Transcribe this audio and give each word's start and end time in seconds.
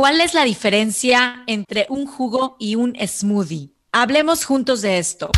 ¿Cuál 0.00 0.22
es 0.22 0.32
la 0.32 0.44
diferencia 0.44 1.44
entre 1.46 1.84
un 1.90 2.06
jugo 2.06 2.56
y 2.58 2.74
un 2.74 2.96
smoothie? 3.06 3.74
Hablemos 3.92 4.46
juntos 4.46 4.80
de 4.80 4.98
esto. 4.98 5.30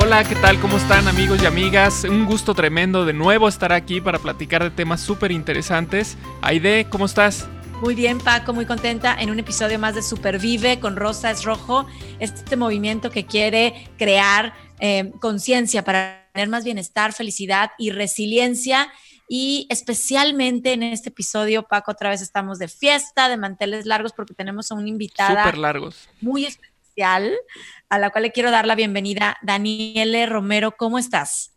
Hola, 0.00 0.24
¿qué 0.24 0.34
tal? 0.34 0.58
¿Cómo 0.58 0.78
están 0.78 1.06
amigos 1.06 1.40
y 1.44 1.46
amigas? 1.46 2.02
Un 2.02 2.26
gusto 2.26 2.54
tremendo 2.54 3.04
de 3.04 3.12
nuevo 3.12 3.46
estar 3.46 3.72
aquí 3.72 4.00
para 4.00 4.18
platicar 4.18 4.64
de 4.64 4.70
temas 4.70 5.00
súper 5.00 5.30
interesantes. 5.30 6.16
Aide, 6.40 6.88
¿cómo 6.90 7.04
estás? 7.04 7.46
Muy 7.82 7.96
bien, 7.96 8.20
Paco, 8.20 8.52
muy 8.52 8.64
contenta 8.64 9.16
en 9.20 9.28
un 9.28 9.40
episodio 9.40 9.76
más 9.76 9.96
de 9.96 10.02
Supervive 10.02 10.78
con 10.78 10.94
Rosa 10.94 11.32
es 11.32 11.42
Rojo, 11.42 11.84
este 12.20 12.54
movimiento 12.54 13.10
que 13.10 13.26
quiere 13.26 13.90
crear 13.98 14.54
eh, 14.78 15.10
conciencia 15.20 15.82
para 15.82 16.30
tener 16.32 16.48
más 16.48 16.62
bienestar, 16.62 17.12
felicidad 17.12 17.72
y 17.78 17.90
resiliencia. 17.90 18.88
Y 19.28 19.66
especialmente 19.68 20.74
en 20.74 20.84
este 20.84 21.08
episodio, 21.08 21.64
Paco, 21.64 21.90
otra 21.90 22.10
vez 22.10 22.22
estamos 22.22 22.60
de 22.60 22.68
fiesta, 22.68 23.28
de 23.28 23.36
manteles 23.36 23.84
largos, 23.84 24.12
porque 24.12 24.32
tenemos 24.32 24.70
a 24.70 24.76
una 24.76 24.88
invitada. 24.88 25.50
Largos. 25.50 26.08
Muy 26.20 26.44
especial 26.46 27.32
a 27.88 27.98
la 27.98 28.10
cual 28.10 28.22
le 28.22 28.30
quiero 28.30 28.52
dar 28.52 28.64
la 28.64 28.76
bienvenida. 28.76 29.38
Daniele 29.42 30.26
Romero, 30.26 30.76
¿cómo 30.76 31.00
estás? 31.00 31.51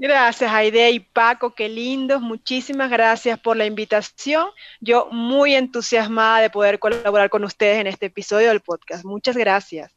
Gracias, 0.00 0.52
Aide 0.52 0.92
y 0.92 1.00
Paco, 1.00 1.54
qué 1.56 1.68
lindos. 1.68 2.22
Muchísimas 2.22 2.88
gracias 2.88 3.36
por 3.40 3.56
la 3.56 3.66
invitación. 3.66 4.46
Yo 4.80 5.08
muy 5.10 5.56
entusiasmada 5.56 6.40
de 6.40 6.50
poder 6.50 6.78
colaborar 6.78 7.28
con 7.30 7.42
ustedes 7.42 7.80
en 7.80 7.88
este 7.88 8.06
episodio 8.06 8.48
del 8.48 8.60
podcast. 8.60 9.04
Muchas 9.04 9.36
gracias. 9.36 9.92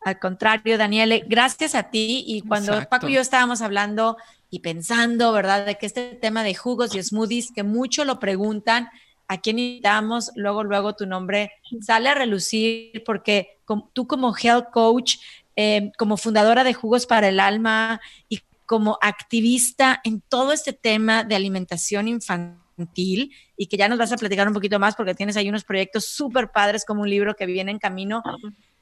Al 0.00 0.18
contrario, 0.18 0.78
Daniele, 0.78 1.22
gracias 1.26 1.74
a 1.74 1.90
ti. 1.90 2.24
Y 2.26 2.40
cuando 2.48 2.82
Paco 2.88 3.10
y 3.10 3.14
yo 3.14 3.20
estábamos 3.20 3.60
hablando 3.60 4.16
y 4.48 4.60
pensando, 4.60 5.32
¿verdad?, 5.32 5.66
de 5.66 5.74
que 5.76 5.84
este 5.84 6.14
tema 6.14 6.42
de 6.42 6.54
jugos 6.54 6.94
y 6.94 7.02
smoothies, 7.02 7.52
que 7.52 7.62
mucho 7.62 8.06
lo 8.06 8.18
preguntan, 8.18 8.88
a 9.28 9.38
quién 9.38 9.58
invitamos, 9.58 10.30
luego, 10.34 10.64
luego 10.64 10.94
tu 10.94 11.06
nombre 11.06 11.52
sale 11.82 12.08
a 12.08 12.14
relucir 12.14 13.02
porque 13.04 13.58
tú 13.92 14.06
como 14.06 14.34
health 14.34 14.70
coach, 14.70 15.16
eh, 15.56 15.92
como 15.98 16.16
fundadora 16.16 16.64
de 16.64 16.74
Jugos 16.74 17.06
para 17.06 17.28
el 17.28 17.40
Alma 17.40 18.00
y 18.28 18.40
como 18.66 18.98
activista 19.00 20.00
en 20.04 20.20
todo 20.20 20.52
este 20.52 20.72
tema 20.72 21.24
de 21.24 21.34
alimentación 21.34 22.08
infantil 22.08 23.32
y 23.56 23.66
que 23.66 23.76
ya 23.76 23.88
nos 23.88 23.98
vas 23.98 24.12
a 24.12 24.16
platicar 24.16 24.48
un 24.48 24.54
poquito 24.54 24.78
más 24.78 24.96
porque 24.96 25.14
tienes 25.14 25.36
ahí 25.36 25.48
unos 25.48 25.64
proyectos 25.64 26.06
súper 26.06 26.50
padres 26.50 26.84
como 26.84 27.02
un 27.02 27.10
libro 27.10 27.34
que 27.34 27.46
viene 27.46 27.70
en 27.70 27.78
camino. 27.78 28.22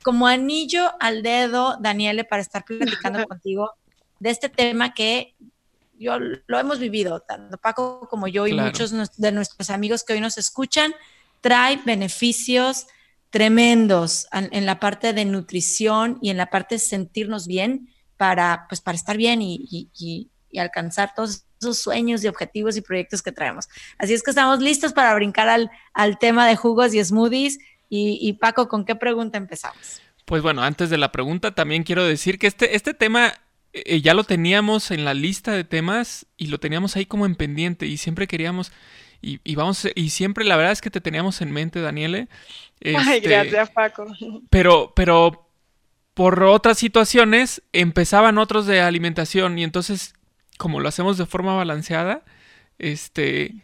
Como 0.02 0.26
anillo 0.26 0.92
al 1.00 1.22
dedo, 1.22 1.76
Daniele, 1.80 2.24
para 2.24 2.42
estar 2.42 2.64
platicando 2.64 3.24
contigo 3.28 3.72
de 4.18 4.30
este 4.30 4.48
tema 4.48 4.94
que 4.94 5.34
yo 5.98 6.18
lo 6.18 6.58
hemos 6.58 6.78
vivido, 6.78 7.20
tanto 7.20 7.58
Paco 7.58 8.08
como 8.08 8.26
yo 8.28 8.46
y 8.46 8.52
muchos 8.54 8.92
de 9.16 9.32
nuestros 9.32 9.70
amigos 9.70 10.04
que 10.04 10.14
hoy 10.14 10.20
nos 10.20 10.38
escuchan, 10.38 10.92
trae 11.40 11.80
beneficios 11.84 12.86
tremendos 13.30 14.26
en, 14.32 14.66
la 14.66 14.78
parte 14.78 15.12
de 15.12 15.24
nutrición 15.24 16.18
y 16.20 16.30
en 16.30 16.36
la 16.36 16.50
parte 16.50 16.74
de 16.74 16.80
sentirnos 16.80 17.46
bien 17.46 17.91
para, 18.22 18.66
pues, 18.68 18.80
para 18.80 18.94
estar 18.94 19.16
bien 19.16 19.40
y, 19.42 20.28
alcanzar 20.56 21.12
todos 21.12 21.44
esos 21.60 21.78
sueños 21.78 22.22
y 22.22 22.28
objetivos 22.28 22.76
y 22.76 22.82
proyectos 22.82 23.20
que 23.20 23.32
traemos. 23.32 23.68
Así 23.98 24.14
es 24.14 24.22
que 24.22 24.30
estamos 24.30 24.60
listos 24.60 24.92
para 24.92 25.12
brincar 25.14 25.48
al, 25.48 25.72
al 25.92 26.18
tema 26.18 26.46
de 26.46 26.54
jugos 26.54 26.94
y 26.94 27.02
smoothies. 27.02 27.58
Y, 27.88 28.32
Paco, 28.34 28.68
¿con 28.68 28.84
qué 28.84 28.94
pregunta 28.94 29.38
empezamos? 29.38 30.00
Pues 30.24 30.40
bueno, 30.40 30.62
antes 30.62 30.88
de 30.88 30.98
la 30.98 31.10
pregunta 31.10 31.52
también 31.52 31.82
quiero 31.82 32.04
decir 32.04 32.38
que 32.38 32.46
este, 32.46 32.76
este 32.76 32.94
tema 32.94 33.34
eh, 33.72 34.00
ya 34.00 34.14
lo 34.14 34.22
teníamos 34.22 34.92
en 34.92 35.04
la 35.04 35.14
lista 35.14 35.50
de 35.50 35.64
temas 35.64 36.26
y 36.36 36.46
lo 36.46 36.60
teníamos 36.60 36.94
ahí 36.94 37.06
como 37.06 37.26
en 37.26 37.34
pendiente 37.34 37.86
y 37.86 37.96
siempre 37.96 38.28
queríamos 38.28 38.70
y, 39.20 39.54
vamos 39.56 39.88
y 39.96 40.10
siempre 40.10 40.44
la 40.44 40.56
verdad 40.56 40.72
es 40.72 40.80
que 40.80 40.90
te 40.90 41.00
teníamos 41.00 41.40
en 41.40 41.52
mente 41.52 41.80
Daniele 41.80 42.28
Ay, 42.84 43.18
este, 43.18 43.28
gracias 43.28 43.70
Paco 43.70 44.06
pero 44.50 44.92
pero 44.96 45.51
por 46.14 46.42
otras 46.44 46.78
situaciones 46.78 47.62
empezaban 47.72 48.38
otros 48.38 48.66
de 48.66 48.80
alimentación 48.80 49.58
y 49.58 49.64
entonces 49.64 50.14
como 50.58 50.80
lo 50.80 50.88
hacemos 50.88 51.18
de 51.18 51.26
forma 51.26 51.54
balanceada 51.54 52.24
este 52.78 53.54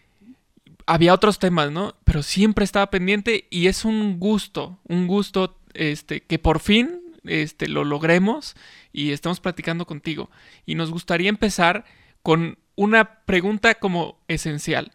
había 0.87 1.15
otros 1.15 1.39
temas 1.39 1.71
no 1.71 1.97
pero 2.05 2.23
siempre 2.23 2.65
estaba 2.65 2.91
pendiente 2.91 3.47
y 3.51 3.67
es 3.67 3.85
un 3.85 4.19
gusto 4.19 4.79
un 4.85 5.07
gusto 5.07 5.59
este 5.75 6.21
que 6.23 6.39
por 6.39 6.61
fin 6.61 7.03
este, 7.29 7.69
lo 7.69 7.85
logremos 7.85 8.57
y 8.93 9.13
estamos 9.13 9.41
platicando 9.41 9.87
contigo. 9.87 10.31
Y 10.67 10.75
nos 10.75 10.91
gustaría 10.91 11.29
empezar 11.29 11.85
con 12.23 12.59
una 12.75 13.25
pregunta 13.25 13.75
como 13.77 14.19
esencial. 14.29 14.93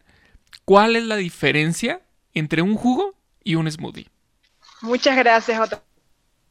¿Cuál 0.64 0.96
es 0.96 1.04
la 1.04 1.16
diferencia 1.16 2.00
entre 2.32 2.62
un 2.62 2.74
jugo 2.74 3.14
y 3.42 3.54
un 3.56 3.70
smoothie? 3.70 4.08
Muchas 4.82 5.16
gracias 5.16 5.60
otra 5.60 5.82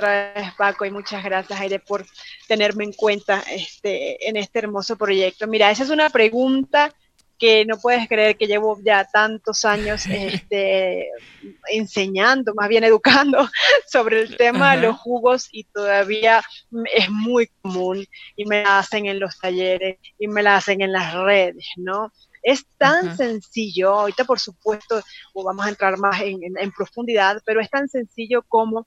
vez 0.09 0.53
Paco 0.57 0.85
y 0.85 0.91
muchas 0.91 1.23
gracias 1.23 1.59
Aire 1.59 1.79
por 1.79 2.05
tenerme 2.47 2.83
en 2.83 2.93
cuenta 2.93 3.43
este, 3.49 4.27
en 4.27 4.37
este 4.37 4.59
hermoso 4.59 4.97
proyecto. 4.97 5.47
Mira, 5.47 5.71
esa 5.71 5.83
es 5.83 5.89
una 5.89 6.09
pregunta 6.09 6.93
que 7.39 7.65
no 7.65 7.77
puedes 7.77 8.07
creer 8.07 8.37
que 8.37 8.47
llevo 8.47 8.79
ya 8.83 9.03
tantos 9.05 9.65
años 9.65 10.05
este, 10.09 11.09
enseñando, 11.69 12.53
más 12.55 12.69
bien 12.69 12.83
educando 12.83 13.49
sobre 13.91 14.21
el 14.21 14.37
tema 14.37 14.75
de 14.75 14.83
los 14.83 14.97
jugos 14.97 15.49
y 15.51 15.65
todavía 15.65 16.41
es 16.95 17.09
muy 17.09 17.49
común 17.61 18.05
y 18.35 18.45
me 18.45 18.63
la 18.63 18.79
hacen 18.79 19.07
en 19.07 19.19
los 19.19 19.37
talleres 19.39 19.97
y 20.17 20.27
me 20.27 20.41
la 20.43 20.55
hacen 20.55 20.81
en 20.81 20.91
las 20.91 21.13
redes, 21.13 21.65
¿no? 21.75 22.11
Es 22.43 22.65
tan 22.77 23.15
sencillo, 23.15 23.93
ahorita 23.93 24.25
por 24.25 24.37
supuesto 24.37 25.01
vamos 25.33 25.65
a 25.65 25.69
entrar 25.69 25.97
más 25.97 26.19
en, 26.21 26.71
profundidad, 26.75 27.41
pero 27.45 27.61
es 27.61 27.69
tan 27.69 27.87
sencillo 27.87 28.43
como 28.49 28.85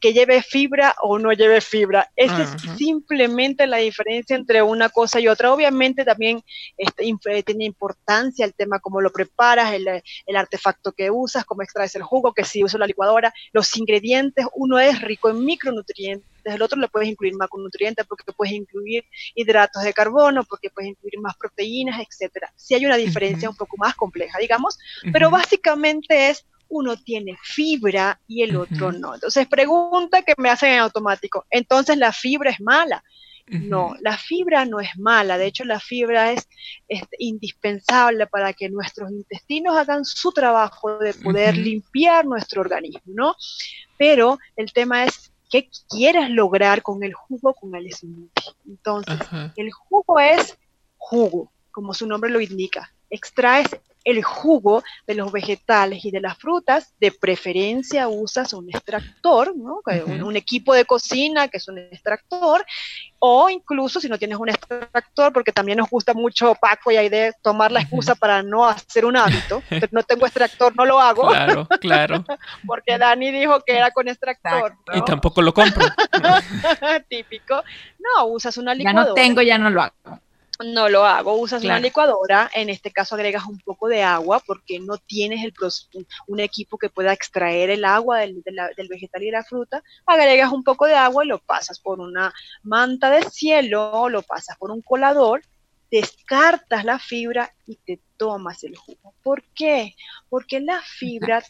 que 0.00 0.12
lleve 0.12 0.42
fibra 0.42 0.96
o 1.02 1.18
no 1.18 1.32
lleve 1.32 1.60
fibra. 1.60 2.10
Esa 2.16 2.42
es 2.42 2.50
simplemente 2.76 3.68
la 3.68 3.76
diferencia 3.76 4.34
entre 4.34 4.62
una 4.62 4.88
cosa 4.88 5.20
y 5.20 5.28
otra. 5.28 5.52
Obviamente 5.52 6.04
también 6.04 6.42
este, 6.76 7.04
tiene 7.44 7.64
importancia 7.64 8.44
el 8.44 8.54
tema 8.54 8.80
cómo 8.80 9.00
lo 9.00 9.12
preparas, 9.12 9.72
el, 9.72 9.86
el, 9.86 10.36
artefacto 10.36 10.90
que 10.90 11.08
usas, 11.08 11.44
cómo 11.44 11.62
extraes 11.62 11.94
el 11.94 12.02
jugo, 12.02 12.34
que 12.34 12.44
si 12.44 12.64
uso 12.64 12.78
la 12.78 12.86
licuadora, 12.86 13.32
los 13.52 13.76
ingredientes, 13.76 14.44
uno 14.54 14.80
es 14.80 15.00
rico 15.02 15.30
en 15.30 15.44
micronutrientes 15.44 16.35
el 16.54 16.62
otro 16.62 16.78
le 16.80 16.88
puedes 16.88 17.08
incluir 17.08 17.34
macronutrientes 17.34 18.06
porque 18.06 18.32
puedes 18.32 18.54
incluir 18.54 19.04
hidratos 19.34 19.82
de 19.82 19.92
carbono, 19.92 20.44
porque 20.44 20.70
puedes 20.70 20.90
incluir 20.90 21.18
más 21.20 21.36
proteínas, 21.36 22.00
etcétera. 22.00 22.52
Sí 22.56 22.74
hay 22.74 22.86
una 22.86 22.96
diferencia 22.96 23.50
un 23.50 23.56
poco 23.56 23.76
más 23.78 23.94
compleja, 23.94 24.38
digamos, 24.38 24.78
pero 25.12 25.30
básicamente 25.30 26.30
es 26.30 26.46
uno 26.68 26.96
tiene 26.96 27.36
fibra 27.42 28.20
y 28.26 28.42
el 28.42 28.56
otro 28.56 28.92
no. 28.92 29.14
Entonces, 29.14 29.46
pregunta 29.46 30.22
que 30.22 30.34
me 30.36 30.50
hacen 30.50 30.72
en 30.72 30.80
automático, 30.80 31.46
entonces 31.50 31.96
la 31.96 32.12
fibra 32.12 32.50
es 32.50 32.60
mala. 32.60 33.02
No, 33.48 33.94
la 34.00 34.18
fibra 34.18 34.64
no 34.64 34.80
es 34.80 34.88
mala, 34.98 35.38
de 35.38 35.46
hecho 35.46 35.64
la 35.64 35.78
fibra 35.78 36.32
es, 36.32 36.48
indispensable 37.16 38.26
para 38.26 38.52
que 38.52 38.68
nuestros 38.68 39.08
intestinos 39.12 39.76
hagan 39.76 40.04
su 40.04 40.32
trabajo 40.32 40.98
de 40.98 41.14
poder 41.14 41.56
limpiar 41.56 42.26
nuestro 42.26 42.60
organismo, 42.60 43.02
¿no? 43.04 43.36
Pero 43.96 44.38
el 44.56 44.72
tema 44.72 45.04
es 45.04 45.32
qué 45.50 45.68
quieres 45.88 46.30
lograr 46.30 46.82
con 46.82 47.02
el 47.02 47.14
jugo, 47.14 47.54
con 47.54 47.74
el 47.74 47.92
smoothie. 47.92 48.54
Entonces, 48.66 49.18
el 49.56 49.72
jugo 49.72 50.18
es 50.18 50.58
jugo, 50.96 51.52
como 51.70 51.94
su 51.94 52.06
nombre 52.06 52.30
lo 52.30 52.40
indica. 52.40 52.92
Extraes 53.10 53.68
el 54.06 54.22
jugo 54.22 54.84
de 55.04 55.16
los 55.16 55.32
vegetales 55.32 56.04
y 56.04 56.12
de 56.12 56.20
las 56.20 56.38
frutas, 56.38 56.94
de 57.00 57.10
preferencia 57.10 58.06
usas 58.06 58.52
un 58.52 58.68
extractor, 58.70 59.54
¿no? 59.56 59.80
un, 60.24 60.36
equipo 60.36 60.72
de 60.74 60.84
cocina 60.84 61.48
que 61.48 61.56
es 61.56 61.66
un 61.66 61.78
extractor, 61.78 62.64
o 63.18 63.50
incluso 63.50 63.98
si 63.98 64.08
no 64.08 64.16
tienes 64.16 64.38
un 64.38 64.48
extractor, 64.48 65.32
porque 65.32 65.50
también 65.50 65.78
nos 65.78 65.90
gusta 65.90 66.14
mucho 66.14 66.54
Paco 66.54 66.92
y 66.92 66.96
hay 66.96 67.08
de 67.08 67.32
tomar 67.42 67.72
la 67.72 67.80
excusa 67.80 68.14
para 68.14 68.44
no 68.44 68.64
hacer 68.64 69.04
un 69.04 69.16
hábito, 69.16 69.60
no 69.90 70.04
tengo 70.04 70.24
extractor, 70.24 70.76
no 70.76 70.84
lo 70.84 71.00
hago. 71.00 71.26
Claro, 71.26 71.66
claro. 71.80 72.24
porque 72.66 72.98
Dani 72.98 73.32
dijo 73.32 73.60
que 73.66 73.76
era 73.76 73.90
con 73.90 74.06
extractor. 74.06 74.76
Y 74.94 75.02
tampoco 75.02 75.42
lo 75.42 75.52
compro. 75.52 75.84
Típico. 77.08 77.64
No, 77.98 78.26
usas 78.26 78.56
una 78.56 78.72
licuadora. 78.72 79.02
Ya 79.02 79.08
no 79.08 79.14
tengo, 79.14 79.42
ya 79.42 79.58
no 79.58 79.68
lo 79.68 79.82
hago 79.82 80.20
no 80.64 80.88
lo 80.88 81.04
hago, 81.04 81.34
usas 81.34 81.64
una 81.64 81.78
licuadora, 81.78 82.50
en 82.54 82.70
este 82.70 82.90
caso 82.90 83.14
agregas 83.14 83.44
un 83.46 83.58
poco 83.58 83.88
de 83.88 84.02
agua 84.02 84.40
porque 84.46 84.78
no 84.80 84.96
tienes 84.98 85.44
el, 85.44 85.52
un 86.26 86.40
equipo 86.40 86.78
que 86.78 86.88
pueda 86.88 87.12
extraer 87.12 87.70
el 87.70 87.84
agua 87.84 88.18
del, 88.18 88.42
del, 88.42 88.88
vegetal 88.88 89.22
y 89.22 89.26
de 89.26 89.32
la 89.32 89.44
fruta, 89.44 89.82
agregas 90.06 90.52
un 90.52 90.64
poco 90.64 90.86
de 90.86 90.94
agua 90.94 91.24
y 91.24 91.28
lo 91.28 91.38
pasas 91.38 91.78
por 91.80 92.00
una 92.00 92.32
manta 92.62 93.10
de 93.10 93.28
cielo, 93.28 94.08
lo 94.08 94.22
pasas 94.22 94.56
por 94.58 94.70
un 94.70 94.82
colador, 94.82 95.42
descartas 95.90 96.84
la 96.84 96.98
fibra 96.98 97.54
y 97.66 97.76
te 97.76 98.00
tomas 98.16 98.64
el 98.64 98.76
jugo. 98.76 99.14
¿Por 99.22 99.42
qué? 99.54 99.94
Porque 100.28 100.60
la 100.60 100.80
fibra 100.82 101.42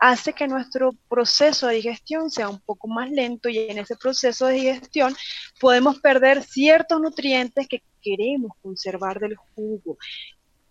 hace 0.00 0.32
que 0.32 0.48
nuestro 0.48 0.92
proceso 1.08 1.66
de 1.66 1.76
digestión 1.76 2.30
sea 2.30 2.48
un 2.48 2.60
poco 2.60 2.88
más 2.88 3.10
lento 3.10 3.48
y 3.48 3.58
en 3.58 3.78
ese 3.78 3.96
proceso 3.96 4.46
de 4.46 4.54
digestión 4.54 5.14
podemos 5.60 6.00
perder 6.00 6.42
ciertos 6.42 7.00
nutrientes 7.00 7.68
que 7.68 7.82
queremos 8.06 8.52
conservar 8.62 9.18
del 9.18 9.34
jugo. 9.36 9.98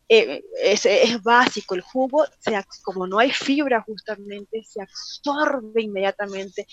Eh, 0.08 0.44
es, 0.62 1.24
básico, 1.24 1.74
el 1.74 1.82
jugo, 1.82 2.26
se, 2.38 2.64
como 2.84 3.08
no 3.08 3.18
hay 3.18 3.32
fibra 3.32 3.82
justamente, 3.82 4.64
se 4.64 4.80
absorbe 4.80 5.82
inmediatamente 5.82 6.68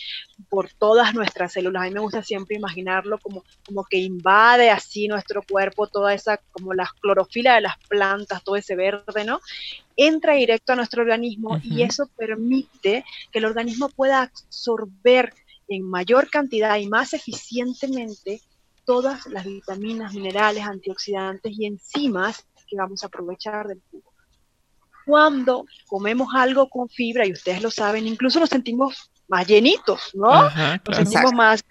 por 0.50 0.70
todas 0.75 1.14
nuestras 1.14 1.55
células. 1.55 1.82
A 1.82 1.87
mí 1.87 1.93
me 1.93 2.00
gusta 2.00 2.23
siempre 2.23 2.56
imaginarlo 2.56 3.19
como, 3.19 3.43
como 3.67 3.85
que 3.85 3.97
invade 3.97 4.70
así 4.70 5.09
nuestro 5.09 5.43
cuerpo, 5.43 5.87
toda 5.87 6.12
esa, 6.12 6.37
como 6.53 6.75
la 6.75 6.88
clorofila 7.00 7.55
de 7.55 7.62
las 7.62 7.79
plantas, 7.88 8.44
todo 8.44 8.56
ese 8.56 8.76
verde, 8.76 9.25
¿no? 9.25 9.41
Entra 9.97 10.35
directo 10.35 10.75
a 10.75 10.76
nuestro 10.76 11.00
organismo 11.00 11.59
y 11.62 11.82
eso 11.82 12.11
permite 12.17 13.05
que 13.31 13.38
el 13.38 13.47
organismo 13.47 13.88
pueda 13.88 14.23
absorber 14.23 15.32
en 15.69 15.85
mayor 15.85 16.29
cantidad 16.29 16.76
y 16.76 16.87
más 16.87 17.14
eficientemente 17.14 18.43
todas 18.93 19.27
las 19.27 19.47
vitaminas, 19.47 20.12
minerales, 20.12 20.65
antioxidantes 20.65 21.53
y 21.59 21.65
enzimas 21.65 22.44
vamos 22.77 23.03
a 23.03 23.06
aprovechar 23.06 23.67
del 23.69 23.83
jugo. 23.91 24.12
Cuando 25.05 25.67
comemos 25.87 26.29
algo 26.35 26.69
con 26.69 26.89
fibra, 26.89 27.27
y 27.27 27.33
ustedes 27.33 27.62
lo 27.62 27.71
saben, 27.71 28.06
incluso 28.06 28.39
nos 28.39 28.50
sentimos 28.50 29.11
más 29.29 29.47
llenitos, 29.47 30.11
¿no? 30.15 30.44
Nos 30.87 30.97
sentimos 30.97 31.33
más, 31.33 31.65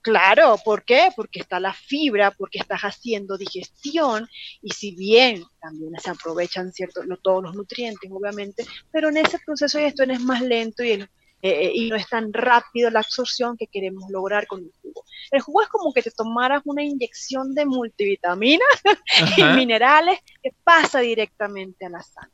claro, 0.00 0.56
¿por 0.64 0.84
qué? 0.84 1.08
Porque 1.14 1.40
está 1.40 1.60
la 1.60 1.74
fibra, 1.74 2.30
porque 2.30 2.58
estás 2.58 2.82
haciendo 2.82 3.36
digestión, 3.36 4.26
y 4.62 4.70
si 4.70 4.94
bien 4.94 5.44
también 5.60 5.92
se 6.02 6.10
aprovechan 6.10 6.72
ciertos, 6.72 7.06
no 7.06 7.16
todos 7.18 7.42
los 7.42 7.54
nutrientes, 7.54 8.10
obviamente, 8.10 8.64
pero 8.90 9.10
en 9.10 9.18
ese 9.18 9.38
proceso 9.44 9.76
de 9.76 9.84
digestión 9.84 10.10
es 10.10 10.20
más 10.20 10.40
lento 10.40 10.82
y 10.84 10.92
el 10.92 11.10
eh, 11.46 11.72
y 11.74 11.90
no 11.90 11.96
es 11.96 12.08
tan 12.08 12.32
rápido 12.32 12.88
la 12.88 13.00
absorción 13.00 13.58
que 13.58 13.66
queremos 13.66 14.08
lograr 14.08 14.46
con 14.46 14.60
el 14.60 14.72
jugo. 14.80 15.04
El 15.30 15.42
jugo 15.42 15.60
es 15.60 15.68
como 15.68 15.92
que 15.92 16.00
te 16.00 16.10
tomaras 16.10 16.62
una 16.64 16.82
inyección 16.82 17.54
de 17.54 17.66
multivitaminas 17.66 18.66
y 19.36 19.42
minerales 19.54 20.20
que 20.42 20.54
pasa 20.64 21.00
directamente 21.00 21.84
a 21.84 21.90
la 21.90 22.02
sangre. 22.02 22.32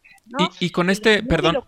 Y, 0.60 0.70
con 0.70 0.90
este, 0.90 1.24
perdón, 1.24 1.58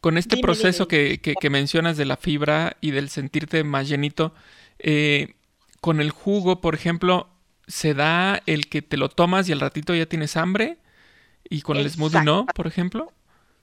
con 0.00 0.16
este 0.16 0.36
proceso 0.36 0.86
Que, 0.86 1.18
que, 1.20 1.50
mencionas 1.50 1.96
de 1.96 2.04
la 2.04 2.16
fibra 2.16 2.76
y 2.80 2.92
del 2.92 3.08
sentirte 3.08 3.64
más 3.64 3.88
llenito, 3.88 4.32
eh, 4.78 5.34
con 5.80 6.00
el 6.00 6.12
jugo, 6.12 6.60
por 6.60 6.76
ejemplo, 6.76 7.28
¿se 7.66 7.92
da 7.92 8.40
el 8.46 8.68
que 8.68 8.82
te 8.82 8.96
lo 8.96 9.08
tomas 9.08 9.48
y 9.48 9.52
al 9.52 9.58
ratito 9.58 9.96
ya 9.96 10.06
tienes 10.06 10.36
hambre? 10.36 10.78
¿Y 11.42 11.62
con 11.62 11.76
el 11.76 11.90
smoothie 11.90 12.22
no, 12.22 12.46
por 12.54 12.68
ejemplo? 12.68 13.12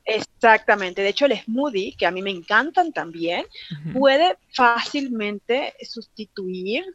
Exactamente. 0.09 1.01
De 1.01 1.09
hecho, 1.09 1.25
el 1.25 1.39
smoothie, 1.39 1.95
que 1.97 2.05
a 2.05 2.11
mí 2.11 2.21
me 2.21 2.31
encantan 2.31 2.91
también, 2.91 3.45
puede 3.93 4.37
fácilmente 4.53 5.73
sustituir 5.83 6.85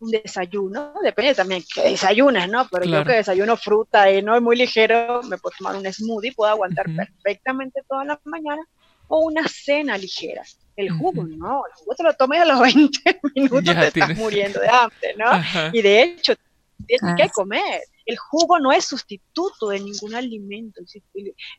un 0.00 0.10
desayuno, 0.10 0.94
depende 1.02 1.34
también 1.34 1.62
que 1.72 1.82
desayunas, 1.82 2.48
¿no? 2.48 2.68
Pero 2.68 2.84
yo 2.84 3.04
que 3.04 3.12
desayuno 3.12 3.56
fruta 3.56 4.10
y 4.10 4.20
no 4.22 4.34
es 4.34 4.42
muy 4.42 4.56
ligero, 4.56 5.22
me 5.22 5.38
puedo 5.38 5.54
tomar 5.56 5.76
un 5.76 5.92
smoothie, 5.92 6.32
puedo 6.32 6.50
aguantar 6.50 6.86
perfectamente 6.94 7.82
toda 7.88 8.04
la 8.04 8.20
mañana, 8.24 8.62
o 9.08 9.20
una 9.20 9.46
cena 9.46 9.96
ligera. 9.96 10.42
El 10.74 10.90
jugo, 10.90 11.24
no, 11.24 11.64
el 11.66 11.72
jugo 11.74 11.94
te 11.94 12.02
lo 12.02 12.14
tomas 12.14 12.40
a 12.40 12.44
los 12.46 12.60
20 12.74 13.20
minutos, 13.34 13.74
te 13.74 13.86
estás 13.88 14.16
muriendo 14.16 14.60
de 14.60 14.68
hambre, 14.68 15.14
¿no? 15.16 15.70
Y 15.72 15.82
de 15.82 16.02
hecho, 16.02 16.34
tienes 16.86 17.14
que 17.16 17.28
comer 17.30 17.82
el 18.06 18.16
jugo 18.18 18.58
no 18.58 18.72
es 18.72 18.84
sustituto 18.84 19.68
de 19.68 19.80
ningún 19.80 20.14
alimento. 20.14 20.82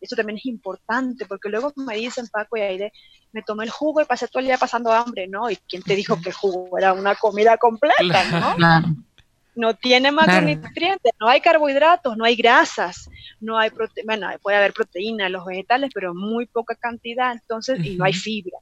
Eso 0.02 0.16
también 0.16 0.38
es 0.38 0.46
importante, 0.46 1.26
porque 1.26 1.50
luego 1.50 1.74
me 1.76 1.96
dicen, 1.96 2.28
Paco 2.28 2.58
y 2.58 2.62
Aire, 2.62 2.92
me 3.32 3.42
tomé 3.42 3.66
el 3.66 3.70
jugo 3.70 4.02
y 4.02 4.06
pasé 4.06 4.28
todo 4.28 4.40
el 4.40 4.46
día 4.46 4.58
pasando 4.58 4.92
hambre, 4.92 5.28
¿no? 5.28 5.50
¿Y 5.50 5.56
quién 5.56 5.82
te 5.82 5.96
dijo 5.96 6.20
que 6.22 6.30
el 6.30 6.36
jugo 6.36 6.78
era 6.78 6.94
una 6.94 7.16
comida 7.16 7.58
completa, 7.58 8.24
no? 8.32 8.56
No 9.56 9.76
tiene 9.76 10.12
macronutrientes, 10.12 11.14
no 11.20 11.28
hay 11.28 11.40
carbohidratos, 11.40 12.18
no 12.18 12.26
hay 12.26 12.36
grasas, 12.36 13.08
no 13.40 13.56
hay 13.60 13.70
bueno, 14.04 14.28
puede 14.42 14.58
haber 14.58 14.74
proteína 14.74 15.28
en 15.28 15.34
los 15.34 15.46
vegetales, 15.46 15.92
pero 15.94 16.16
muy 16.16 16.48
poca 16.48 16.74
cantidad, 16.74 17.34
entonces, 17.34 17.86
y 17.86 17.96
no 17.96 18.04
hay 18.04 18.14
fibra. 18.14 18.58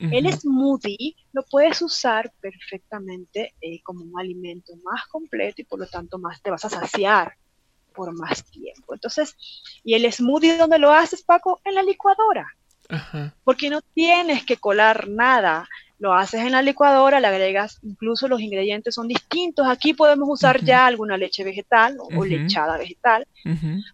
El 0.00 0.32
smoothie 0.32 1.14
lo 1.32 1.44
puedes 1.44 1.82
usar 1.82 2.32
perfectamente 2.40 3.54
eh, 3.60 3.82
como 3.82 4.02
un 4.04 4.18
alimento 4.18 4.72
más 4.82 5.06
completo 5.08 5.60
y 5.60 5.66
por 5.66 5.78
lo 5.78 5.86
tanto 5.86 6.18
más 6.18 6.40
te 6.40 6.50
vas 6.50 6.64
a 6.64 6.70
saciar 6.70 7.34
por 7.92 8.18
más 8.18 8.44
tiempo. 8.44 8.94
Entonces, 8.94 9.36
¿y 9.84 9.94
el 9.94 10.10
smoothie 10.10 10.56
dónde 10.56 10.78
lo 10.78 10.90
haces, 10.90 11.22
Paco? 11.22 11.60
En 11.64 11.74
la 11.74 11.82
licuadora. 11.82 12.48
Porque 13.44 13.70
no 13.70 13.82
tienes 13.82 14.44
que 14.44 14.56
colar 14.56 15.08
nada. 15.08 15.68
Lo 16.00 16.14
haces 16.14 16.40
en 16.40 16.52
la 16.52 16.62
licuadora, 16.62 17.20
le 17.20 17.28
agregas, 17.28 17.78
incluso 17.82 18.26
los 18.26 18.40
ingredientes 18.40 18.94
son 18.94 19.06
distintos. 19.06 19.68
Aquí 19.68 19.94
podemos 19.94 20.28
usar 20.28 20.64
ya 20.64 20.86
alguna 20.86 21.16
leche 21.16 21.44
vegetal 21.44 21.96
o, 21.98 22.24
lechada 22.24 22.76
vegetal, 22.78 23.26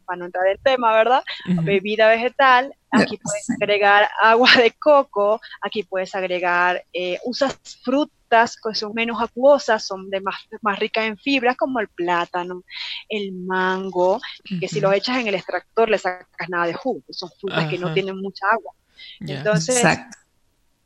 para 0.07 0.17
no 0.17 0.25
entrar 0.25 0.47
en 0.47 0.59
tema, 0.63 0.93
¿verdad? 0.93 1.23
Bebida 1.63 2.09
vegetal, 2.09 2.73
Aquí 2.91 3.19
puedes 3.19 3.51
agregar 3.51 4.09
agua 4.21 4.51
de 4.57 4.71
coco, 4.73 5.41
aquí 5.61 5.83
puedes 5.83 6.15
agregar, 6.15 6.85
eh, 6.93 7.19
usas 7.25 7.59
frutas 7.83 8.57
que 8.57 8.75
son 8.75 8.93
menos 8.95 9.21
acuosas, 9.21 9.87
son 9.87 10.11
de 10.11 10.21
más, 10.21 10.37
más 10.63 10.79
ricas 10.79 11.05
en 11.05 11.17
fibras, 11.17 11.57
como 11.57 11.81
el 11.81 11.89
plátano, 11.89 12.63
el 13.09 13.33
mango, 13.33 14.21
que 14.61 14.69
si 14.69 14.81
lo 14.81 14.93
echas 14.93 15.19
en 15.19 15.29
el 15.29 15.35
extractor 15.35 15.89
le 15.89 15.99
sacas 15.99 16.49
nada 16.49 16.67
de 16.67 16.75
jugo, 16.75 17.03
son 17.11 17.31
frutas 17.41 17.69
que 17.69 17.79
no 17.79 17.93
tienen 17.93 18.21
mucha 18.21 18.47
agua. 18.51 18.73
Entonces, 19.21 19.85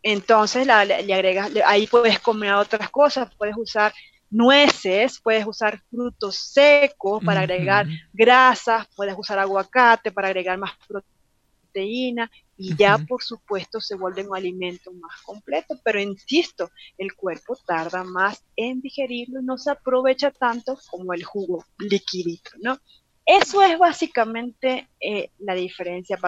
entonces 0.02 0.66
le, 0.66 0.72
agregas, 0.72 1.50
ahí 1.66 1.86
puedes 1.86 2.18
comer 2.20 2.52
otras 2.54 2.90
cosas, 2.90 3.28
puedes 3.36 3.56
usar 3.56 3.92
nueces, 4.30 5.20
puedes 5.20 5.46
usar 5.46 5.82
frutos 5.90 6.36
secos 6.36 7.22
para 7.24 7.40
agregar 7.40 7.86
grasas, 8.12 8.86
puedes 8.96 9.14
usar 9.18 9.38
aguacate 9.38 10.12
para 10.12 10.28
agregar 10.28 10.56
más 10.56 10.72
proteína 10.86 12.30
y 12.56 12.76
ya 12.76 12.98
por 12.98 13.22
supuesto 13.22 13.80
se 13.80 13.96
vuelve 13.96 14.26
un 14.26 14.36
alimento 14.36 14.92
más 14.92 15.20
completo, 15.22 15.78
pero 15.82 16.00
insisto, 16.00 16.70
el 16.98 17.14
cuerpo 17.14 17.56
tarda 17.66 18.04
más 18.04 18.44
en 18.54 18.80
digerirlo 18.80 19.40
y 19.40 19.44
no 19.44 19.58
se 19.58 19.70
aprovecha 19.70 20.30
tanto 20.30 20.78
como 20.90 21.12
el 21.12 21.24
jugo 21.24 21.64
liquidito, 21.78 22.50
¿no? 22.62 22.78
Eso 23.24 23.62
es 23.62 23.78
básicamente 23.78 24.88
eh, 25.00 25.30
la 25.38 25.54
diferencia. 25.54 26.18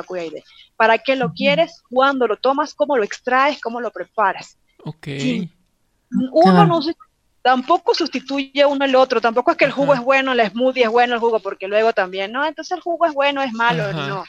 ¿Para 0.77 0.99
qué 0.99 1.17
lo 1.17 1.33
quieres? 1.33 1.83
¿Cuándo 1.91 2.27
lo 2.27 2.37
tomas? 2.37 2.75
¿Cómo 2.75 2.97
lo 2.97 3.03
extraes? 3.03 3.61
¿Cómo 3.61 3.81
lo 3.81 3.91
preparas? 3.91 4.59
Ok. 4.85 5.09
Uno 6.33 6.67
no 6.67 6.81
tampoco 7.43 7.95
sustituye 7.95 8.65
uno 8.65 8.85
al 8.85 8.95
otro. 8.95 9.21
Tampoco 9.21 9.51
es 9.51 9.57
que 9.57 9.65
el 9.65 9.73
jugo 9.73 9.95
es 9.95 10.01
bueno, 10.01 10.33
el 10.33 10.51
smoothie 10.51 10.85
es 10.85 10.91
bueno, 10.91 11.15
el 11.15 11.21
jugo, 11.21 11.41
porque 11.41 11.69
luego 11.69 11.93
también, 11.93 12.33
no, 12.33 12.47
entonces 12.47 12.77
el 12.77 12.83
jugo 12.83 13.07
es 13.07 13.13
bueno, 13.13 13.43
es 13.43 13.53
malo, 13.53 13.93
no. 13.93 14.25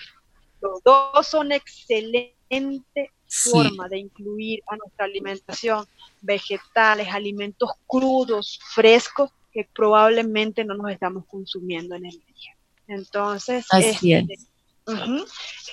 Los 0.61 0.81
dos 0.83 1.27
son 1.27 1.51
excelente 1.51 3.11
forma 3.27 3.87
de 3.87 3.99
incluir 3.99 4.61
a 4.67 4.75
nuestra 4.77 5.05
alimentación 5.05 5.85
vegetales, 6.21 7.07
alimentos 7.09 7.69
crudos, 7.87 8.59
frescos, 8.73 9.31
que 9.53 9.69
probablemente 9.73 10.65
no 10.65 10.75
nos 10.75 10.91
estamos 10.91 11.25
consumiendo 11.27 11.95
en 11.95 12.05
el 12.05 12.11
día. 12.11 12.57
Entonces, 12.87 13.65
este, 13.77 14.25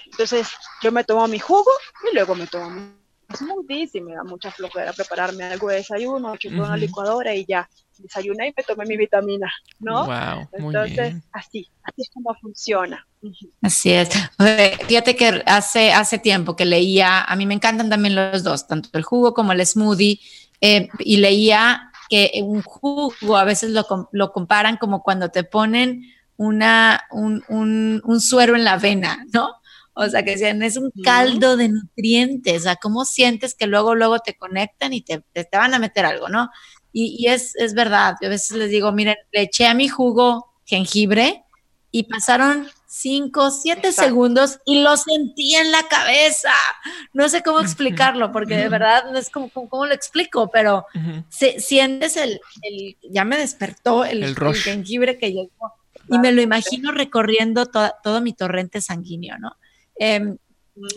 entonces 0.07 0.49
yo 0.83 0.93
me 0.93 1.05
tomo 1.05 1.27
mi 1.27 1.39
jugo 1.39 1.71
y 2.11 2.15
luego 2.15 2.35
me 2.35 2.47
tomo 2.47 2.71
mi 2.71 3.01
smoothies 3.37 3.95
y 3.95 4.01
me 4.01 4.15
da 4.15 4.25
mucha 4.25 4.51
flojera 4.51 4.93
prepararme 4.93 5.45
algo 5.45 5.69
de 5.69 5.77
desayuno, 5.77 6.35
que 6.39 6.49
una 6.49 6.77
licuadora 6.77 7.35
y 7.35 7.45
ya 7.47 7.69
desayuné 7.99 8.49
y 8.49 8.55
me 8.57 8.63
tomé 8.65 8.87
mi 8.87 8.97
vitamina, 8.97 9.53
¿no? 9.79 10.09
Entonces, 10.53 11.17
así, 11.33 11.69
así 11.83 12.03
es 12.03 12.11
como 12.13 12.35
funciona. 12.41 13.07
Así 13.63 13.93
es. 13.93 14.09
Fíjate 14.87 15.17
que 15.17 15.43
hace, 15.47 15.93
hace 15.93 16.19
tiempo 16.19 16.57
que 16.57 16.65
leía, 16.65 17.23
a 17.23 17.37
mí 17.37 17.47
me 17.47 17.55
encantan 17.55 17.91
también 17.91 18.15
los 18.15 18.43
dos, 18.43 18.67
tanto 18.67 18.89
el 18.95 19.03
jugo 19.03 19.35
como 19.35 19.53
el 19.53 19.65
smoothie, 19.65 20.21
eh, 20.63 20.89
y 20.99 21.17
leía 21.19 21.90
que 22.11 22.43
un 22.45 22.63
jugo 22.63 23.37
a 23.37 23.45
veces 23.45 23.71
lo, 23.71 23.87
lo 24.13 24.33
comparan 24.33 24.77
como 24.77 25.03
cuando 25.03 25.31
te 25.31 25.45
ponen 25.45 26.03
una, 26.37 27.03
un, 27.11 27.45
un, 27.49 28.03
un 28.05 28.21
suero 28.21 28.57
en 28.57 28.65
la 28.65 28.77
vena, 28.77 29.25
¿no? 29.33 29.55
O 29.95 30.09
sea, 30.09 30.25
que 30.25 30.33
decían, 30.33 30.63
es 30.63 30.77
un 30.77 30.91
caldo 31.05 31.57
de 31.57 31.69
nutrientes, 31.69 32.61
o 32.61 32.63
sea, 32.65 32.77
¿cómo 32.77 33.05
sientes 33.05 33.55
que 33.55 33.67
luego, 33.67 33.95
luego 33.95 34.19
te 34.19 34.37
conectan 34.37 34.93
y 34.93 35.03
te, 35.03 35.23
te, 35.33 35.47
van 35.53 35.75
a 35.75 35.79
meter 35.79 36.05
algo, 36.05 36.29
¿no? 36.29 36.51
Y, 36.93 37.27
es, 37.29 37.55
es, 37.57 37.75
verdad, 37.75 38.17
yo 38.21 38.27
a 38.27 38.31
veces 38.31 38.57
les 38.57 38.71
digo, 38.71 38.91
miren, 38.91 39.17
le 39.31 39.43
eché 39.43 39.67
a 39.67 39.75
mi 39.75 39.89
jugo 39.89 40.55
jengibre 40.65 41.45
y 41.91 42.05
pasaron 42.05 42.69
cinco, 42.87 43.51
siete 43.51 43.93
segundos 43.93 44.61
y 44.65 44.83
lo 44.83 44.97
sentí 44.97 45.55
en 45.57 45.71
la 45.71 45.83
cabeza. 45.89 46.53
No 47.13 47.29
sé 47.29 47.43
cómo 47.43 47.61
explicarlo, 47.61 48.33
porque 48.33 48.57
de 48.57 48.69
verdad 48.69 49.11
no 49.11 49.19
es 49.19 49.31
como, 49.31 49.51
cómo 49.51 49.87
lo 49.87 49.95
explico, 49.95 50.51
pero 50.51 50.87
sientes 51.29 52.17
el, 52.17 52.41
el, 52.63 52.97
ya 53.03 53.25
me 53.25 53.39
despertó 53.39 54.05
el, 54.05 54.23
el, 54.23 54.37
jengibre 54.55 55.19
que 55.19 55.33
llegó 55.33 55.75
y 56.09 56.19
me 56.19 56.33
lo 56.33 56.43
imagino 56.43 56.93
recorriendo 56.93 57.67
todo 57.67 58.21
mi 58.21 58.33
torrente 58.33 58.81
sanguíneo, 58.81 59.39
¿no? 59.39 59.57
Em, 59.97 60.37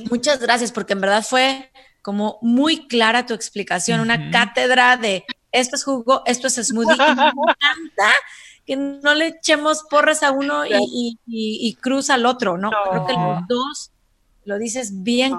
Muchas 0.10 0.40
gracias, 0.40 0.72
porque 0.72 0.94
en 0.94 1.02
verdad 1.02 1.26
fue 1.28 1.72
como 2.02 2.38
muy 2.42 2.88
clara 2.88 3.26
tu 3.26 3.34
explicación, 3.34 4.00
una 4.00 4.32
cátedra 4.32 4.98
de 4.98 5.26
esto 5.52 5.76
es 5.76 5.84
jugo, 5.84 6.24
esto 6.26 6.48
es 6.48 6.56
smoothie. 6.56 6.96
y 6.96 6.98
me 6.98 7.04
encanta 7.12 8.14
que 8.66 8.76
no 8.76 9.14
le 9.14 9.28
echemos 9.28 9.84
porras 9.90 10.24
a 10.24 10.32
uno 10.32 10.64
y, 10.66 11.78
cruz 11.82 12.10
al 12.10 12.26
otro, 12.26 12.58
¿no? 12.58 12.72
Creo 12.90 13.06
que 13.06 13.14
los 13.14 13.48
dos, 13.48 13.92
lo 14.46 14.58
dices 14.58 15.04
bien 15.04 15.36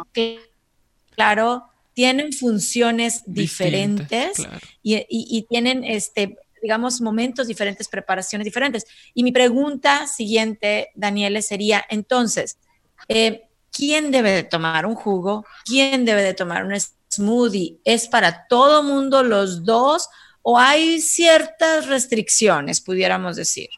claro, 1.14 1.70
tienen 1.94 2.32
funciones 2.32 3.22
diferentes 3.26 4.46
y, 4.82 5.42
tienen, 5.48 5.84
este, 5.84 6.36
digamos, 6.60 7.00
momentos 7.00 7.46
diferentes, 7.46 7.88
preparaciones 7.88 8.44
diferentes. 8.44 8.86
Y 9.14 9.22
mi 9.22 9.32
pregunta 9.32 10.06
siguiente, 10.06 10.90
Daniele, 10.94 11.40
sería 11.40 11.84
entonces, 11.88 12.58
eh, 13.08 13.48
¿quién 13.70 14.10
debe 14.10 14.30
de 14.30 14.42
tomar 14.42 14.86
un 14.86 14.94
jugo? 14.94 15.46
¿Quién 15.64 16.04
debe 16.04 16.22
de 16.22 16.34
tomar 16.34 16.64
un 16.64 16.74
smoothie? 17.12 17.78
¿Es 17.84 18.08
para 18.08 18.46
todo 18.48 18.82
mundo 18.82 19.22
los 19.22 19.64
dos 19.64 20.08
o 20.46 20.58
hay 20.58 21.00
ciertas 21.00 21.86
restricciones, 21.86 22.80
pudiéramos 22.80 23.34
decir? 23.34 23.70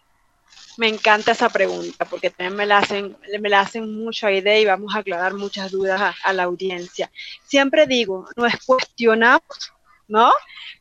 Me 0.76 0.88
encanta 0.88 1.30
esa 1.30 1.48
pregunta 1.48 2.04
porque 2.04 2.28
también 2.28 2.56
me 2.56 2.66
la 2.66 2.78
hacen, 2.78 3.16
me 3.40 3.48
la 3.48 3.60
hacen 3.60 3.96
mucha 3.96 4.32
idea 4.32 4.58
y 4.58 4.66
vamos 4.66 4.94
a 4.94 4.98
aclarar 4.98 5.32
muchas 5.34 5.70
dudas 5.70 6.14
a, 6.22 6.32
la 6.32 6.42
audiencia. 6.42 7.10
Siempre 7.44 7.86
digo, 7.86 8.26
no 8.36 8.46
es 8.46 8.56
cuestionamos, 8.66 9.72
¿no? 10.08 10.32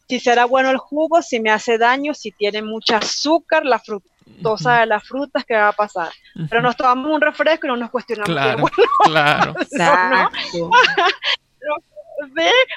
Si 0.10 0.20
será 0.20 0.46
bueno 0.46 0.72
el 0.72 0.78
jugo, 0.78 1.22
si 1.22 1.40
me 1.40 1.52
hace 1.52 1.78
daño, 1.78 2.16
si 2.16 2.32
tiene 2.32 2.64
mucha 2.64 2.98
azúcar, 2.98 3.64
la 3.64 3.78
fructosa 3.78 4.80
de 4.80 4.88
las 4.88 5.04
frutas, 5.04 5.46
¿qué 5.46 5.54
va 5.54 5.70
a 5.70 5.74
pasar? 5.74 6.12
Pero 6.50 6.64
nos 6.64 6.76
tomamos 6.76 7.12
un 7.12 7.22
refresco 7.22 7.68
y 7.68 7.70
no 7.70 7.78
nos 7.78 7.92
cuestionamos. 7.92 8.72
Claro, 9.04 9.54
claro. 9.72 10.30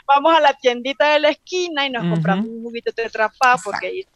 vamos 0.07 0.37
a 0.37 0.40
la 0.40 0.54
tiendita 0.54 1.12
de 1.12 1.21
la 1.21 1.30
esquina 1.30 1.87
y 1.87 1.90
nos 1.90 2.02
compramos 2.09 2.47
un 2.47 2.62
juguito 2.62 2.90
de 2.95 3.09
trapá 3.11 3.57
porque 3.62 4.07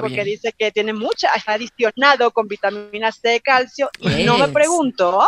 porque 0.00 0.24
dice 0.24 0.52
que 0.52 0.70
tiene 0.70 0.92
mucha, 0.92 1.34
está 1.34 1.54
adicionado 1.54 2.30
con 2.30 2.46
vitamina 2.46 3.10
C, 3.10 3.40
calcio, 3.40 3.88
y 4.00 4.22
no 4.24 4.36
me 4.36 4.48
pregunto 4.48 5.26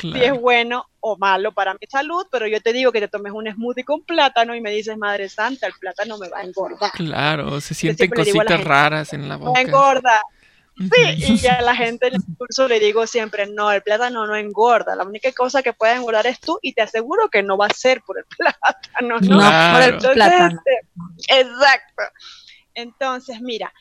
si 0.00 0.14
es 0.14 0.32
bueno 0.40 0.86
o 1.00 1.16
malo 1.16 1.52
para 1.52 1.74
mi 1.74 1.86
salud, 1.88 2.26
pero 2.30 2.46
yo 2.46 2.60
te 2.60 2.72
digo 2.72 2.92
que 2.92 3.00
te 3.00 3.08
tomes 3.08 3.32
un 3.32 3.50
smoothie 3.50 3.84
con 3.84 4.02
plátano 4.02 4.54
y 4.54 4.60
me 4.60 4.70
dices, 4.70 4.96
Madre 4.96 5.28
Santa, 5.28 5.66
el 5.66 5.74
plátano 5.78 6.18
me 6.18 6.28
va 6.28 6.38
a 6.38 6.42
engordar. 6.42 6.90
Claro, 6.92 7.60
se 7.60 7.74
sienten 7.74 8.10
cositas 8.10 8.64
raras 8.64 9.12
en 9.12 9.28
la 9.28 9.36
boca. 9.36 9.52
Me 9.60 9.68
engorda. 9.68 10.20
Sí, 10.78 11.32
y 11.32 11.36
ya 11.38 11.62
la 11.62 11.74
gente 11.74 12.08
en 12.08 12.16
el 12.16 12.22
curso 12.36 12.68
le 12.68 12.78
digo 12.78 13.06
siempre, 13.06 13.46
no, 13.46 13.72
el 13.72 13.82
plátano 13.82 14.26
no 14.26 14.36
engorda, 14.36 14.94
la 14.94 15.04
única 15.04 15.32
cosa 15.32 15.62
que 15.62 15.72
puede 15.72 15.94
engordar 15.94 16.26
es 16.26 16.38
tú 16.38 16.58
y 16.60 16.74
te 16.74 16.82
aseguro 16.82 17.30
que 17.30 17.42
no 17.42 17.56
va 17.56 17.66
a 17.66 17.70
ser 17.70 18.02
por 18.02 18.18
el 18.18 18.24
plátano, 18.36 19.18
no, 19.20 19.72
por 19.72 19.82
el 19.82 19.96
plátano. 19.96 20.60
Este, 21.26 21.40
exacto. 21.40 22.02
Entonces, 22.74 23.40
mira, 23.40 23.72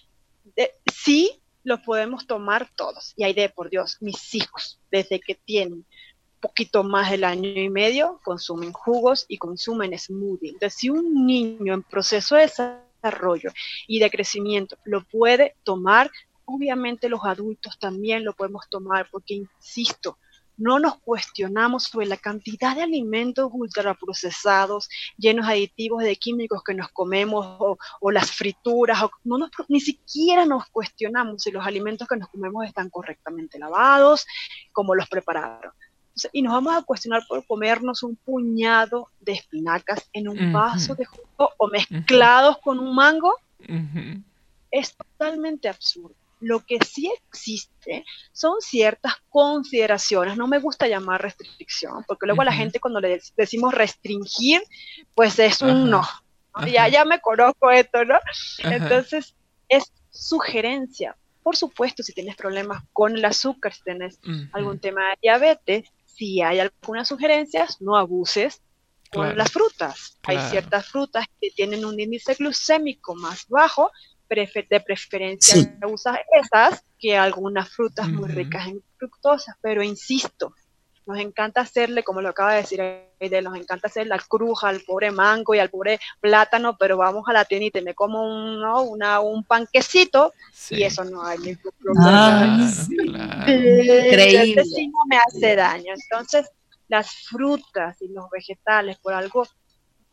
sí 0.94 1.42
lo 1.64 1.82
podemos 1.82 2.28
tomar 2.28 2.70
todos. 2.76 3.14
Y 3.18 3.24
hay 3.26 3.34
de, 3.34 3.50
por 3.50 3.70
Dios, 3.70 3.98
mis 4.00 4.34
hijos, 4.34 4.80
desde 4.90 5.20
que 5.20 5.36
tienen 5.36 5.86
poquito 6.40 6.84
más 6.84 7.10
del 7.10 7.24
año 7.24 7.50
y 7.50 7.70
medio, 7.70 8.22
consumen 8.24 8.72
jugos 8.72 9.26
y 9.28 9.38
consumen 9.38 9.98
smoothie. 9.98 10.52
Entonces, 10.52 10.80
si 10.80 10.90
un 10.90 11.26
niño 11.26 11.74
en 11.74 11.84
proceso 11.84 12.36
de 12.36 12.44
desarrollo 12.44 13.52
y 13.88 14.00
de 14.00 14.12
crecimiento 14.12 14.78
lo 14.84 15.04
puede 15.04 15.56
tomar, 15.64 16.12
obviamente 16.46 17.10
los 17.10 17.24
adultos 17.24 17.78
también 17.80 18.24
lo 18.24 18.34
podemos 18.34 18.68
tomar, 18.70 19.08
porque, 19.12 19.34
insisto, 19.34 20.18
no 20.58 20.80
nos 20.80 20.98
cuestionamos 21.00 21.84
sobre 21.84 22.06
la 22.06 22.18
cantidad 22.18 22.76
de 22.76 22.84
alimentos 22.84 23.50
ultraprocesados, 23.52 24.90
llenos 25.18 25.48
de 25.48 25.54
aditivos 25.54 26.04
de 26.04 26.16
químicos 26.16 26.64
que 26.64 26.74
nos 26.74 26.90
comemos 26.90 27.78
o, 28.00 28.12
las 28.12 28.32
frituras, 28.32 29.04
o, 29.04 29.12
no 29.24 29.38
ni 29.68 29.80
siquiera 29.80 30.46
nos 30.46 30.68
cuestionamos 30.68 31.44
si 31.44 31.52
los 31.52 31.66
alimentos 31.66 32.08
que 32.08 32.18
nos 32.18 32.30
comemos 32.30 32.66
están 32.66 32.90
correctamente 32.90 33.60
lavados, 33.60 34.26
cómo 34.72 34.96
los 34.96 35.08
prepararon. 35.10 35.74
y 36.32 36.42
nos 36.42 36.54
vamos 36.54 36.76
a 36.76 36.84
cuestionar 36.84 37.24
por 37.28 37.46
comernos 37.46 38.04
un 38.04 38.16
puñado 38.16 39.10
de 39.20 39.34
espinacas 39.34 40.10
en 40.14 40.30
un 40.30 40.54
vaso 40.54 40.96
de 40.96 41.06
jugo 41.06 41.52
o 41.58 41.68
mezclados 41.68 42.60
con 42.60 42.80
un 42.80 42.96
mango. 42.96 43.36
Es 44.72 44.96
totalmente 44.96 45.68
absurdo. 45.68 46.16
Lo 46.40 46.60
que 46.66 46.78
sí 46.86 47.12
existe 47.30 48.06
son 48.32 48.62
ciertas 48.62 49.14
consideraciones. 49.30 50.38
No 50.38 50.48
me 50.48 50.60
gusta 50.60 50.88
llamar 50.88 51.22
restricción, 51.22 52.04
porque 52.08 52.26
luego 52.26 52.42
a 52.42 52.46
la 52.46 52.54
gente 52.54 52.80
cuando 52.80 53.00
le 53.00 53.22
decimos 53.38 53.74
restringir, 53.74 54.62
pues 55.14 55.40
es 55.40 55.62
un 55.62 55.90
no. 55.90 56.08
Ya, 56.66 56.88
ya 56.88 57.04
me 57.06 57.20
conozco 57.20 57.70
esto, 57.72 58.06
¿no? 58.06 58.18
Entonces, 58.60 59.36
es 59.68 59.92
sugerencia. 60.10 61.18
Por 61.44 61.56
supuesto, 61.56 62.02
si 62.02 62.14
tienes 62.14 62.36
problemas 62.36 62.84
con 62.94 63.16
el 63.16 63.26
azúcar, 63.26 63.74
si 63.74 63.84
tienes 63.84 64.20
algún 64.52 64.80
tema 64.80 65.10
de 65.10 65.18
diabetes, 65.22 65.90
si 66.06 66.42
hay 66.42 66.60
algunas 66.60 67.08
sugerencias, 67.08 67.82
no 67.82 67.98
abuses 67.98 68.62
con 69.12 69.38
las 69.38 69.52
frutas. 69.52 70.18
Hay 70.24 70.40
ciertas 70.50 70.88
frutas 70.88 71.26
que 71.40 71.52
tienen 71.52 71.86
un 71.86 72.00
índice 72.00 72.34
glucémico 72.34 73.16
más 73.16 73.48
bajo, 73.48 73.92
de 74.28 74.82
preferencia 74.86 75.78
usas 75.88 76.18
esas 76.32 76.84
que 76.98 77.18
algunas 77.18 77.70
frutas 77.70 78.08
muy 78.08 78.30
ricas 78.30 78.68
en 78.68 78.82
fructosa, 78.98 79.58
pero 79.62 79.84
insisto, 79.84 80.54
nos 81.06 81.20
encanta 81.20 81.62
hacerle, 81.62 82.04
como 82.04 82.22
lo 82.22 82.30
acaba 82.30 82.54
de 82.54 82.62
decir 82.62 82.82
Aide, 82.82 83.42
nos 83.42 83.56
encanta 83.56 83.88
hacer 83.88 84.08
la 84.08 84.18
cruz 84.18 84.64
al 84.64 84.82
pobre 84.82 85.12
mango 85.12 85.54
y 85.54 85.60
al 85.60 85.70
pobre 85.70 86.00
plátano, 86.20 86.78
pero 86.78 86.98
vamos 86.98 87.26
a 87.28 87.34
la 87.34 87.46
tienda 87.46 87.80
y 87.80 87.84
me 87.84 87.94
como 87.94 88.24
un, 88.24 88.64
Una, 88.64 89.20
un 89.20 89.44
panquecito 89.44 90.34
y 90.72 90.84
eso 90.84 91.04
no 91.04 91.24
hay 91.24 91.38
ningún 91.38 91.72
problema. 91.80 92.66
Increíble. 93.48 94.64
no 94.88 95.06
me 95.08 95.18
hace 95.18 95.56
daño. 95.56 95.94
Entonces, 95.94 96.50
las 96.88 97.12
frutas 97.30 98.02
y 98.02 98.08
los 98.10 98.30
vegetales, 98.32 98.98
por 98.98 99.14
algo 99.14 99.48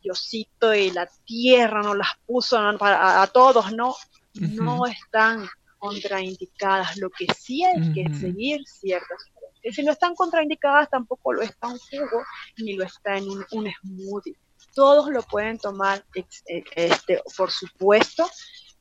Diosito 0.03 0.73
y 0.73 0.91
la 0.91 1.07
tierra 1.25 1.81
nos 1.81 1.97
las 1.97 2.09
puso 2.25 2.57
a, 2.59 3.27
todos, 3.33 3.73
¿no? 3.73 3.95
No 4.33 4.85
están 4.85 5.47
contraindicadas. 5.79 6.97
Lo 6.97 7.09
que 7.09 7.27
sí 7.33 7.63
hay 7.63 7.93
que 7.93 8.13
seguir 8.13 8.61
ciertas 8.65 9.33
y 9.63 9.71
si 9.71 9.81
no 9.81 9.93
están 9.93 10.13
contraindicadas, 10.13 10.89
tampoco 10.89 11.31
lo 11.33 11.41
está 11.41 11.67
un 11.67 11.79
jugo 11.79 12.23
ni 12.57 12.73
lo 12.73 12.83
está 12.83 13.17
en 13.17 13.29
un, 13.29 13.45
smoothie. 13.81 14.37
Todos 14.75 15.09
lo 15.09 15.23
pueden 15.23 15.57
tomar, 15.57 16.03
eh, 16.15 16.63
este, 16.75 17.21
por 17.37 17.49
supuesto, 17.49 18.29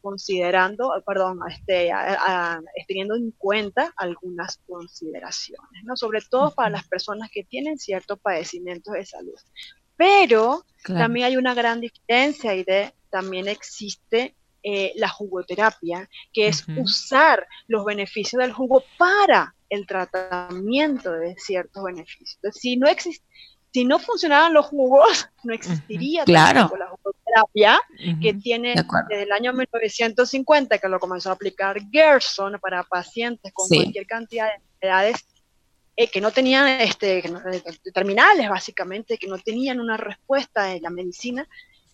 considerando, 0.01 0.93
perdón, 1.07 1.39
este, 1.49 1.93
teniendo 2.89 3.15
en 3.15 3.31
cuenta 3.33 3.93
algunas 3.97 4.59
consideraciones, 4.67 5.85
¿no? 5.85 5.97
Sobre 5.97 6.21
todo 6.23 6.51
para 6.51 6.71
las 6.71 6.89
personas 6.89 7.31
que 7.31 7.45
tienen 7.45 7.79
cierto 7.79 8.17
padecimiento 8.17 8.91
de 8.91 9.07
salud. 9.07 9.39
Pero 9.97 10.65
también 10.87 11.27
hay 11.27 11.37
una 11.37 11.55
gran 11.55 11.81
diferencia 11.81 12.55
y 12.55 12.65
de, 12.65 12.93
también 13.11 13.49
existe 13.49 14.35
eh, 14.63 14.93
la 14.97 15.09
jugoterapia, 15.09 16.09
que 16.33 16.49
es 16.49 16.65
usar 16.77 17.47
los 17.67 17.85
beneficios 17.85 18.41
del 18.41 18.53
jugo 18.53 18.85
para 18.97 19.55
el 19.69 19.87
tratamiento 19.87 21.13
de 21.13 21.35
ciertos 21.37 21.83
beneficios. 21.83 22.39
si 22.55 22.77
no 22.77 22.87
si 23.73 23.85
no 23.87 23.99
funcionaran 23.99 24.53
los 24.53 24.67
jugos, 24.67 25.29
no 25.45 25.55
existiría 25.55 26.25
la 26.27 26.69
jugoterapia 26.69 27.81
que 28.21 28.35
tiene 28.35 28.75
desde 29.09 29.23
el 29.23 29.33
año 29.33 29.53
1950 29.53 30.79
que 30.79 30.89
lo 30.89 31.01
comenzó 31.01 31.31
a 31.31 31.33
aplicar 31.33 31.81
Gerson 31.91 32.59
para 32.61 32.85
pacientes 32.85 33.51
con 33.55 33.67
cualquier 33.69 34.07
cantidad 34.07 34.49
de 34.49 34.55
enfermedades 34.57 35.27
eh, 35.97 36.09
que 36.09 36.21
no 36.21 36.31
tenían 36.31 36.81
este, 36.81 37.19
eh, 37.19 37.63
terminales, 37.93 38.49
básicamente, 38.49 39.19
que 39.19 39.27
no 39.27 39.39
tenían 39.39 39.81
una 39.81 39.97
respuesta 39.97 40.75
en 40.75 40.83
la 40.83 40.91
medicina. 40.91 41.47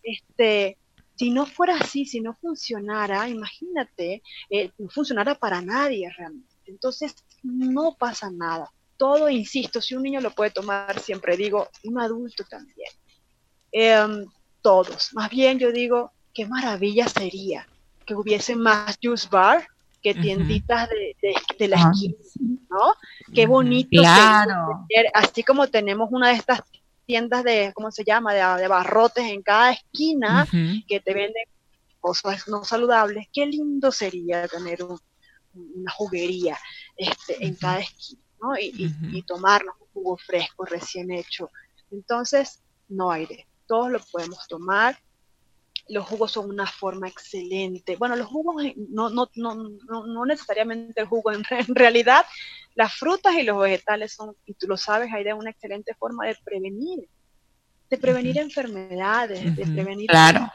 Este, 0.02 0.78
si 1.16 1.30
no 1.30 1.46
fuera 1.46 1.76
así, 1.76 2.04
si 2.04 2.20
no 2.20 2.34
funcionara, 2.34 3.28
imagínate, 3.28 4.22
eh, 4.50 4.70
no 4.78 4.88
funcionara 4.88 5.34
para 5.34 5.60
nadie 5.60 6.08
realmente. 6.16 6.54
Entonces, 6.66 7.14
no 7.42 7.96
pasa 7.98 8.30
nada. 8.30 8.72
Todo, 8.96 9.28
insisto, 9.28 9.80
si 9.80 9.96
un 9.96 10.04
niño 10.04 10.20
lo 10.20 10.30
puede 10.30 10.50
tomar, 10.50 11.00
siempre 11.00 11.36
digo, 11.36 11.68
un 11.84 12.00
adulto 12.00 12.44
también. 12.44 12.90
Em, 13.72 14.26
todos. 14.62 15.12
Más 15.14 15.30
bien 15.30 15.58
yo 15.58 15.72
digo, 15.72 16.12
qué 16.32 16.46
maravilla 16.46 17.08
sería 17.08 17.66
que 18.06 18.14
hubiese 18.14 18.54
más 18.56 18.96
juice 19.02 19.28
bar 19.30 19.66
que 20.02 20.14
tienditas 20.14 20.88
de, 20.88 21.16
de, 21.58 21.68
la 21.68 21.76
esquina, 21.76 22.14
¿no? 22.70 22.94
Qué 23.34 23.46
bonito. 23.46 23.88
Claro. 23.90 24.86
así 25.14 25.42
como 25.42 25.66
tenemos 25.66 26.08
una 26.12 26.28
de 26.28 26.34
estas 26.34 26.60
tiendas 27.04 27.42
de, 27.42 27.72
¿cómo 27.74 27.90
se 27.90 28.04
llama?, 28.04 28.34
de, 28.34 28.68
barrotes 28.68 29.24
en 29.24 29.42
cada 29.42 29.72
esquina 29.72 30.46
que 30.86 31.00
te 31.00 31.14
venden 31.14 31.44
cosas 32.00 32.46
no 32.48 32.64
saludables. 32.64 33.26
Qué 33.32 33.46
lindo 33.46 33.90
sería 33.90 34.46
tener 34.46 34.84
una 35.54 35.90
juguería 35.92 36.56
este, 36.96 37.44
en 37.44 37.54
cada 37.54 37.80
esquina, 37.80 38.22
¿no? 38.40 38.56
Y, 38.56 38.94
y, 39.12 39.22
tomarnos 39.22 39.74
jugo 39.92 40.16
fresco, 40.16 40.64
recién 40.64 41.10
hecho. 41.10 41.50
Entonces, 41.90 42.62
no 42.88 43.10
aire, 43.10 43.48
todos 43.66 43.90
lo 43.90 44.00
podemos 44.12 44.46
tomar. 44.46 44.98
Los 45.88 46.06
jugos 46.06 46.32
son 46.32 46.50
una 46.50 46.66
forma 46.66 47.08
excelente. 47.08 47.96
Bueno, 47.96 48.16
los 48.16 48.26
jugos 48.26 48.62
no, 48.90 49.10
no, 49.10 49.28
no, 49.34 49.54
no, 50.06 50.26
necesariamente 50.26 51.00
el 51.00 51.06
jugo, 51.06 51.32
en, 51.32 51.74
realidad 51.74 52.24
las 52.74 52.94
frutas 52.94 53.34
y 53.34 53.42
los 53.42 53.60
vegetales 53.60 54.12
son, 54.12 54.36
y 54.46 54.54
tú 54.54 54.66
lo 54.66 54.76
sabes, 54.76 55.12
hay 55.12 55.24
de 55.24 55.34
una 55.34 55.50
excelente 55.50 55.94
forma 55.94 56.26
de 56.26 56.36
prevenir, 56.44 57.08
de 57.90 57.98
prevenir 57.98 58.38
enfermedades, 58.38 59.56
de 59.56 59.66
prevenir... 59.66 60.08
Claro. 60.08 60.50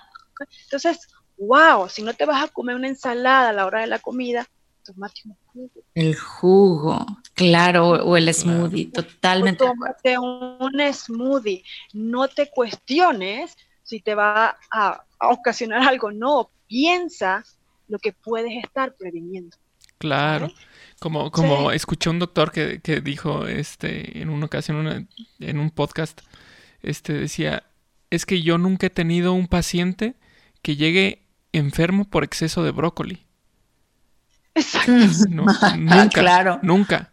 Entonces, 0.66 1.08
wow, 1.38 1.90
si 1.90 2.02
no 2.02 2.14
te 2.14 2.26
vas 2.26 2.44
a 2.44 2.48
comer 2.48 2.76
una 2.76 2.88
ensalada 2.88 3.50
a 3.50 3.54
la 3.54 3.66
hora 3.66 3.82
de 3.82 3.88
la 3.88 4.00
comida, 4.00 4.48
tomate 4.84 5.22
un 5.26 5.38
jugo. 5.46 5.84
El 5.94 6.16
jugo, 6.16 7.06
claro, 7.34 7.90
o 7.90 8.18
el 8.18 8.34
smoothie, 8.34 8.92
totalmente. 8.92 9.66
tómate 9.66 10.18
un 10.18 10.94
smoothie, 10.94 11.64
no 11.94 12.28
te 12.28 12.50
cuestiones 12.50 13.56
si 13.84 14.00
te 14.00 14.16
va 14.16 14.58
a, 14.72 15.04
ocasionar 15.20 15.88
algo, 15.88 16.12
no, 16.12 16.50
piensa 16.68 17.44
lo 17.88 18.00
que 18.00 18.12
puedes 18.12 18.64
estar 18.64 18.96
previniendo. 18.96 19.56
Claro. 19.98 20.52
Como, 21.00 21.32
como 21.32 21.72
escuché 21.72 22.10
un 22.10 22.20
doctor 22.20 22.52
que, 22.52 22.82
que, 22.82 23.02
dijo 23.02 23.48
este, 23.48 24.22
en 24.22 24.30
una 24.30 24.46
ocasión 24.46 25.08
en 25.40 25.60
un 25.60 25.70
podcast, 25.70 26.22
este, 26.82 27.14
decía, 27.14 27.64
es 28.10 28.26
que 28.26 28.42
yo 28.42 28.58
nunca 28.58 28.88
he 28.88 28.90
tenido 28.90 29.34
un 29.34 29.48
paciente 29.48 30.16
que 30.62 30.76
llegue 30.76 31.24
enfermo 31.52 32.06
por 32.06 32.24
exceso 32.24 32.64
de 32.64 32.72
brócoli. 32.72 33.26
Exacto. 34.56 34.92
nunca, 35.78 36.10
claro. 36.10 36.60
nunca. 36.62 37.12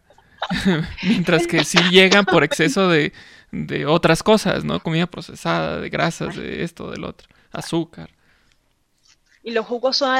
Mientras 1.03 1.47
que 1.47 1.63
sí 1.63 1.77
llegan 1.91 2.25
por 2.25 2.43
exceso 2.43 2.87
de, 2.89 3.13
de 3.51 3.85
otras 3.85 4.23
cosas, 4.23 4.63
¿no? 4.63 4.81
Comida 4.81 5.07
procesada, 5.07 5.79
de 5.79 5.89
grasas, 5.89 6.35
de 6.35 6.63
esto, 6.63 6.89
del 6.89 7.03
otro, 7.03 7.27
azúcar. 7.51 8.09
Y 9.43 9.51
los 9.51 9.65
jugos 9.65 9.97
son 9.97 10.17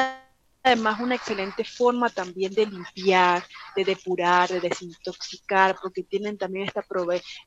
además 0.64 1.00
una 1.00 1.16
excelente 1.16 1.64
forma 1.64 2.10
también 2.10 2.54
de 2.54 2.68
limpiar, 2.68 3.44
de 3.76 3.84
depurar, 3.84 4.50
de 4.50 4.60
desintoxicar, 4.60 5.76
porque 5.82 6.04
tienen 6.04 6.38
también 6.38 6.68
esta, 6.68 6.84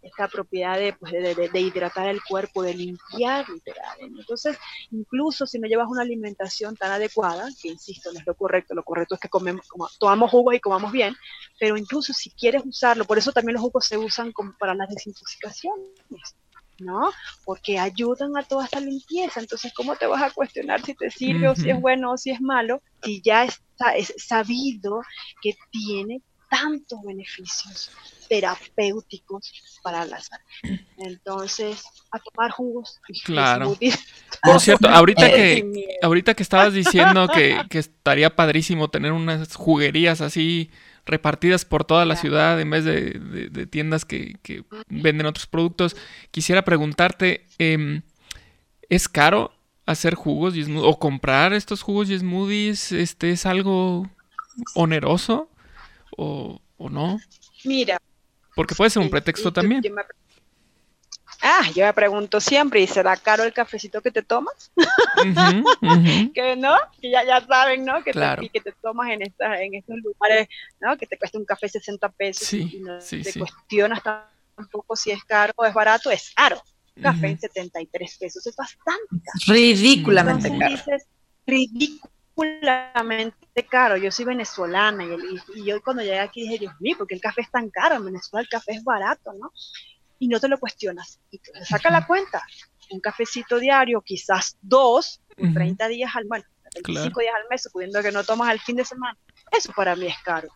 esta 0.02 0.28
propiedad 0.28 0.78
pues, 0.98 1.12
de, 1.12 1.48
de, 1.52 1.60
hidratar 1.60 2.08
el 2.08 2.22
cuerpo, 2.22 2.62
de 2.62 2.74
limpiar 2.74 3.48
literal. 3.48 3.98
Entonces, 4.00 4.58
incluso 4.90 5.46
si 5.46 5.58
no 5.58 5.68
llevas 5.68 5.88
una 5.88 6.02
alimentación 6.02 6.76
tan 6.76 6.90
adecuada, 6.90 7.48
que 7.60 7.68
insisto, 7.68 8.12
no 8.12 8.18
es 8.18 8.26
lo 8.26 8.34
correcto, 8.34 8.74
lo 8.74 8.82
correcto 8.82 9.14
es 9.14 9.20
que 9.20 9.28
comemos, 9.28 9.66
como, 9.68 9.88
tomamos 9.98 10.30
jugos 10.30 10.54
y 10.54 10.60
comamos 10.60 10.90
bien, 10.90 11.14
pero 11.58 11.76
incluso 11.76 12.12
si 12.12 12.30
quieres 12.30 12.62
usarlo, 12.64 13.04
por 13.04 13.18
eso 13.18 13.32
también 13.32 13.54
los 13.54 13.62
jugos 13.62 13.86
se 13.86 13.96
usan 13.96 14.32
como 14.32 14.54
para 14.58 14.74
las 14.74 14.88
desintoxicaciones 14.88 16.34
¿no? 16.78 17.10
Porque 17.44 17.78
ayudan 17.78 18.36
a 18.36 18.42
toda 18.42 18.64
esta 18.64 18.80
limpieza. 18.80 19.40
Entonces, 19.40 19.72
¿cómo 19.74 19.96
te 19.96 20.06
vas 20.06 20.22
a 20.22 20.30
cuestionar 20.30 20.82
si 20.84 20.94
te 20.94 21.10
sirve 21.10 21.48
o 21.48 21.54
si 21.54 21.70
es 21.70 21.80
bueno 21.80 22.12
o 22.12 22.16
si 22.16 22.30
es 22.30 22.40
malo? 22.40 22.82
Si 23.02 23.20
ya 23.22 23.44
está 23.44 23.96
es 23.96 24.12
sabido 24.16 25.02
que 25.42 25.54
tiene 25.70 26.20
tantos 26.48 27.00
beneficios 27.04 27.90
terapéuticos 28.28 29.52
para 29.82 30.04
la 30.04 30.20
salud. 30.20 30.78
Entonces, 30.98 31.84
a 32.12 32.18
tomar 32.18 32.50
jugos. 32.52 33.00
Claro. 33.24 33.76
Por 34.42 34.60
cierto, 34.60 34.88
ahorita 34.88 35.28
que, 35.30 35.98
ahorita 36.02 36.34
que 36.34 36.42
estabas 36.42 36.72
diciendo 36.72 37.28
que, 37.28 37.60
que 37.68 37.78
estaría 37.78 38.34
padrísimo 38.34 38.88
tener 38.88 39.12
unas 39.12 39.54
juguerías 39.56 40.20
así 40.20 40.70
repartidas 41.06 41.64
por 41.64 41.84
toda 41.84 42.04
la 42.04 42.16
ciudad 42.16 42.60
en 42.60 42.70
vez 42.70 42.84
de, 42.84 43.66
tiendas 43.70 44.04
que, 44.04 44.36
venden 44.88 45.26
otros 45.26 45.46
productos. 45.46 45.96
Quisiera 46.30 46.64
preguntarte, 46.64 47.46
em, 47.58 48.02
¿es 48.88 49.08
caro 49.08 49.52
hacer 49.86 50.14
jugos 50.14 50.56
y 50.56 50.64
o 50.76 50.98
comprar 50.98 51.52
estos 51.52 51.82
jugos 51.82 52.10
y 52.10 52.18
smoothies? 52.18 52.92
Este, 52.92 53.30
¿Es 53.30 53.46
algo 53.46 54.10
oneroso 54.74 55.48
o, 56.16 56.60
no? 56.78 57.18
Mira. 57.64 57.98
Porque 58.54 58.74
puede 58.74 58.90
ser 58.90 59.02
un 59.02 59.10
pretexto 59.10 59.52
también. 59.52 59.82
Ah, 61.46 61.70
yo 61.74 61.84
me 61.84 61.92
pregunto 61.92 62.40
siempre, 62.40 62.80
¿y 62.80 62.86
será 62.86 63.18
caro 63.18 63.44
el 63.44 63.52
cafecito 63.52 64.00
que 64.00 64.10
te 64.10 64.22
tomas? 64.22 64.72
que 66.34 66.56
no, 66.56 66.74
que 66.98 67.10
ya, 67.10 67.22
ya 67.22 67.46
saben, 67.46 67.84
¿no? 67.84 68.02
Que, 68.02 68.14
te, 68.14 68.50
que 68.50 68.62
te 68.62 68.72
tomas 68.72 69.10
en, 69.10 69.20
estas 69.20 69.60
en 69.60 69.74
estos 69.74 69.98
lugares, 69.98 70.48
¿no? 70.80 70.96
Que 70.96 71.06
te 71.06 71.18
cuesta 71.18 71.36
un 71.36 71.44
café 71.44 71.68
60 71.68 72.08
pesos 72.12 72.50
y 72.54 72.80
no 72.80 72.98
te 72.98 73.38
cuestionas 73.38 74.00
tampoco 74.56 74.96
si 74.96 75.10
es 75.10 75.22
caro 75.24 75.52
o 75.56 75.66
es 75.66 75.74
barato, 75.74 76.10
es 76.10 76.32
caro. 76.34 76.62
Café 77.02 77.26
en 77.26 77.38
73 77.38 78.16
pesos 78.18 78.46
es 78.46 78.56
bastante 78.56 79.04
caro. 79.10 79.38
Ridículamente 79.46 80.50
caro. 80.58 80.76
ridículamente 81.46 83.66
caro. 83.68 83.98
Yo 83.98 84.10
soy 84.10 84.24
venezolana 84.24 85.04
y, 85.04 85.14
y, 85.56 85.64
yo 85.66 85.82
cuando 85.82 86.02
llegué 86.02 86.20
aquí 86.20 86.40
dije, 86.40 86.60
Dios 86.60 86.72
mío, 86.80 86.94
porque 86.96 87.16
el 87.16 87.20
café 87.20 87.42
es 87.42 87.50
tan 87.50 87.68
caro? 87.68 87.96
En 87.96 88.06
Venezuela 88.06 88.40
el 88.40 88.48
café 88.48 88.72
es 88.72 88.82
barato, 88.82 89.34
¿no? 89.34 89.52
Y 90.18 90.28
no 90.28 90.40
te 90.40 90.48
lo 90.48 90.58
cuestionas. 90.58 91.20
Y 91.30 91.38
te 91.38 91.64
saca 91.64 91.90
la 91.90 92.06
cuenta. 92.06 92.44
Un 92.90 93.00
cafecito 93.00 93.58
diario, 93.58 94.00
quizás 94.02 94.56
dos, 94.60 95.20
30 95.36 95.88
días 95.88 96.14
al, 96.14 96.24
bueno, 96.26 96.44
25 96.74 97.20
días 97.20 97.34
al 97.34 97.48
mes, 97.48 97.62
suponiendo 97.62 98.02
que 98.02 98.12
no 98.12 98.24
tomas 98.24 98.52
el 98.52 98.60
fin 98.60 98.76
de 98.76 98.84
semana. 98.84 99.18
Eso 99.50 99.72
para 99.72 99.96
mí 99.96 100.06
es 100.06 100.18
caro. 100.24 100.48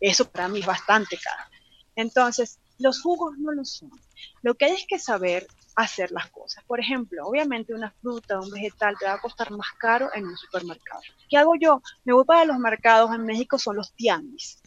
Eso 0.00 0.30
para 0.30 0.48
mí 0.48 0.60
es 0.60 0.66
bastante 0.66 1.18
caro. 1.18 1.50
Entonces, 1.94 2.58
los 2.78 3.00
jugos 3.00 3.38
no 3.38 3.52
lo 3.52 3.64
son. 3.64 3.90
Lo 4.42 4.54
que 4.54 4.66
hay 4.66 4.72
es 4.72 4.86
que 4.86 4.98
saber 4.98 5.46
hacer 5.76 6.10
las 6.10 6.30
cosas. 6.30 6.64
Por 6.64 6.80
ejemplo, 6.80 7.26
obviamente 7.26 7.74
una 7.74 7.90
fruta, 7.90 8.40
un 8.40 8.50
vegetal 8.50 8.96
te 8.98 9.06
va 9.06 9.14
a 9.14 9.20
costar 9.20 9.50
más 9.50 9.68
caro 9.78 10.10
en 10.14 10.26
un 10.26 10.36
supermercado. 10.36 11.00
¿Qué 11.28 11.36
hago 11.36 11.54
yo? 11.60 11.82
Me 12.04 12.14
voy 12.14 12.24
para 12.24 12.44
los 12.44 12.58
mercados, 12.58 13.14
en 13.14 13.24
México 13.24 13.58
son 13.58 13.76
los 13.76 13.92
tianguis 13.94 14.58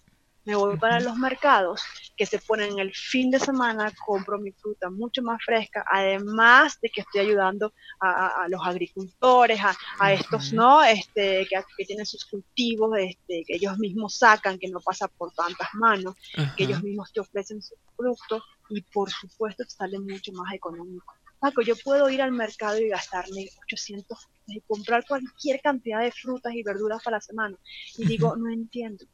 me 0.50 0.56
voy 0.56 0.78
para 0.78 1.00
los 1.00 1.16
mercados 1.16 1.84
que 2.18 2.26
se 2.26 2.40
ponen 2.40 2.80
el 2.80 2.92
fin 2.92 3.30
de 3.30 3.40
semana, 3.40 3.94
compro 4.04 4.40
mi 4.40 4.52
fruta 4.52 4.90
mucho 4.90 5.22
más 5.22 5.40
fresca, 5.46 5.86
además 5.92 6.80
de 6.82 6.90
que 6.90 7.02
estoy 7.02 7.22
ayudando 7.22 7.72
a, 8.02 8.48
los 8.50 8.60
agricultores, 8.66 9.60
a, 10.00 10.12
estos, 10.12 10.52
¿no? 10.52 10.84
Este, 10.84 11.48
que, 11.48 11.86
tienen 11.86 12.08
sus 12.08 12.26
cultivos, 12.26 12.98
este, 12.98 13.44
que 13.46 13.58
ellos 13.58 13.78
mismos 13.78 14.18
sacan, 14.18 14.58
que 14.58 14.70
no 14.70 14.80
pasa 14.80 15.08
por 15.08 15.32
tantas 15.34 15.70
manos, 15.74 16.16
que 16.58 16.64
ellos 16.64 16.82
mismos 16.82 17.14
te 17.14 17.20
ofrecen 17.20 17.62
sus 17.62 17.78
productos 17.96 18.42
y 18.70 18.82
por 18.82 19.12
supuesto 19.12 19.64
te 19.64 19.70
sale 19.70 20.00
mucho 20.00 20.32
más 20.32 20.52
económico. 20.52 21.14
Paco, 21.40 21.62
yo 21.62 21.76
puedo 21.84 22.10
ir 22.10 22.24
al 22.24 22.32
mercado 22.32 22.80
y 22.80 22.90
gastarme 22.90 23.50
800 23.66 24.18
y 24.48 24.62
comprar 24.62 25.06
cualquier 25.08 25.62
cantidad 25.62 26.02
de 26.02 26.12
frutas 26.12 26.54
y 26.56 26.64
verduras 26.64 27.04
para 27.04 27.18
la 27.18 27.22
semana. 27.22 27.56
Y 27.98 28.08
digo, 28.08 28.36
no 28.36 28.52
entiendo 28.52 29.06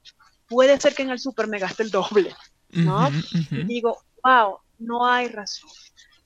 puede 0.47 0.79
ser 0.79 0.93
que 0.95 1.03
en 1.03 1.11
el 1.11 1.19
súper 1.19 1.47
me 1.47 1.59
gaste 1.59 1.83
el 1.83 1.91
doble, 1.91 2.35
¿no? 2.69 3.09
Y 3.51 3.63
digo, 3.63 4.03
wow, 4.23 4.59
no 4.79 5.05
hay 5.05 5.27
razón, 5.27 5.69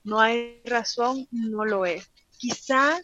no 0.04 0.20
hay 0.20 0.62
razón, 0.64 1.26
no 1.30 1.64
lo 1.64 1.86
es. 1.86 2.10
Quizá 2.38 2.98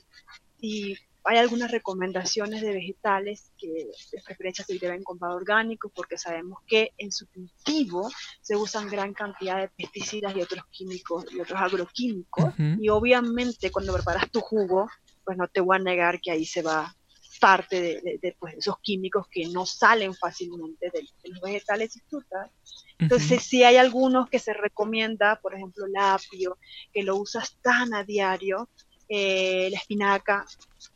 si 0.61 0.97
hay 1.27 1.39
algunas 1.39 1.73
recomendaciones 1.73 2.63
de 2.63 2.73
vegetales 2.73 3.53
que 3.59 3.67
de 3.69 4.23
preferencia 4.25 4.65
se 4.65 4.79
deben 4.79 5.03
comprar 5.03 5.33
orgánicos 5.33 5.91
porque 5.95 6.17
sabemos 6.17 6.61
que 6.67 6.93
en 6.99 7.11
su 7.11 7.27
cultivo 7.29 8.09
se 8.41 8.55
usan 8.55 8.89
gran 8.89 9.13
cantidad 9.13 9.61
de 9.61 9.69
pesticidas 9.69 10.37
y 10.37 10.43
otros 10.43 10.65
químicos 10.71 11.27
y 11.33 11.41
otros 11.41 11.61
agroquímicos 11.61 12.55
y 12.59 12.89
obviamente 12.91 13.73
cuando 13.73 13.93
preparas 13.93 14.31
tu 14.31 14.41
jugo 14.41 14.89
pues 15.25 15.37
no 15.37 15.49
te 15.49 15.61
voy 15.61 15.77
a 15.77 15.81
negar 15.81 16.21
que 16.21 16.31
ahí 16.31 16.45
se 16.45 16.63
va 16.63 16.95
parte 17.39 18.01
de, 18.21 18.37
pues, 18.39 18.55
esos 18.55 18.79
químicos 18.81 19.27
que 19.31 19.47
no 19.49 19.67
salen 19.67 20.15
fácilmente 20.15 20.91
de, 20.91 21.07
los 21.25 21.41
vegetales 21.41 21.97
y 21.97 22.01
frutas. 22.01 22.51
Entonces, 22.99 23.43
si 23.43 23.63
hay 23.63 23.77
algunos 23.77 24.29
que 24.29 24.39
se 24.39 24.55
recomienda, 24.55 25.39
por 25.41 25.55
ejemplo, 25.55 25.87
el 25.87 25.97
apio, 25.97 26.59
que 26.93 27.03
lo 27.03 27.17
usas 27.17 27.57
tan 27.63 27.95
a 27.95 28.05
diario, 28.05 28.69
eh, 29.09 29.69
la 29.71 29.79
espinaca, 29.79 30.47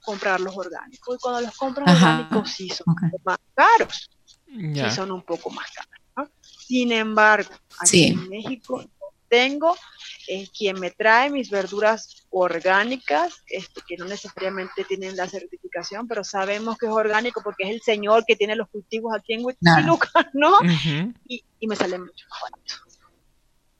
comprarlos 0.03 0.57
orgánicos. 0.57 1.16
Y 1.16 1.18
cuando 1.20 1.42
los 1.42 1.57
compras 1.57 1.94
orgánicos, 1.94 2.50
sí 2.50 2.68
son 2.68 2.94
más 3.24 3.38
caros. 3.55 4.11
Sí 4.46 4.90
son 4.90 5.12
un 5.12 5.22
poco 5.22 5.50
más 5.50 5.66
caros. 5.70 6.33
Sin 6.40 6.92
embargo, 6.92 7.50
aquí 7.81 8.05
en 8.07 8.29
México 8.29 8.85
tengo 9.31 9.75
quien 10.57 10.79
me 10.79 10.90
trae 10.90 11.31
mis 11.31 11.51
verduras 11.51 12.27
orgánicas, 12.31 13.43
este, 13.49 13.81
que 13.87 13.97
no 13.97 14.05
necesariamente 14.05 14.85
tienen 14.85 15.16
la 15.16 15.29
certificación, 15.29 16.07
pero 16.07 16.23
sabemos 16.23 16.79
que 16.79 16.87
es 16.87 16.93
orgánico 16.93 17.43
porque 17.43 17.64
es 17.64 17.71
el 17.71 17.83
señor 17.83 18.25
que 18.27 18.37
tiene 18.37 18.55
los 18.55 18.69
cultivos 18.69 19.12
aquí 19.14 19.35
en 19.35 19.45
Huitzilucan, 19.45 20.31
¿no? 20.35 20.53
y, 21.27 21.45
me 21.66 21.77
sale 21.77 21.99
mucho 21.99 22.27
más 22.29 22.40
barato. 22.43 22.75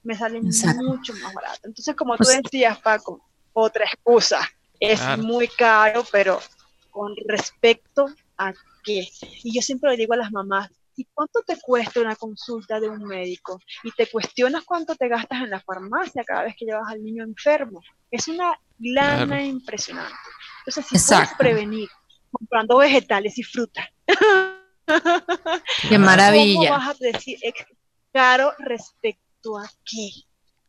Me 0.03 0.15
sale 0.15 0.41
mucho 0.83 1.13
más 1.15 1.35
barato. 1.35 1.61
Entonces, 1.65 1.95
como 1.95 2.17
tú 2.17 2.25
pues 2.25 2.41
decías, 2.43 2.79
Paco, 2.81 3.29
otra 3.53 3.85
excusa. 3.85 4.41
Es 4.79 5.01
muy 5.19 5.47
caro, 5.47 6.05
pero 6.11 6.41
con 6.91 7.15
respecto 7.29 8.07
a 8.39 8.53
qué. 8.83 9.07
Y 9.45 9.55
yo 9.55 9.61
siempre 9.61 9.91
le 9.91 9.99
digo 9.99 10.15
a 10.15 10.17
las 10.17 10.33
mamás, 10.33 10.71
¿y 11.01 11.09
cuánto 11.15 11.41
te 11.47 11.59
cuesta 11.59 12.01
una 12.01 12.15
consulta 12.15 12.79
de 12.79 12.91
un 12.91 13.03
médico? 13.05 13.59
Y 13.83 13.91
te 13.93 14.07
cuestionas 14.07 14.65
cuánto 14.65 14.95
te 14.95 15.09
gastas 15.09 15.45
en 15.45 15.51
la 15.51 15.61
farmacia 15.61 16.23
cada 16.25 16.45
vez 16.45 16.55
que 16.59 16.67
llevas 16.67 16.89
al 16.89 17.03
niño 17.03 17.25
enfermo. 17.25 17.81
Es 18.11 18.29
una 18.29 18.61
lana 18.79 19.43
impresionante. 19.43 20.13
Entonces, 20.67 21.01
si 21.01 21.15
puedes 21.15 21.33
prevenir 21.39 21.89
comprando 22.31 22.77
vegetales 22.77 23.39
y 23.39 23.43
fruta. 23.43 23.89
Qué 25.89 25.99
maravilla. 25.99 26.69
¿Cómo 26.69 26.87
vas 26.87 26.89
a 26.89 26.99
decir 27.01 27.39
caro 28.13 28.53
respecto 28.59 29.57
a 29.57 29.67
qué? 29.85 30.11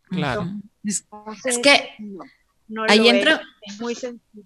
Claro. 0.04 0.48
es 0.84 1.58
que 1.62 1.90
ahí 2.88 3.10
entra. 3.10 3.42
Es, 3.64 3.82
muy 3.82 3.96
sencillo. 3.96 4.46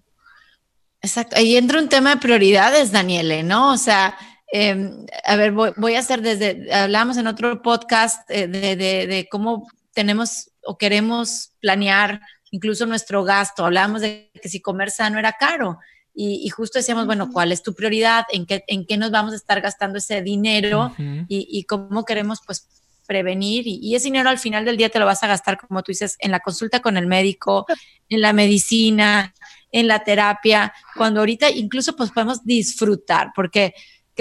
Exacto, 1.00 1.36
ahí 1.36 1.56
entra 1.56 1.78
un 1.78 1.88
tema 1.88 2.16
de 2.16 2.20
prioridades, 2.20 2.90
Daniele, 2.90 3.44
¿no? 3.44 3.72
O 3.72 3.76
sea, 3.76 4.18
em, 4.52 5.06
a 5.24 5.36
ver, 5.36 5.52
voy, 5.52 5.94
a 5.94 5.98
hacer 5.98 6.22
desde, 6.22 6.72
hablamos 6.72 7.16
en 7.16 7.26
otro 7.26 7.62
podcast 7.62 8.28
eh, 8.30 8.46
de, 8.46 8.76
de, 8.76 9.28
cómo 9.30 9.66
tenemos 9.92 10.50
o 10.62 10.76
queremos 10.76 11.52
planear 11.60 12.20
incluso 12.50 12.86
nuestro 12.86 13.24
gasto. 13.24 13.64
Hablábamos 13.64 14.00
de 14.00 14.30
que 14.40 14.48
si 14.48 14.60
comer 14.60 14.90
sano 14.90 15.18
era 15.18 15.32
caro. 15.32 15.78
Y, 16.18 16.48
justo 16.48 16.78
decíamos, 16.78 17.04
bueno, 17.04 17.30
¿cuál 17.30 17.52
es 17.52 17.62
tu 17.62 17.74
prioridad? 17.74 18.24
¿En 18.32 18.46
qué, 18.46 18.64
¿En 18.68 18.86
qué 18.86 18.96
nos 18.96 19.10
vamos 19.10 19.34
a 19.34 19.36
estar 19.36 19.60
gastando 19.60 19.98
ese 19.98 20.22
dinero? 20.22 20.94
y, 20.98 21.46
y, 21.50 21.64
cómo 21.64 22.06
queremos, 22.06 22.40
pues, 22.46 22.66
prevenir. 23.06 23.64
Y, 23.66 23.94
ese 23.94 24.06
dinero 24.06 24.30
al 24.30 24.38
final 24.38 24.64
del 24.64 24.78
día 24.78 24.88
te 24.88 24.98
lo 24.98 25.04
vas 25.04 25.22
a 25.22 25.26
gastar, 25.26 25.58
como 25.58 25.82
tú 25.82 25.92
dices, 25.92 26.16
en 26.20 26.30
la 26.30 26.40
consulta 26.40 26.80
con 26.80 26.96
el 26.96 27.06
médico, 27.06 27.66
en 28.08 28.22
la 28.22 28.32
medicina, 28.32 29.34
en 29.70 29.88
la 29.88 30.04
terapia, 30.04 30.72
cuando 30.96 31.20
ahorita 31.20 31.50
incluso, 31.50 31.94
pues, 31.94 32.10
podemos 32.10 32.42
disfrutar. 32.42 33.32
Porque, 33.34 33.74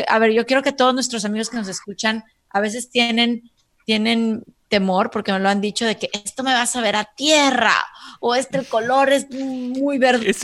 a 0.07 0.19
ver, 0.19 0.31
yo 0.31 0.45
quiero 0.45 0.63
que 0.63 0.71
todos 0.71 0.93
nuestros 0.93 1.25
amigos 1.25 1.49
que 1.49 1.57
nos 1.57 1.67
escuchan 1.67 2.23
a 2.49 2.59
veces 2.59 2.89
tienen, 2.89 3.51
tienen 3.85 4.43
temor, 4.69 5.11
porque 5.11 5.31
me 5.31 5.39
lo 5.39 5.49
han 5.49 5.61
dicho, 5.61 5.85
de 5.85 5.97
que 5.97 6.09
esto 6.11 6.43
me 6.43 6.53
va 6.53 6.63
a 6.63 6.65
saber 6.67 6.95
a 6.95 7.05
tierra, 7.15 7.75
o 8.19 8.35
este 8.35 8.57
el 8.57 8.67
color 8.67 9.11
es 9.11 9.29
muy 9.29 9.97
verde 9.97 10.35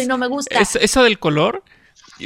y 0.00 0.06
no 0.06 0.18
me 0.18 0.28
gusta. 0.28 0.58
eso 0.60 1.02
del 1.02 1.18
color 1.18 1.64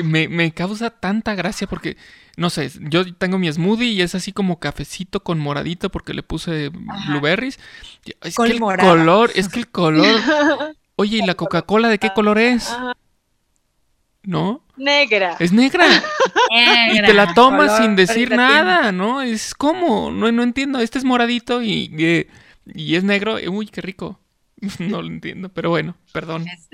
me, 0.03 0.29
me, 0.29 0.53
causa 0.53 0.91
tanta 0.91 1.35
gracia 1.35 1.67
porque, 1.67 1.97
no 2.37 2.51
sé, 2.51 2.71
yo 2.81 3.15
tengo 3.15 3.39
mi 3.39 3.53
smoothie 3.53 3.93
y 3.93 4.03
es 4.03 4.15
así 4.15 4.33
como 4.33 4.59
cafecito 4.59 5.23
con 5.23 5.39
moradito 5.39 5.91
porque 5.91 6.15
le 6.15 6.23
puse 6.23 6.71
blueberries. 7.09 7.59
Es 8.23 8.37
que 8.37 8.43
el 8.45 8.59
color, 8.59 9.31
es 9.35 9.49
que 9.49 9.61
el 9.61 9.69
color... 9.71 10.21
Oye, 10.97 11.19
¿y 11.19 11.27
la 11.27 11.35
Coca-Cola 11.35 11.89
de 11.89 11.99
qué 11.99 12.11
color 12.15 12.39
es? 12.39 12.73
¿No? 14.23 14.64
Negra. 14.77 15.37
Es 15.39 15.53
negra. 15.53 15.87
Y 16.93 17.03
te 17.03 17.15
la 17.15 17.35
tomas 17.35 17.79
sin 17.79 17.97
decir 17.97 18.31
nada, 18.31 18.93
¿no? 18.93 19.23
Es 19.23 19.55
como, 19.55 20.13
no, 20.13 20.31
no 20.31 20.43
entiendo. 20.45 20.79
Este 20.79 20.99
es 20.99 21.05
moradito 21.05 21.63
y, 21.63 22.29
y 22.73 22.95
es 22.95 23.03
negro. 23.03 23.37
Uy, 23.51 23.67
qué 23.67 23.81
rico. 23.81 24.21
no 24.79 25.03
lo 25.03 25.09
entiendo, 25.09 25.49
pero 25.49 25.71
bueno, 25.71 25.97
perdón. 26.13 26.47
Es, 26.49 26.69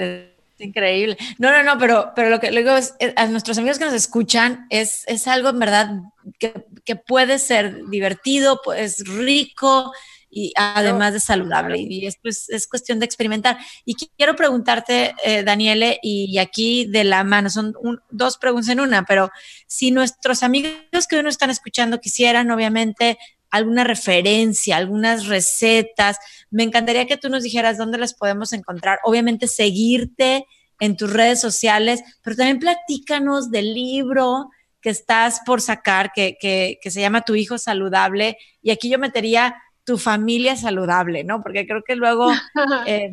increíble. 0.59 1.17
No, 1.39 1.51
no, 1.51 1.63
no, 1.63 1.79
pero, 1.79 2.13
pero 2.15 2.29
lo 2.29 2.39
que 2.39 2.51
luego 2.51 2.77
es, 2.77 2.95
a 3.17 3.27
nuestros 3.29 3.57
amigos 3.57 3.79
que 3.79 3.87
nos 3.87 3.95
escuchan 3.95 4.67
es, 4.69 5.05
es 5.07 5.27
algo 5.27 5.49
en 5.49 5.59
verdad 5.59 5.91
que, 6.39 6.53
que 6.85 6.97
puede 6.97 7.39
ser 7.39 7.87
divertido, 7.87 8.61
pues 8.63 9.03
rico, 9.07 9.91
y 10.31 10.53
además 10.57 11.13
de 11.13 11.21
saludable. 11.21 11.79
Y 11.79 12.07
esto 12.07 12.29
es, 12.29 12.67
cuestión 12.69 13.01
de 13.01 13.07
experimentar. 13.07 13.59
Y 13.85 13.95
quiero 13.95 14.37
preguntarte, 14.37 15.15
eh, 15.25 15.43
Daniele, 15.43 15.99
y, 16.03 16.39
aquí 16.39 16.87
de 16.87 17.05
la 17.05 17.25
mano, 17.25 17.51
son 17.51 17.75
dos 18.11 18.39
preguntas 18.39 18.71
en 18.71 18.81
una, 18.81 19.05
pero 19.05 19.31
si 19.67 19.91
nuestros 19.91 20.43
amigos 20.43 21.07
que 21.09 21.17
hoy 21.17 21.23
nos 21.25 21.35
están 21.35 21.51
escuchando 21.51 22.01
quisieran, 22.01 22.51
obviamente, 22.51 23.19
alguna 23.51 23.83
referencia, 23.83 24.77
algunas 24.77 25.27
recetas, 25.27 26.19
me 26.51 26.63
encantaría 26.63 27.07
que 27.07 27.17
tú 27.17 27.29
nos 27.29 27.43
dijeras 27.43 27.77
dónde 27.77 27.99
las 27.99 28.15
podemos 28.15 28.53
encontrar. 28.53 29.01
Obviamente, 29.03 29.49
seguirte 29.49 30.47
en 30.79 30.97
tus 30.97 31.13
redes 31.13 31.41
sociales, 31.41 32.03
pero 32.23 32.37
también 32.37 32.61
platícanos 32.61 33.51
del 33.51 33.75
libro 33.75 34.51
que 34.81 34.91
estás 34.91 35.41
por 35.45 35.61
sacar, 35.61 36.13
que, 36.15 36.39
que, 36.41 36.79
que 36.81 36.91
se 36.91 37.01
llama 37.01 37.21
Tu 37.23 37.35
Hijo 37.35 37.59
Saludable. 37.59 38.39
Y 38.63 38.71
aquí 38.71 38.89
yo 38.89 38.99
metería 38.99 39.57
tu 39.91 39.99
familia 39.99 40.55
saludable, 40.55 41.25
¿no? 41.25 41.43
Porque 41.43 41.67
creo 41.67 41.83
que 41.83 41.97
luego 41.97 42.31
eh, 42.87 43.13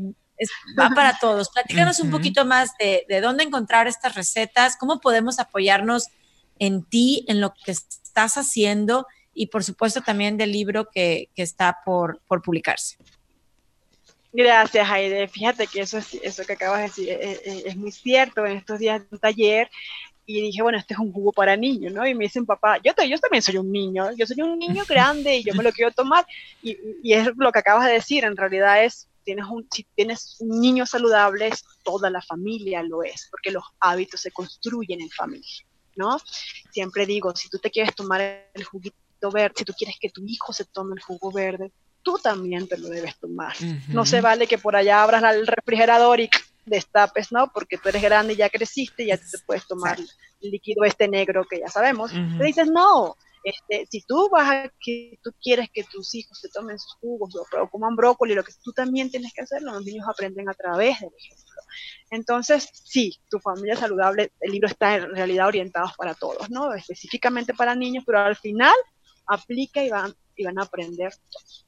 va 0.80 0.92
para 0.92 1.18
todos. 1.18 1.50
Platícanos 1.50 2.00
un 2.00 2.12
poquito 2.12 2.46
más 2.46 2.70
de, 2.78 3.20
dónde 3.20 3.44
encontrar 3.44 3.88
estas 3.88 4.14
recetas, 4.14 4.78
cómo 4.78 5.00
podemos 5.00 5.40
apoyarnos 5.40 6.10
en 6.60 6.84
ti, 6.84 7.26
en 7.28 7.42
lo 7.42 7.52
que 7.66 7.72
estás 7.72 8.38
haciendo 8.38 9.08
y 9.34 9.48
por 9.48 9.64
supuesto 9.64 10.02
también 10.02 10.38
del 10.38 10.52
libro 10.52 10.88
que, 10.92 11.30
está 11.36 11.80
por, 11.84 12.22
por 12.28 12.44
publicarse. 12.44 12.98
Gracias, 14.32 14.88
Aide. 14.88 15.28
Fíjate 15.28 15.66
que 15.66 15.82
eso, 15.82 15.98
es, 15.98 16.14
eso 16.22 16.46
que 16.46 16.54
acabas 16.54 16.78
de 16.78 16.84
decir 16.84 17.10
es, 17.10 17.66
es, 17.66 17.76
muy 17.76 17.92
cierto. 17.92 18.46
En 18.46 18.58
estos 18.58 18.78
días 18.78 19.02
de 19.02 19.08
un 19.10 19.20
taller 19.20 19.68
y 20.30 20.42
dije, 20.42 20.62
bueno, 20.62 20.78
este 20.78 20.94
es 20.94 21.00
un 21.00 21.14
jugo 21.14 21.32
para 21.32 21.56
niños, 21.56 21.94
¿no? 21.94 22.06
Y 22.06 22.14
me 22.14 22.26
dicen, 22.26 22.46
papá, 22.46 22.78
yo, 22.84 22.92
yo 23.10 23.18
también 23.18 23.42
soy 23.42 23.58
un 23.58 23.72
niño, 23.72 24.12
yo 24.12 24.28
soy 24.28 24.42
un 24.42 24.60
niño 24.60 24.84
grande 24.88 25.38
y 25.38 25.44
yo 25.44 25.56
me 25.56 25.64
lo 25.64 25.72
quiero 25.72 25.92
tomar. 25.92 26.28
Y, 26.62 26.78
y 27.02 27.14
es 27.14 27.30
lo 27.38 27.52
que 27.54 27.60
acabas 27.60 27.86
de 27.86 27.94
decir, 27.94 28.26
en 28.26 28.36
realidad 28.36 28.84
es, 28.84 29.08
tienes 29.24 29.46
un, 29.46 29.66
si 29.72 29.86
tienes 29.96 30.36
un 30.40 30.60
niño 30.60 30.86
saludable, 30.86 31.50
toda 31.82 32.10
la 32.10 32.22
familia 32.22 32.84
lo 32.84 33.04
es, 33.04 33.30
porque 33.32 33.52
los 33.52 33.64
hábitos 33.80 34.20
se 34.20 34.32
construyen 34.32 35.00
en 35.00 35.10
familia, 35.10 35.66
¿no? 35.96 36.20
Siempre 36.72 37.06
digo, 37.06 37.34
si 37.34 37.48
tú 37.48 37.58
te 37.58 37.72
quieres 37.72 37.96
tomar 37.96 38.50
el 38.54 38.64
juguito 38.66 39.32
verde, 39.32 39.56
si 39.58 39.64
tú 39.64 39.74
quieres 39.78 39.96
que 39.98 40.10
tu 40.10 40.26
hijo 40.26 40.52
se 40.52 40.66
tome 40.66 40.94
el 40.94 41.02
jugo 41.02 41.32
verde, 41.32 41.72
tú 42.04 42.18
también 42.22 42.68
te 42.68 42.78
lo 42.78 42.90
debes 42.90 43.18
tomar. 43.18 43.56
No 43.88 44.06
se 44.06 44.20
vale 44.20 44.46
que 44.46 44.58
por 44.58 44.76
allá 44.76 45.04
abras 45.04 45.24
el 45.36 45.48
refrigerador 45.48 46.20
y 46.20 46.30
destapes, 46.68 47.32
¿no? 47.32 47.52
Porque 47.54 47.78
tú 47.78 47.90
eres 47.90 48.02
grande 48.02 48.34
y 48.34 48.38
ya 48.38 48.50
creciste 48.50 49.04
y 49.04 49.08
ya 49.08 49.18
te 49.18 49.24
puedes 49.46 49.66
tomar 49.68 49.98
el 50.00 50.52
líquido 50.52 50.84
este 50.84 51.08
negro 51.08 51.46
que 51.50 51.60
ya 51.60 51.68
sabemos. 51.68 52.12
Te 52.12 52.44
dices, 52.44 52.70
no, 52.70 53.16
este, 53.44 53.88
si 53.90 54.02
tú 54.02 54.30
vas 54.30 54.50
a 54.50 54.74
que 54.80 55.20
tú 55.24 55.32
quieres 55.42 55.70
que 55.72 55.84
tus 55.86 56.14
hijos 56.16 56.38
se 56.40 56.50
tomen 56.50 56.78
sus 56.78 56.96
jugos 56.96 57.34
o, 57.36 57.70
coman 57.70 57.96
brócoli, 57.96 58.34
lo 58.34 58.44
que 58.44 58.52
tú 58.62 58.74
también 58.74 59.10
tienes 59.10 59.34
que 59.34 59.42
hacer, 59.42 59.62
los 59.62 59.84
niños 59.86 60.06
aprenden 60.08 60.50
a 60.50 60.54
través 60.54 61.00
del 61.00 61.12
ejemplo. 61.18 61.62
Entonces, 62.10 62.70
sí, 62.74 63.18
tu 63.30 63.40
familia 63.40 63.76
saludable, 63.76 64.32
el 64.42 64.52
libro 64.52 64.68
está 64.68 64.96
en 64.96 65.16
realidad 65.16 65.48
orientado 65.48 65.90
para 65.98 66.14
todos, 66.14 66.50
¿no? 66.50 66.74
Específicamente 66.74 67.54
para 67.54 67.76
niños, 67.76 68.04
pero 68.06 68.20
al 68.20 68.36
final 68.36 68.76
aplica 69.28 69.84
y 69.84 69.90
van, 69.90 70.14
y 70.36 70.44
van 70.44 70.60
a 70.60 70.64
aprender 70.64 71.14
todos. 71.32 71.67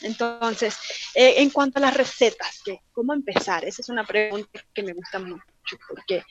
Entonces, 0.00 0.76
eh, 1.14 1.34
en 1.38 1.50
cuanto 1.50 1.78
a 1.78 1.82
las 1.82 1.94
recetas, 1.94 2.62
¿cómo 2.92 3.12
empezar? 3.12 3.64
Esa 3.64 3.82
es 3.82 3.88
una 3.88 4.04
pregunta 4.04 4.64
que 4.72 4.82
me 4.82 4.94
gusta 4.94 5.18
mucho 5.18 5.44
porque 5.88 6.24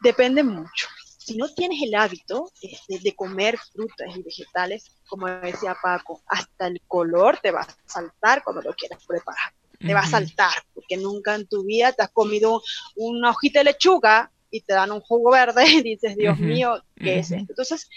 depende 0.00 0.42
mucho. 0.42 0.88
Si 1.18 1.36
no 1.36 1.48
tienes 1.54 1.80
el 1.82 1.94
hábito 1.94 2.50
este, 2.60 2.98
de 2.98 3.14
comer 3.14 3.56
frutas 3.72 4.16
y 4.16 4.22
vegetales, 4.22 4.90
como 5.06 5.28
decía 5.28 5.76
Paco, 5.80 6.22
hasta 6.26 6.66
el 6.66 6.80
color 6.88 7.38
te 7.40 7.52
va 7.52 7.60
a 7.60 7.76
saltar 7.86 8.42
cuando 8.42 8.62
lo 8.62 8.74
quieras 8.74 9.04
preparar. 9.06 9.52
Te 9.78 9.94
va 9.94 10.00
a 10.00 10.06
saltar, 10.06 10.52
porque 10.74 10.96
nunca 10.96 11.34
en 11.34 11.46
tu 11.46 11.64
vida 11.64 11.92
te 11.92 12.02
has 12.02 12.10
comido 12.10 12.62
una 12.94 13.30
hojita 13.30 13.60
de 13.60 13.64
lechuga 13.64 14.30
y 14.48 14.60
te 14.60 14.74
dan 14.74 14.92
un 14.92 15.00
jugo 15.00 15.32
verde 15.32 15.64
y 15.68 15.82
dices, 15.82 16.16
Dios 16.16 16.38
mío, 16.38 16.82
¿qué 16.96 17.18
es 17.18 17.32
esto? 17.32 17.52
Entonces, 17.52 17.88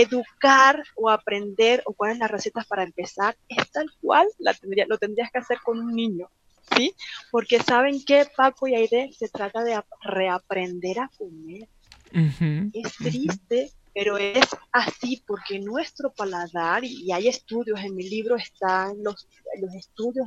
educar 0.00 0.82
o 0.96 1.08
aprender 1.08 1.82
o 1.86 1.92
cuáles 1.92 2.18
las 2.18 2.30
recetas 2.30 2.66
para 2.66 2.82
empezar 2.82 3.36
es 3.48 3.70
tal 3.70 3.86
cual 4.00 4.26
la 4.38 4.54
tendría, 4.54 4.86
lo 4.86 4.98
tendrías 4.98 5.30
que 5.30 5.38
hacer 5.38 5.58
con 5.64 5.78
un 5.78 5.94
niño, 5.94 6.28
¿sí? 6.76 6.94
Porque 7.30 7.60
saben 7.60 8.04
que 8.04 8.26
Paco 8.36 8.66
y 8.66 8.74
Aide 8.74 9.10
se 9.16 9.28
trata 9.28 9.62
de 9.62 9.80
reaprender 10.02 10.98
a 11.00 11.10
comer. 11.16 11.68
es 12.72 12.96
triste, 12.96 13.70
pero 13.92 14.18
es 14.18 14.46
así 14.72 15.22
porque 15.26 15.60
nuestro 15.60 16.12
paladar, 16.12 16.84
y 16.84 17.12
hay 17.12 17.28
estudios, 17.28 17.80
en 17.80 17.94
mi 17.94 18.08
libro 18.08 18.36
están 18.36 19.02
los, 19.02 19.28
los 19.60 19.74
estudios, 19.74 20.26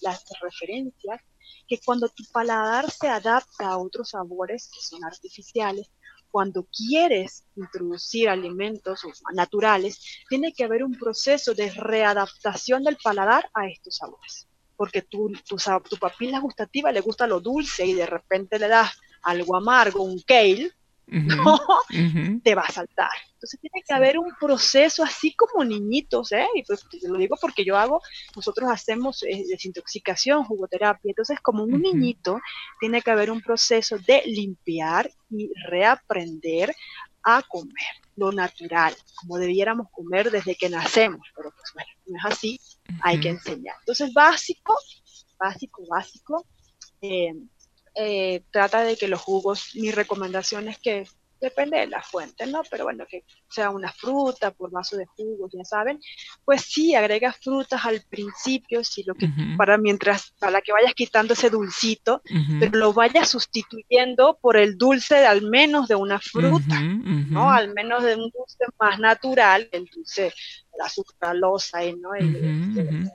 las 0.00 0.24
referencias, 0.40 1.20
que 1.68 1.78
cuando 1.84 2.08
tu 2.08 2.24
paladar 2.32 2.90
se 2.90 3.08
adapta 3.08 3.68
a 3.68 3.78
otros 3.78 4.10
sabores 4.10 4.70
que 4.72 4.80
son 4.80 5.04
artificiales, 5.04 5.90
cuando 6.34 6.66
quieres 6.66 7.44
introducir 7.54 8.28
alimentos 8.28 9.02
naturales, 9.34 10.00
tiene 10.28 10.52
que 10.52 10.64
haber 10.64 10.82
un 10.82 10.98
proceso 10.98 11.54
de 11.54 11.70
readaptación 11.70 12.82
del 12.82 12.96
paladar 12.96 13.48
a 13.54 13.68
estos 13.68 13.98
sabores. 13.98 14.48
Porque 14.76 15.02
tu, 15.02 15.30
tu, 15.46 15.56
tu 15.88 15.96
papila 15.96 16.40
gustativa 16.40 16.90
le 16.90 17.02
gusta 17.02 17.28
lo 17.28 17.38
dulce 17.38 17.86
y 17.86 17.94
de 17.94 18.06
repente 18.06 18.58
le 18.58 18.66
das 18.66 18.90
algo 19.22 19.54
amargo, 19.54 20.02
un 20.02 20.20
kale, 20.22 20.72
¿no? 21.06 21.58
te 22.44 22.54
va 22.54 22.62
a 22.62 22.72
saltar. 22.72 23.10
Entonces 23.34 23.60
tiene 23.60 23.82
que 23.86 23.94
haber 23.94 24.18
un 24.18 24.32
proceso 24.40 25.02
así 25.02 25.34
como 25.34 25.64
niñitos, 25.64 26.32
¿eh? 26.32 26.46
Y 26.54 26.62
pues 26.62 26.84
te 26.88 27.08
lo 27.08 27.18
digo 27.18 27.36
porque 27.40 27.64
yo 27.64 27.76
hago, 27.76 28.00
nosotros 28.34 28.70
hacemos 28.70 29.22
eh, 29.22 29.44
desintoxicación, 29.48 30.44
jugoterapia, 30.44 31.10
entonces 31.10 31.38
como 31.40 31.64
un 31.64 31.82
niñito 31.82 32.40
tiene 32.80 33.02
que 33.02 33.10
haber 33.10 33.30
un 33.30 33.42
proceso 33.42 33.98
de 33.98 34.22
limpiar 34.26 35.10
y 35.30 35.50
reaprender 35.68 36.74
a 37.22 37.42
comer. 37.42 37.74
lo 38.16 38.30
natural, 38.30 38.94
como 39.16 39.38
debiéramos 39.38 39.90
comer 39.90 40.30
desde 40.30 40.54
que 40.54 40.68
nacemos, 40.68 41.26
pero 41.34 41.50
pues 41.50 41.72
bueno, 41.74 41.90
no 42.06 42.16
es 42.16 42.24
así, 42.32 42.60
hay 43.02 43.18
que 43.18 43.30
enseñar. 43.30 43.74
Entonces, 43.80 44.12
básico, 44.14 44.76
básico, 45.36 45.82
básico, 45.88 46.46
eh, 47.00 47.34
eh, 47.94 48.42
trata 48.50 48.82
de 48.82 48.96
que 48.96 49.08
los 49.08 49.20
jugos, 49.20 49.70
mi 49.74 49.90
recomendación 49.90 50.68
es 50.68 50.78
que 50.78 51.06
depende 51.44 51.78
de 51.78 51.86
la 51.86 52.02
fuente, 52.02 52.46
¿no? 52.46 52.62
Pero 52.70 52.84
bueno, 52.84 53.04
que 53.08 53.24
sea 53.48 53.70
una 53.70 53.92
fruta 53.92 54.50
por 54.50 54.70
vaso 54.70 54.96
de 54.96 55.06
jugo, 55.06 55.48
ya 55.52 55.64
saben, 55.64 56.00
pues 56.44 56.62
sí, 56.62 56.94
agrega 56.94 57.32
frutas 57.32 57.84
al 57.84 58.02
principio, 58.08 58.82
si 58.82 59.04
lo 59.04 59.14
que, 59.14 59.28
para 59.56 59.76
mientras, 59.76 60.32
para 60.38 60.60
que 60.60 60.72
vayas 60.72 60.94
quitando 60.94 61.34
ese 61.34 61.50
dulcito, 61.50 62.22
pero 62.58 62.78
lo 62.78 62.92
vayas 62.92 63.28
sustituyendo 63.28 64.38
por 64.40 64.56
el 64.56 64.76
dulce 64.78 65.16
de 65.16 65.26
al 65.26 65.42
menos 65.42 65.86
de 65.86 65.94
una 65.94 66.18
fruta, 66.18 66.80
¿no? 66.80 67.50
Al 67.50 67.72
menos 67.74 68.02
de 68.02 68.14
un 68.14 68.30
dulce 68.30 68.64
más 68.80 68.98
natural, 68.98 69.68
el 69.70 69.84
dulce, 69.86 70.32
la 70.78 70.88
sucralosa, 70.88 71.80
¿no? 72.00 72.14
El, 72.14 72.36
el 72.36 73.10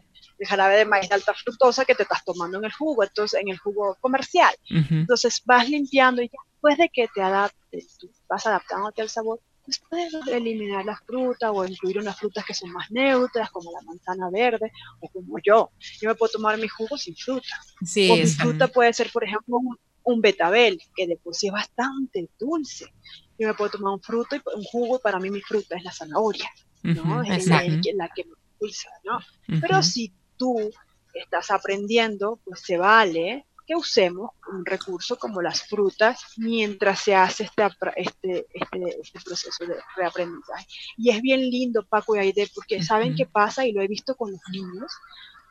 jarabe 0.45 0.77
de 0.77 0.85
maíz 0.85 1.09
de 1.09 1.15
alta 1.15 1.33
fructosa 1.33 1.85
que 1.85 1.95
te 1.95 2.03
estás 2.03 2.23
tomando 2.23 2.57
en 2.57 2.65
el 2.65 2.71
jugo, 2.71 3.03
entonces 3.03 3.39
en 3.41 3.49
el 3.49 3.57
jugo 3.57 3.97
comercial. 3.99 4.55
Entonces 4.69 5.41
vas 5.45 5.69
limpiando 5.69 6.21
y 6.21 6.29
ya 6.29 6.39
después 6.51 6.77
de 6.77 6.89
que 6.89 7.07
te 7.13 7.21
adaptes, 7.21 7.97
tú 7.97 8.11
vas 8.27 8.45
adaptándote 8.45 9.01
al 9.01 9.09
sabor, 9.09 9.39
pues 9.63 9.81
puedes 9.87 10.13
eliminar 10.27 10.83
las 10.83 10.99
frutas 11.05 11.51
o 11.53 11.65
incluir 11.65 11.99
unas 11.99 12.17
frutas 12.17 12.43
que 12.43 12.53
son 12.53 12.71
más 12.71 12.89
neutras, 12.91 13.51
como 13.51 13.71
la 13.71 13.81
manzana 13.81 14.29
verde 14.31 14.71
o 14.99 15.07
como 15.09 15.37
yo. 15.43 15.71
Yo 16.01 16.09
me 16.09 16.15
puedo 16.15 16.31
tomar 16.31 16.57
mi 16.57 16.67
jugo 16.67 16.97
sin 16.97 17.15
fruta. 17.15 17.55
Sí, 17.85 18.09
o 18.09 18.15
mi 18.15 18.25
fruta 18.25 18.67
puede 18.67 18.91
ser, 18.93 19.11
por 19.11 19.23
ejemplo, 19.23 19.59
un, 20.03 20.21
betabel, 20.21 20.81
que 20.95 21.05
de 21.05 21.17
por 21.17 21.35
sí 21.35 21.47
es 21.47 21.53
bastante 21.53 22.27
dulce. 22.39 22.91
Yo 23.37 23.47
me 23.47 23.53
puedo 23.53 23.71
tomar 23.71 23.93
un 23.93 24.01
fruto 24.01 24.35
y 24.35 24.41
un 24.55 24.63
jugo 24.63 24.97
y 24.97 24.99
para 24.99 25.19
mí 25.19 25.29
mi 25.29 25.41
fruta 25.41 25.77
es 25.77 25.83
la 25.83 25.91
zanahoria, 25.91 26.49
¿no? 26.81 27.21
es 27.21 27.45
la, 27.45 27.59
que 27.61 28.25
me 28.25 28.33
dulce, 28.59 28.87
¿no? 29.03 29.19
Pero 29.61 29.83
si 29.83 30.11
tú 30.39 30.71
estás 31.13 31.51
aprendiendo, 31.51 32.39
pues 32.43 32.61
se 32.61 32.77
vale 32.77 33.45
que 33.67 33.75
usemos 33.75 34.31
un 34.51 34.65
recurso 34.65 35.15
como 35.19 35.43
las 35.43 35.61
frutas 35.61 36.19
mientras 36.37 37.01
se 37.01 37.13
hace 37.13 37.43
este, 37.43 37.63
este, 37.97 38.47
este, 38.51 38.99
este 38.99 39.19
proceso 39.19 39.63
de 39.67 39.75
reaprendizaje. 39.95 40.65
Y 40.97 41.11
es 41.11 41.21
bien 41.21 41.41
lindo, 41.41 41.85
Paco 41.87 42.15
y 42.15 42.19
Aide, 42.19 42.49
porque 42.55 42.81
saben 42.81 43.13
qué 43.13 43.27
pasa, 43.27 43.67
y 43.67 43.73
lo 43.73 43.83
he 43.83 43.87
visto 43.87 44.15
con 44.15 44.31
los 44.31 44.41
niños, 44.51 44.91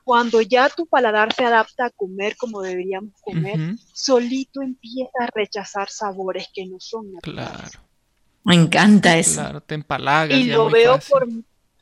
cuando 0.02 0.40
ya 0.40 0.68
tu 0.68 0.86
paladar 0.86 1.32
se 1.32 1.44
adapta 1.44 1.86
a 1.86 1.90
comer 1.90 2.36
como 2.36 2.60
deberíamos 2.60 3.12
comer, 3.20 3.76
solito 3.92 4.62
empieza 4.62 5.12
a 5.20 5.28
rechazar 5.32 5.88
sabores 5.88 6.48
que 6.52 6.66
no 6.66 6.80
son 6.80 7.12
naturales. 7.12 7.52
Claro. 7.52 7.88
Me 8.42 8.54
encanta 8.54 9.16
eso. 9.16 9.42
Claro, 9.42 9.60
te 9.60 9.74
empalagas. 9.74 10.36
Y 10.36 10.44
lo 10.44 10.70
veo 10.70 10.98
por 11.08 11.28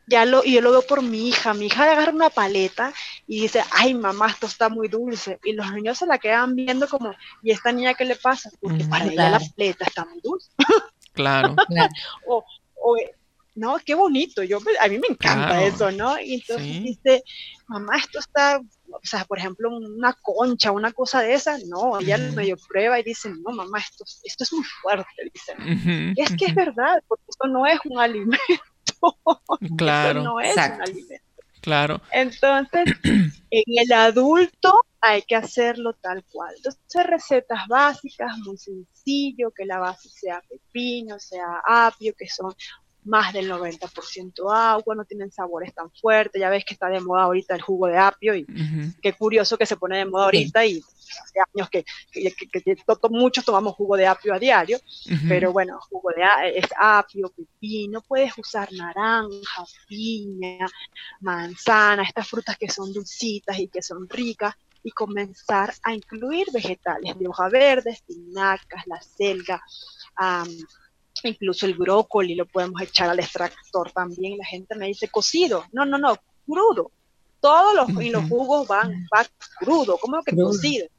ya 0.07 0.25
lo, 0.25 0.45
y 0.45 0.55
yo 0.55 0.61
lo 0.61 0.71
veo 0.71 0.83
por 0.83 1.03
mi 1.03 1.29
hija. 1.29 1.55
Mi 1.55 1.67
hija 1.67 1.85
agarra 1.85 2.13
una 2.13 2.31
paleta 2.31 2.93
y 3.27 3.41
dice, 3.41 3.63
ay 3.73 3.95
mamá, 3.95 4.29
esto 4.29 4.47
está 4.47 4.69
muy 4.69 4.89
dulce. 4.89 5.39
Y 5.45 5.53
los 5.53 5.71
niños 5.73 5.99
se 5.99 6.07
la 6.07 6.19
quedan 6.19 6.55
viendo 6.55 6.89
como, 6.89 7.13
¿y 7.43 7.51
esta 7.51 7.73
niña 7.73 7.95
qué 7.95 8.05
le 8.05 8.17
pasa? 8.17 8.51
Porque 8.61 8.85
para 8.85 9.07
ella 9.07 9.31
la 9.31 9.41
paleta 9.41 9.85
está 9.85 10.05
muy 10.05 10.21
dulce. 10.23 10.51
Claro. 11.13 11.57
o, 12.29 12.45
o, 12.75 12.97
no, 13.57 13.79
qué 13.85 13.95
bonito. 13.95 14.43
Yo, 14.43 14.59
a 14.81 14.89
mí 14.89 14.99
me 14.99 15.09
encanta 15.09 15.65
eso, 15.65 15.91
¿no? 15.91 16.21
Y 16.21 16.35
entonces 16.35 16.83
dice, 16.83 17.25
mamá, 17.67 17.97
esto 17.97 18.19
está, 18.19 18.61
o 18.91 19.01
sea, 19.03 19.25
por 19.25 19.39
ejemplo, 19.39 19.71
una 19.75 20.13
concha, 20.23 20.73
una 20.73 20.93
cosa 20.93 21.23
de 21.23 21.35
esa, 21.35 21.57
no, 21.67 21.99
ella 21.99 22.19
uh 22.19 22.35
medio 22.35 22.57
prueba 22.69 23.01
y 23.01 23.03
dice, 23.03 23.31
no, 23.31 23.55
mamá, 23.55 23.79
esto, 23.79 24.05
esto 24.25 24.45
es 24.45 24.53
muy 24.53 24.65
fuerte, 24.83 25.09
dice. 25.33 26.15
es 26.17 26.37
que 26.37 26.45
es 26.47 26.55
verdad, 26.55 27.03
porque 27.09 27.25
esto 27.29 27.49
no 27.49 27.67
es 27.67 27.79
un 27.87 27.99
alimento. 27.99 28.37
Claro. 29.77 30.23
no 30.23 30.41
es 30.41 30.57
un 30.57 30.83
alimento. 30.83 31.25
Claro. 31.61 32.01
Entonces, 32.13 32.85
en 33.51 33.65
el 33.67 33.93
adulto 33.93 34.83
hay 35.01 35.23
que 35.23 35.35
hacerlo 35.35 35.95
tal 35.95 36.25
cual. 36.31 36.55
Entonces, 36.57 37.07
recetas 37.07 37.67
básicas, 37.69 38.39
muy 38.39 38.57
sencillo, 38.57 39.51
que 39.51 39.65
la 39.65 39.79
base 39.79 40.09
sea 40.09 40.41
pepino, 40.49 41.19
sea 41.19 41.61
apio, 41.67 42.15
que 42.17 42.29
son 42.29 42.55
más 43.07 43.33
del 43.33 43.51
90% 43.51 44.53
agua, 44.53 44.95
no 44.95 45.05
tienen 45.05 45.31
sabores 45.31 45.75
tan 45.75 45.91
fuertes, 45.93 46.41
ya 46.41 46.51
ves 46.51 46.65
que 46.65 46.75
está 46.75 46.89
de 46.89 47.01
moda 47.01 47.23
ahorita 47.23 47.55
el 47.55 47.63
jugo 47.63 47.87
de 47.87 47.99
apio 47.99 48.35
y 48.35 48.47
qué 49.01 49.13
curioso 49.13 49.57
que 49.57 49.67
se 49.67 49.77
pone 49.77 49.99
de 49.99 50.05
moda 50.05 50.25
ahorita 50.25 50.67
y 50.67 50.83
hace 51.23 51.41
años 51.55 51.71
que, 51.71 51.85
muchos 53.11 53.45
tomamos 53.45 53.75
jugo 53.75 53.97
de 53.97 54.07
apio 54.07 54.35
a 54.35 54.39
diario, 54.39 54.79
pero 55.29 55.53
bueno, 55.53 55.79
jugo 55.89 56.11
de 56.11 56.59
es 56.59 56.67
apio, 56.79 57.33
pepino, 57.35 58.03
puedes 58.03 58.37
usar 58.37 58.69
naranja, 58.73 59.65
piña, 59.87 60.67
manzana, 61.21 62.03
estas 62.03 62.29
frutas 62.29 62.57
que 62.57 62.69
son 62.69 62.93
dulcitas 62.93 63.59
y 63.59 63.69
que 63.69 63.83
son 63.83 64.09
ricas 64.09 64.55
y 64.83 64.91
comenzar 64.93 65.75
a 65.83 65.95
incluir 65.95 66.47
vegetales 66.53 67.19
de 67.19 67.29
hoja 67.29 67.49
verde, 67.49 67.91
espinacas, 67.91 68.85
la 68.87 69.01
selga, 69.01 69.61
incluso 71.25 71.67
el 71.67 71.75
brócoli 71.75 72.35
lo 72.35 72.47
podemos 72.47 72.81
echar 72.83 73.09
al 73.09 73.21
extractor 73.21 73.91
también. 73.93 74.39
La 74.39 74.45
gente 74.45 74.75
me 74.75 74.87
dice 74.87 75.09
cocido. 75.09 75.65
No, 75.73 75.85
no, 75.85 75.99
no, 75.99 76.17
crudo. 76.47 76.91
Todos 77.41 77.75
los, 77.75 78.05
los 78.05 78.29
jugos 78.29 78.67
van, 78.67 79.07
van 79.11 79.27
crudo, 79.59 79.99
como 79.99 80.23
que 80.23 80.37
cocido. 80.37 80.87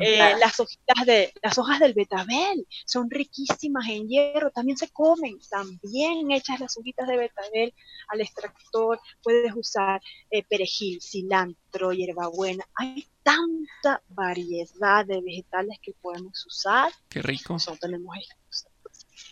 Eh, 0.00 0.34
las 0.40 0.58
hojitas 0.58 1.06
de 1.06 1.32
las 1.40 1.56
hojas 1.56 1.78
del 1.78 1.94
betabel 1.94 2.66
son 2.84 3.08
riquísimas 3.08 3.88
en 3.88 4.08
hierro, 4.08 4.50
también 4.50 4.76
se 4.76 4.88
comen, 4.88 5.38
también 5.48 6.30
echas 6.32 6.58
las 6.60 6.76
hojitas 6.76 7.06
de 7.06 7.16
betabel 7.16 7.74
al 8.08 8.20
extractor, 8.20 9.00
puedes 9.22 9.54
usar 9.54 10.00
eh, 10.30 10.42
perejil, 10.44 11.00
cilantro, 11.00 11.92
hierbabuena, 11.92 12.64
hay 12.74 13.06
tanta 13.22 14.02
variedad 14.08 15.06
de 15.06 15.20
vegetales 15.20 15.78
que 15.80 15.92
podemos 16.00 16.44
usar. 16.46 16.92
Qué 17.08 17.22
rico. 17.22 17.54
Nosotros 17.54 17.80
tenemos 17.80 18.16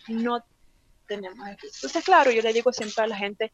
no 0.07 0.43
tenemos 1.07 1.47
Entonces, 1.47 2.03
claro, 2.03 2.31
yo 2.31 2.41
le 2.41 2.53
digo 2.53 2.71
siempre 2.71 3.03
a 3.03 3.07
la 3.07 3.17
gente, 3.17 3.51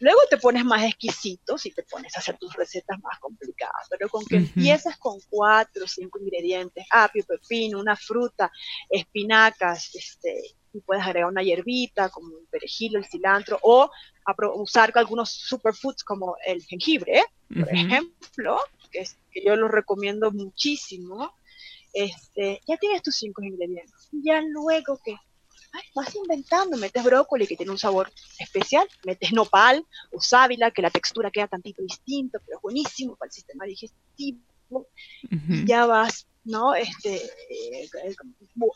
luego 0.00 0.20
te 0.28 0.38
pones 0.38 0.64
más 0.64 0.82
exquisito 0.84 1.56
si 1.56 1.70
te 1.70 1.82
pones 1.84 2.16
a 2.16 2.20
hacer 2.20 2.36
tus 2.38 2.54
recetas 2.54 2.98
más 3.00 3.18
complicadas, 3.20 3.86
pero 3.88 4.08
con 4.08 4.24
que 4.24 4.36
empieces 4.36 4.96
con 4.96 5.18
cuatro 5.28 5.84
o 5.84 5.88
cinco 5.88 6.18
ingredientes, 6.18 6.84
apio, 6.90 7.24
pepino, 7.24 7.78
una 7.78 7.96
fruta, 7.96 8.50
espinacas, 8.88 9.94
este, 9.94 10.56
y 10.72 10.80
puedes 10.80 11.04
agregar 11.04 11.30
una 11.30 11.42
hierbita 11.42 12.08
como 12.08 12.38
el 12.38 12.46
perejil, 12.50 12.96
el 12.96 13.04
cilantro, 13.04 13.58
o 13.62 13.90
usar 14.54 14.92
algunos 14.94 15.30
superfoods 15.30 16.04
como 16.04 16.36
el 16.46 16.62
jengibre, 16.64 17.24
por 17.48 17.68
ejemplo, 17.72 18.58
que, 18.90 19.04
que, 19.32 19.44
yo 19.44 19.56
lo 19.56 19.68
recomiendo 19.68 20.30
muchísimo, 20.30 21.34
este, 21.92 22.60
ya 22.66 22.76
tienes 22.76 23.02
tus 23.02 23.16
cinco 23.16 23.42
ingredientes. 23.42 24.08
Ya 24.12 24.40
luego 24.40 25.00
que 25.04 25.16
vas 25.94 26.14
inventando, 26.14 26.76
metes 26.76 27.04
brócoli 27.04 27.46
que 27.46 27.56
tiene 27.56 27.72
un 27.72 27.78
sabor 27.78 28.12
especial, 28.38 28.88
metes 29.04 29.32
nopal 29.32 29.84
o 30.12 30.20
sábila 30.20 30.70
que 30.70 30.82
la 30.82 30.90
textura 30.90 31.30
queda 31.30 31.48
tantito 31.48 31.82
distinto, 31.82 32.38
pero 32.44 32.58
es 32.58 32.62
buenísimo 32.62 33.16
para 33.16 33.28
el 33.28 33.32
sistema 33.32 33.64
digestivo, 33.64 34.86
y 35.30 35.66
ya 35.66 35.86
vas, 35.86 36.26
¿no? 36.44 36.74
Este, 36.74 37.16
eh, 37.16 37.88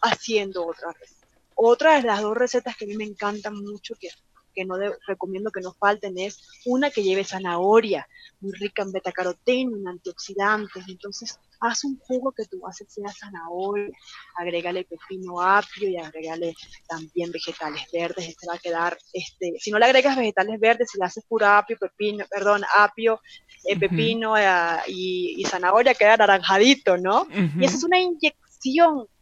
haciendo 0.03 0.67
otra 0.67 0.93
receta. 0.93 1.27
Otra 1.57 1.97
de 1.97 2.03
las 2.03 2.21
dos 2.21 2.37
recetas 2.37 2.77
que 2.77 2.85
a 2.85 2.89
mí 2.89 2.97
me 2.97 3.05
encantan 3.05 3.55
mucho, 3.55 3.95
que 3.95 4.09
que 4.55 4.65
no 4.65 4.77
recomiendo 5.07 5.51
que 5.51 5.61
nos 5.61 5.77
falten 5.77 6.19
es 6.19 6.47
una 6.65 6.91
que 6.91 7.03
lleve 7.03 7.25
zanahoria, 7.25 8.07
muy 8.41 8.53
rica 8.53 8.83
en 8.83 8.93
betacaroteno, 8.93 9.77
en 9.77 9.89
antioxidantes. 9.89 10.85
Entonces, 10.89 11.39
haz 11.61 11.85
un 11.85 11.99
jugo 11.99 12.33
que 12.33 12.45
tu 12.45 12.61
base 12.61 12.85
sea 12.89 13.13
zanahoria, 13.13 13.97
agrégale 14.37 14.85
pepino 14.85 15.41
apio 15.41 15.89
y 15.89 15.97
agrégale 15.97 16.55
también 16.89 17.31
vegetales 17.33 17.83
verdes. 17.93 18.29
Este 18.29 18.47
va 18.47 18.55
a 18.55 18.59
quedar, 18.59 18.99
este, 19.13 19.55
si 19.59 19.71
no 19.71 19.79
le 19.79 19.87
agregas 19.87 20.17
vegetales 20.17 20.61
verdes, 20.61 20.91
si 20.91 20.99
le 20.99 21.07
haces 21.07 21.25
pura 21.29 21.59
apio, 21.59 21.77
pepino, 21.79 22.25
perdón, 22.31 22.63
apio, 22.77 23.21
eh, 23.65 23.79
pepino 23.79 24.37
eh, 24.37 24.79
y, 24.89 25.45
zanahoria, 25.49 25.95
queda 25.95 26.17
naranjadito, 26.17 26.97
¿no? 26.97 27.27
Y 27.59 27.65
esa 27.65 27.77
es 27.77 27.85
una 27.85 27.99
inyección 27.99 28.45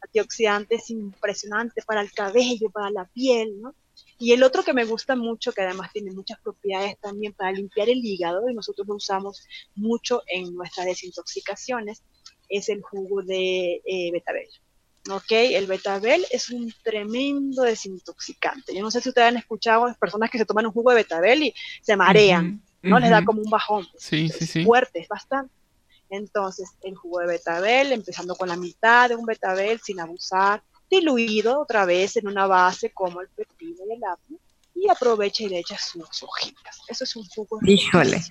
antioxidantes 0.00 0.90
impresionante 0.90 1.82
para 1.82 2.00
el 2.00 2.12
cabello, 2.12 2.70
para 2.70 2.90
la 2.90 3.04
piel, 3.06 3.60
¿no? 3.60 3.74
Y 4.22 4.30
el 4.30 4.44
otro 4.44 4.62
que 4.62 4.72
me 4.72 4.84
gusta 4.84 5.16
mucho, 5.16 5.50
que 5.50 5.62
además 5.62 5.90
tiene 5.92 6.12
muchas 6.12 6.38
propiedades 6.38 6.96
también 7.00 7.32
para 7.32 7.50
limpiar 7.50 7.88
el 7.88 7.98
hígado, 8.04 8.48
y 8.48 8.54
nosotros 8.54 8.86
lo 8.86 8.94
usamos 8.94 9.44
mucho 9.74 10.22
en 10.28 10.54
nuestras 10.54 10.86
desintoxicaciones, 10.86 12.04
es 12.48 12.68
el 12.68 12.82
jugo 12.82 13.22
de 13.22 13.82
eh, 13.84 14.12
betabel. 14.12 14.48
¿ok? 15.10 15.32
El 15.32 15.66
betabel 15.66 16.24
es 16.30 16.50
un 16.50 16.72
tremendo 16.84 17.64
desintoxicante. 17.64 18.72
Yo 18.72 18.82
no 18.82 18.92
sé 18.92 19.00
si 19.00 19.08
ustedes 19.08 19.26
han 19.26 19.38
escuchado 19.38 19.86
a 19.86 19.94
personas 19.94 20.30
que 20.30 20.38
se 20.38 20.46
toman 20.46 20.66
un 20.66 20.72
jugo 20.72 20.90
de 20.90 20.98
betabel 20.98 21.42
y 21.42 21.54
se 21.82 21.96
marean, 21.96 22.62
¿no? 22.80 23.00
Les 23.00 23.10
da 23.10 23.24
como 23.24 23.42
un 23.42 23.50
bajón. 23.50 23.88
Sí, 23.98 24.28
sí, 24.28 24.46
sí. 24.46 24.64
Fuerte, 24.64 25.00
es 25.00 25.08
bastante. 25.08 25.52
Entonces, 26.10 26.70
el 26.82 26.94
jugo 26.94 27.18
de 27.18 27.26
betabel, 27.26 27.90
empezando 27.90 28.36
con 28.36 28.48
la 28.48 28.56
mitad 28.56 29.08
de 29.08 29.16
un 29.16 29.26
betabel 29.26 29.80
sin 29.80 29.98
abusar, 29.98 30.62
diluido 30.92 31.60
otra 31.60 31.84
vez 31.86 32.16
en 32.16 32.28
una 32.28 32.46
base 32.46 32.90
como 32.90 33.20
el 33.20 33.28
pepino 33.28 33.80
y 33.88 33.94
el 33.94 34.04
apio, 34.04 34.38
y 34.74 34.88
aprovecha 34.88 35.44
y 35.44 35.48
le 35.48 35.58
echa 35.58 35.78
sus 35.78 36.22
hojitas. 36.22 36.80
Eso 36.88 37.04
es 37.04 37.16
un 37.16 37.26
jugo. 37.26 37.58
Híjole. 37.66 38.22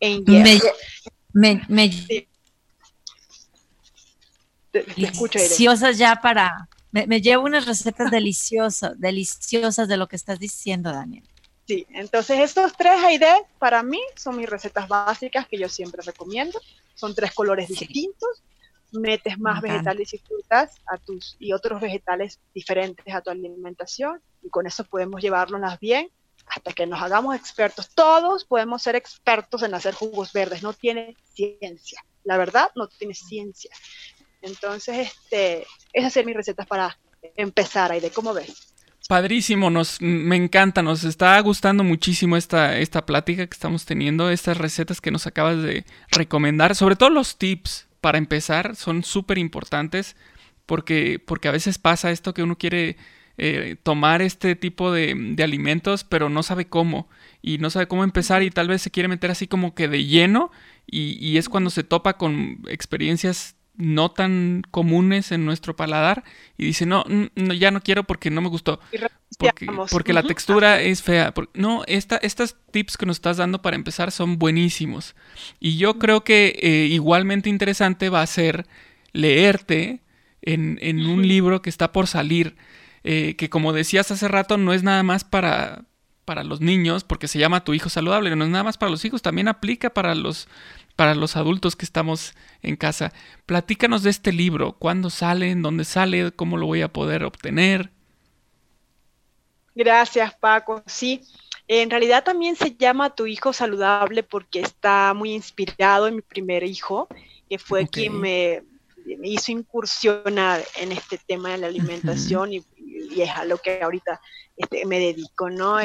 En 0.00 0.24
me, 0.24 0.60
me, 1.32 1.62
me 1.68 2.26
deliciosas 4.72 5.98
ya 5.98 6.16
para, 6.16 6.68
me, 6.90 7.20
llevo 7.20 7.44
unas 7.44 7.66
recetas 7.66 8.10
deliciosas, 8.10 8.98
deliciosas 8.98 9.88
de 9.88 9.96
lo 9.96 10.08
que 10.08 10.16
estás 10.16 10.38
diciendo, 10.38 10.92
Daniel. 10.92 11.24
Sí, 11.66 11.86
entonces 11.90 12.40
estos 12.40 12.72
tres 12.76 12.98
ID 13.12 13.24
para 13.58 13.82
mí 13.82 14.00
son 14.16 14.36
mis 14.36 14.48
recetas 14.48 14.88
básicas 14.88 15.46
que 15.46 15.58
yo 15.58 15.68
siempre 15.68 16.02
recomiendo. 16.04 16.60
Son 16.94 17.14
tres 17.14 17.32
colores 17.32 17.68
distintos. 17.68 18.42
Metes 18.92 19.38
más 19.38 19.60
vegetales 19.62 20.12
y 20.14 20.18
frutas 20.18 20.80
a 20.86 20.98
tus 20.98 21.36
y 21.38 21.52
otros 21.52 21.80
vegetales 21.80 22.40
diferentes 22.54 23.14
a 23.14 23.20
tu 23.20 23.30
alimentación 23.30 24.20
y 24.42 24.50
con 24.50 24.66
eso 24.66 24.84
podemos 24.84 25.22
llevarnos 25.22 25.78
bien 25.80 26.10
hasta 26.46 26.72
que 26.72 26.86
nos 26.86 27.00
hagamos 27.00 27.36
expertos. 27.36 27.90
Todos 27.94 28.44
podemos 28.44 28.82
ser 28.82 28.96
expertos 28.96 29.62
en 29.62 29.74
hacer 29.74 29.94
jugos 29.94 30.32
verdes. 30.32 30.62
No 30.62 30.72
tiene 30.72 31.16
ciencia. 31.32 32.04
La 32.24 32.36
verdad, 32.36 32.70
no 32.74 32.88
tiene 32.88 33.14
ciencia. 33.14 33.70
Entonces, 34.42 35.08
este, 35.08 35.66
esas 35.92 36.12
son 36.12 36.26
mis 36.26 36.36
recetas 36.36 36.66
para 36.66 36.98
empezar, 37.36 37.98
de 38.00 38.10
¿Cómo 38.10 38.34
ves? 38.34 38.74
Padrísimo, 39.08 39.68
nos, 39.68 40.00
me 40.00 40.36
encanta, 40.36 40.82
nos 40.82 41.04
está 41.04 41.38
gustando 41.40 41.82
muchísimo 41.82 42.36
esta, 42.36 42.78
esta 42.78 43.04
plática 43.04 43.46
que 43.46 43.54
estamos 43.54 43.84
teniendo, 43.84 44.30
estas 44.30 44.56
recetas 44.56 45.00
que 45.00 45.10
nos 45.10 45.26
acabas 45.26 45.60
de 45.62 45.84
recomendar, 46.08 46.76
sobre 46.76 46.96
todo 46.96 47.10
los 47.10 47.36
tips 47.36 47.88
para 48.02 48.18
empezar 48.18 48.76
son 48.76 49.04
súper 49.04 49.38
importantes 49.38 50.16
porque, 50.66 51.22
porque 51.24 51.48
a 51.48 51.52
veces 51.52 51.78
pasa 51.78 52.10
esto 52.10 52.34
que 52.34 52.42
uno 52.42 52.58
quiere 52.58 52.96
eh, 53.38 53.76
tomar 53.82 54.20
este 54.20 54.56
tipo 54.56 54.92
de, 54.92 55.14
de, 55.16 55.42
alimentos 55.42 56.04
pero 56.04 56.28
no 56.28 56.42
sabe 56.42 56.66
cómo 56.66 57.08
y 57.40 57.56
no 57.58 57.70
sabe 57.70 57.86
cómo 57.88 58.04
empezar 58.04 58.42
y 58.42 58.50
tal 58.50 58.68
vez 58.68 58.82
se 58.82 58.90
quiere 58.90 59.08
meter 59.08 59.30
así 59.30 59.46
como 59.46 59.74
que 59.74 59.88
de 59.88 60.04
lleno 60.04 60.50
y, 60.86 61.16
y 61.24 61.38
es 61.38 61.48
cuando 61.48 61.70
se 61.70 61.84
topa 61.84 62.18
con 62.18 62.62
experiencias 62.68 63.56
no 63.76 64.10
tan 64.10 64.62
comunes 64.70 65.32
en 65.32 65.44
nuestro 65.44 65.74
paladar 65.74 66.24
y 66.58 66.66
dice, 66.66 66.86
no, 66.86 67.04
ya 67.34 67.70
no 67.70 67.80
quiero 67.80 68.04
porque 68.04 68.30
no 68.30 68.40
me 68.40 68.48
gustó. 68.48 68.80
Porque, 69.38 69.66
porque 69.90 70.12
la 70.12 70.22
textura 70.22 70.80
es 70.80 71.02
fea. 71.02 71.32
No, 71.54 71.82
esta, 71.86 72.16
estos 72.18 72.56
tips 72.70 72.96
que 72.96 73.06
nos 73.06 73.16
estás 73.16 73.38
dando 73.38 73.62
para 73.62 73.76
empezar 73.76 74.12
son 74.12 74.38
buenísimos. 74.38 75.16
Y 75.58 75.78
yo 75.78 75.98
creo 75.98 76.22
que 76.22 76.58
eh, 76.60 76.86
igualmente 76.90 77.48
interesante 77.48 78.08
va 78.10 78.22
a 78.22 78.26
ser 78.26 78.66
leerte 79.12 80.00
en, 80.42 80.78
en 80.82 81.06
un 81.06 81.26
libro 81.26 81.62
que 81.62 81.70
está 81.70 81.92
por 81.92 82.06
salir, 82.06 82.56
eh, 83.04 83.36
que 83.36 83.48
como 83.48 83.72
decías 83.72 84.10
hace 84.10 84.28
rato, 84.28 84.58
no 84.58 84.72
es 84.72 84.82
nada 84.82 85.02
más 85.02 85.24
para, 85.24 85.84
para 86.24 86.44
los 86.44 86.60
niños, 86.60 87.04
porque 87.04 87.28
se 87.28 87.38
llama 87.38 87.64
Tu 87.64 87.74
hijo 87.74 87.88
saludable, 87.88 88.34
no 88.36 88.44
es 88.44 88.50
nada 88.50 88.64
más 88.64 88.78
para 88.78 88.90
los 88.90 89.04
hijos, 89.04 89.22
también 89.22 89.48
aplica 89.48 89.90
para 89.90 90.14
los 90.14 90.48
para 91.02 91.16
los 91.16 91.34
adultos 91.34 91.74
que 91.74 91.84
estamos 91.84 92.32
en 92.62 92.76
casa. 92.76 93.12
Platícanos 93.44 94.04
de 94.04 94.10
este 94.10 94.32
libro, 94.32 94.74
cuándo 94.78 95.10
sale, 95.10 95.50
en 95.50 95.60
dónde 95.60 95.84
sale, 95.84 96.30
cómo 96.30 96.56
lo 96.56 96.66
voy 96.66 96.82
a 96.82 96.92
poder 96.92 97.24
obtener. 97.24 97.90
Gracias, 99.74 100.32
Paco. 100.36 100.80
Sí, 100.86 101.22
en 101.66 101.90
realidad 101.90 102.22
también 102.22 102.54
se 102.54 102.76
llama 102.76 103.16
Tu 103.16 103.26
hijo 103.26 103.52
saludable 103.52 104.22
porque 104.22 104.60
está 104.60 105.12
muy 105.12 105.32
inspirado 105.32 106.06
en 106.06 106.14
mi 106.14 106.22
primer 106.22 106.62
hijo, 106.62 107.08
que 107.50 107.58
fue 107.58 107.88
quien 107.88 108.20
me, 108.20 108.62
hizo 109.24 109.50
incursionar 109.50 110.62
en 110.76 110.92
este 110.92 111.18
tema 111.18 111.50
de 111.50 111.58
la 111.58 111.66
alimentación 111.66 112.52
y, 112.52 112.64
es 113.16 113.30
a 113.30 113.44
lo 113.44 113.58
que 113.58 113.82
ahorita 113.82 114.20
este, 114.56 114.86
me 114.86 115.00
dedico, 115.00 115.50
¿no? 115.50 115.78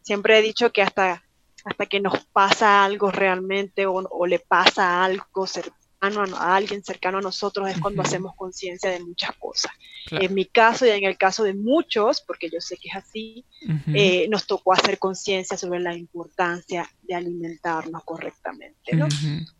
Siempre 0.00 0.38
he 0.38 0.40
dicho 0.40 0.72
que 0.72 0.80
hasta 0.80 1.25
hasta 1.66 1.86
que 1.86 2.00
nos 2.00 2.24
pasa 2.26 2.84
algo 2.84 3.10
realmente 3.10 3.86
o, 3.86 4.26
le 4.26 4.38
pasa 4.38 5.04
algo 5.04 5.46
cercano 5.46 5.76
a, 6.36 6.54
alguien 6.54 6.84
cercano 6.84 7.18
a 7.18 7.20
nosotros 7.20 7.68
es 7.68 7.80
cuando 7.80 8.02
hacemos 8.02 8.36
conciencia 8.36 8.90
de 8.90 9.00
muchas 9.00 9.34
cosas. 9.36 9.72
En 10.12 10.32
mi 10.32 10.44
caso 10.44 10.86
y 10.86 10.90
en 10.90 11.02
el 11.02 11.18
caso 11.18 11.42
de 11.42 11.54
muchos, 11.54 12.20
porque 12.20 12.48
yo 12.48 12.60
sé 12.60 12.76
que 12.76 12.88
es 12.88 12.94
así, 12.94 13.44
eh, 13.92 14.28
nos 14.28 14.46
tocó 14.46 14.72
hacer 14.72 15.00
conciencia 15.00 15.56
sobre 15.56 15.80
la 15.80 15.96
importancia 15.96 16.88
de 17.02 17.16
alimentarnos 17.16 18.04
correctamente, 18.04 18.94
¿no? 18.94 19.08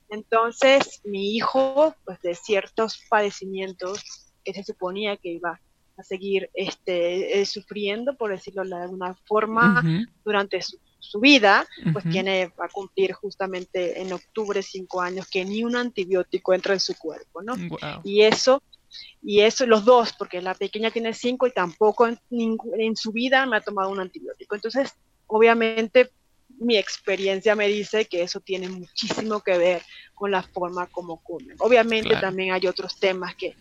Entonces, 0.08 1.00
mi 1.04 1.34
hijo, 1.34 1.96
pues 2.04 2.22
de 2.22 2.36
ciertos 2.36 3.02
padecimientos 3.10 4.32
que 4.44 4.54
se 4.54 4.62
suponía 4.62 5.16
que 5.16 5.30
iba 5.30 5.60
a 5.96 6.02
seguir 6.04 6.48
este, 6.54 7.40
eh, 7.40 7.46
sufriendo, 7.46 8.16
por 8.16 8.30
decirlo 8.30 8.62
de 8.62 8.76
alguna 8.76 9.14
forma, 9.26 9.82
durante 10.24 10.62
su 10.62 10.78
su 11.06 11.20
vida, 11.20 11.66
pues 11.92 12.04
tiene, 12.10 12.52
va 12.60 12.66
a 12.66 12.68
cumplir 12.68 13.12
justamente 13.12 14.00
en 14.00 14.12
octubre 14.12 14.62
cinco 14.62 15.00
años 15.00 15.28
que 15.28 15.44
ni 15.44 15.64
un 15.64 15.76
antibiótico 15.76 16.52
entra 16.52 16.74
en 16.74 16.80
su 16.80 16.96
cuerpo, 16.96 17.42
¿no? 17.42 17.54
Y 18.04 18.22
eso, 18.22 18.62
y 19.22 19.40
eso 19.40 19.66
los 19.66 19.84
dos, 19.84 20.12
porque 20.12 20.42
la 20.42 20.54
pequeña 20.54 20.90
tiene 20.90 21.14
cinco 21.14 21.46
y 21.46 21.52
tampoco 21.52 22.06
en, 22.06 22.18
en 22.78 22.96
su 22.96 23.12
vida 23.12 23.46
me 23.46 23.56
ha 23.56 23.60
tomado 23.60 23.90
un 23.90 24.00
antibiótico. 24.00 24.54
Entonces, 24.54 24.92
obviamente, 25.26 26.10
mi 26.58 26.76
experiencia 26.76 27.54
me 27.54 27.68
dice 27.68 28.06
que 28.06 28.22
eso 28.22 28.40
tiene 28.40 28.68
muchísimo 28.68 29.40
que 29.40 29.58
ver 29.58 29.82
con 30.14 30.30
la 30.30 30.42
forma 30.42 30.86
como 30.86 31.22
comen. 31.22 31.56
Obviamente 31.58 32.16
también 32.16 32.52
hay 32.52 32.66
otros 32.66 32.98
temas 32.98 33.34
que 33.34 33.54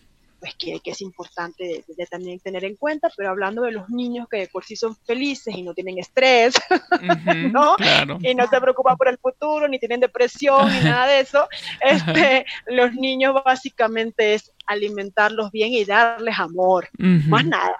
pues 0.45 0.81
que, 0.83 0.91
es 0.91 1.01
importante 1.01 1.83
de, 1.87 2.05
también 2.05 2.39
tener 2.39 2.63
en 2.65 2.75
cuenta, 2.75 3.09
pero 3.17 3.31
hablando 3.31 3.63
de 3.63 3.71
los 3.71 3.89
niños 3.89 4.27
que 4.29 4.37
de 4.37 4.47
por 4.47 4.63
sí 4.63 4.75
son 4.75 4.95
felices 4.95 5.55
y 5.55 5.63
no 5.63 5.73
tienen 5.73 5.97
estrés, 5.97 6.53
¿no? 7.51 7.75
Y 8.21 8.35
no 8.35 8.47
se 8.47 8.61
preocupan 8.61 8.95
por 8.95 9.07
el 9.07 9.17
futuro, 9.17 9.67
ni 9.67 9.79
tienen 9.79 9.99
depresión, 9.99 10.71
ni 10.71 10.81
nada 10.81 11.07
de 11.07 11.21
eso, 11.21 11.47
este, 11.81 12.45
los 12.67 12.93
niños 12.93 13.33
básicamente 13.43 14.35
es 14.35 14.51
alimentarlos 14.67 15.51
bien 15.51 15.73
y 15.73 15.83
darles 15.83 16.37
amor, 16.37 16.89
más 16.99 17.45
nada. 17.45 17.75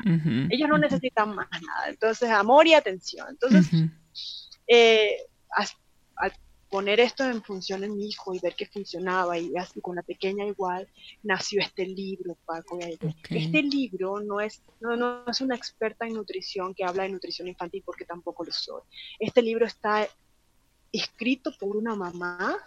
Ellos 0.49 0.67
no 0.67 0.79
necesitan 0.79 1.35
más 1.35 1.47
nada. 1.51 1.89
Entonces, 1.89 2.29
amor 2.31 2.65
y 2.65 2.73
atención. 2.73 3.27
Entonces, 3.29 3.69
eh, 4.67 5.17
poner 6.75 6.99
esto 6.99 7.23
en 7.23 7.41
función 7.41 7.85
en 7.85 7.95
mi 7.95 8.09
hijo 8.09 8.35
y 8.35 8.39
ver 8.39 8.53
que 8.53 8.65
funcionaba 8.65 9.39
y 9.39 9.55
así 9.55 9.79
con 9.79 9.95
la 9.95 10.03
pequeña 10.03 10.45
igual 10.45 10.85
nació 11.23 11.61
este 11.61 11.85
libro 11.85 12.37
Paco 12.45 12.77
este 13.29 13.63
libro 13.63 14.19
no 14.19 14.41
es 14.41 14.61
no, 14.81 14.97
no 14.97 15.23
es 15.25 15.39
una 15.39 15.55
experta 15.55 16.05
en 16.05 16.15
nutrición 16.15 16.73
que 16.75 16.83
habla 16.83 17.03
de 17.03 17.09
nutrición 17.09 17.47
infantil 17.47 17.81
porque 17.85 18.03
tampoco 18.03 18.43
lo 18.43 18.51
soy. 18.51 18.81
Este 19.17 19.41
libro 19.41 19.65
está 19.65 20.05
escrito 20.91 21.53
por 21.57 21.77
una 21.77 21.95
mamá 21.95 22.57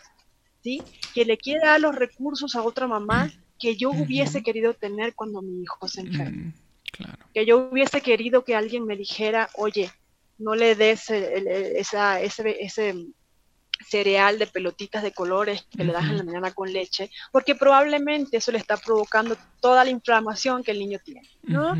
sí 0.62 0.82
que 1.12 1.26
le 1.26 1.36
quiere 1.36 1.66
dar 1.66 1.78
los 1.78 1.94
recursos 1.94 2.56
a 2.56 2.62
otra 2.62 2.86
mamá 2.86 3.30
que 3.58 3.76
yo 3.76 3.90
hubiese 3.90 4.42
querido 4.42 4.72
tener 4.72 5.14
cuando 5.14 5.42
mi 5.42 5.64
hijo 5.64 5.86
se 5.86 6.00
enferma. 6.00 6.30
mm, 6.30 6.52
que 7.34 7.44
yo 7.44 7.58
hubiese 7.58 8.00
querido 8.00 8.42
que 8.42 8.56
alguien 8.56 8.86
me 8.86 8.96
dijera 8.96 9.50
oye 9.54 9.90
no 10.38 10.54
le 10.54 10.76
des 10.76 11.10
esa, 11.10 12.22
ese, 12.22 12.64
ese 12.64 12.94
cereal 13.86 14.38
de 14.38 14.46
pelotitas 14.46 15.02
de 15.02 15.12
colores 15.12 15.66
que 15.70 15.84
le 15.84 15.92
das 15.92 16.04
en 16.04 16.18
la 16.18 16.24
mañana 16.24 16.52
con 16.52 16.72
leche, 16.72 17.10
porque 17.32 17.54
probablemente 17.54 18.36
eso 18.36 18.52
le 18.52 18.58
está 18.58 18.76
provocando 18.76 19.36
toda 19.60 19.84
la 19.84 19.90
inflamación 19.90 20.62
que 20.62 20.72
el 20.72 20.78
niño 20.78 20.98
tiene, 21.04 21.28
¿no? 21.42 21.74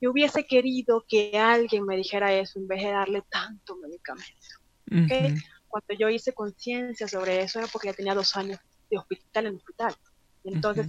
Yo 0.00 0.12
hubiese 0.12 0.46
querido 0.46 1.04
que 1.08 1.36
alguien 1.38 1.84
me 1.84 1.96
dijera 1.96 2.32
eso 2.32 2.58
en 2.58 2.68
vez 2.68 2.82
de 2.82 2.90
darle 2.90 3.22
tanto 3.30 3.76
medicamento. 3.76 5.42
Cuando 5.68 5.94
yo 5.98 6.08
hice 6.08 6.32
conciencia 6.32 7.06
sobre 7.08 7.42
eso 7.42 7.58
era 7.58 7.68
porque 7.68 7.88
ya 7.88 7.94
tenía 7.94 8.14
dos 8.14 8.36
años 8.36 8.58
de 8.90 8.98
hospital 8.98 9.46
en 9.46 9.56
hospital. 9.56 9.94
Entonces, 10.44 10.86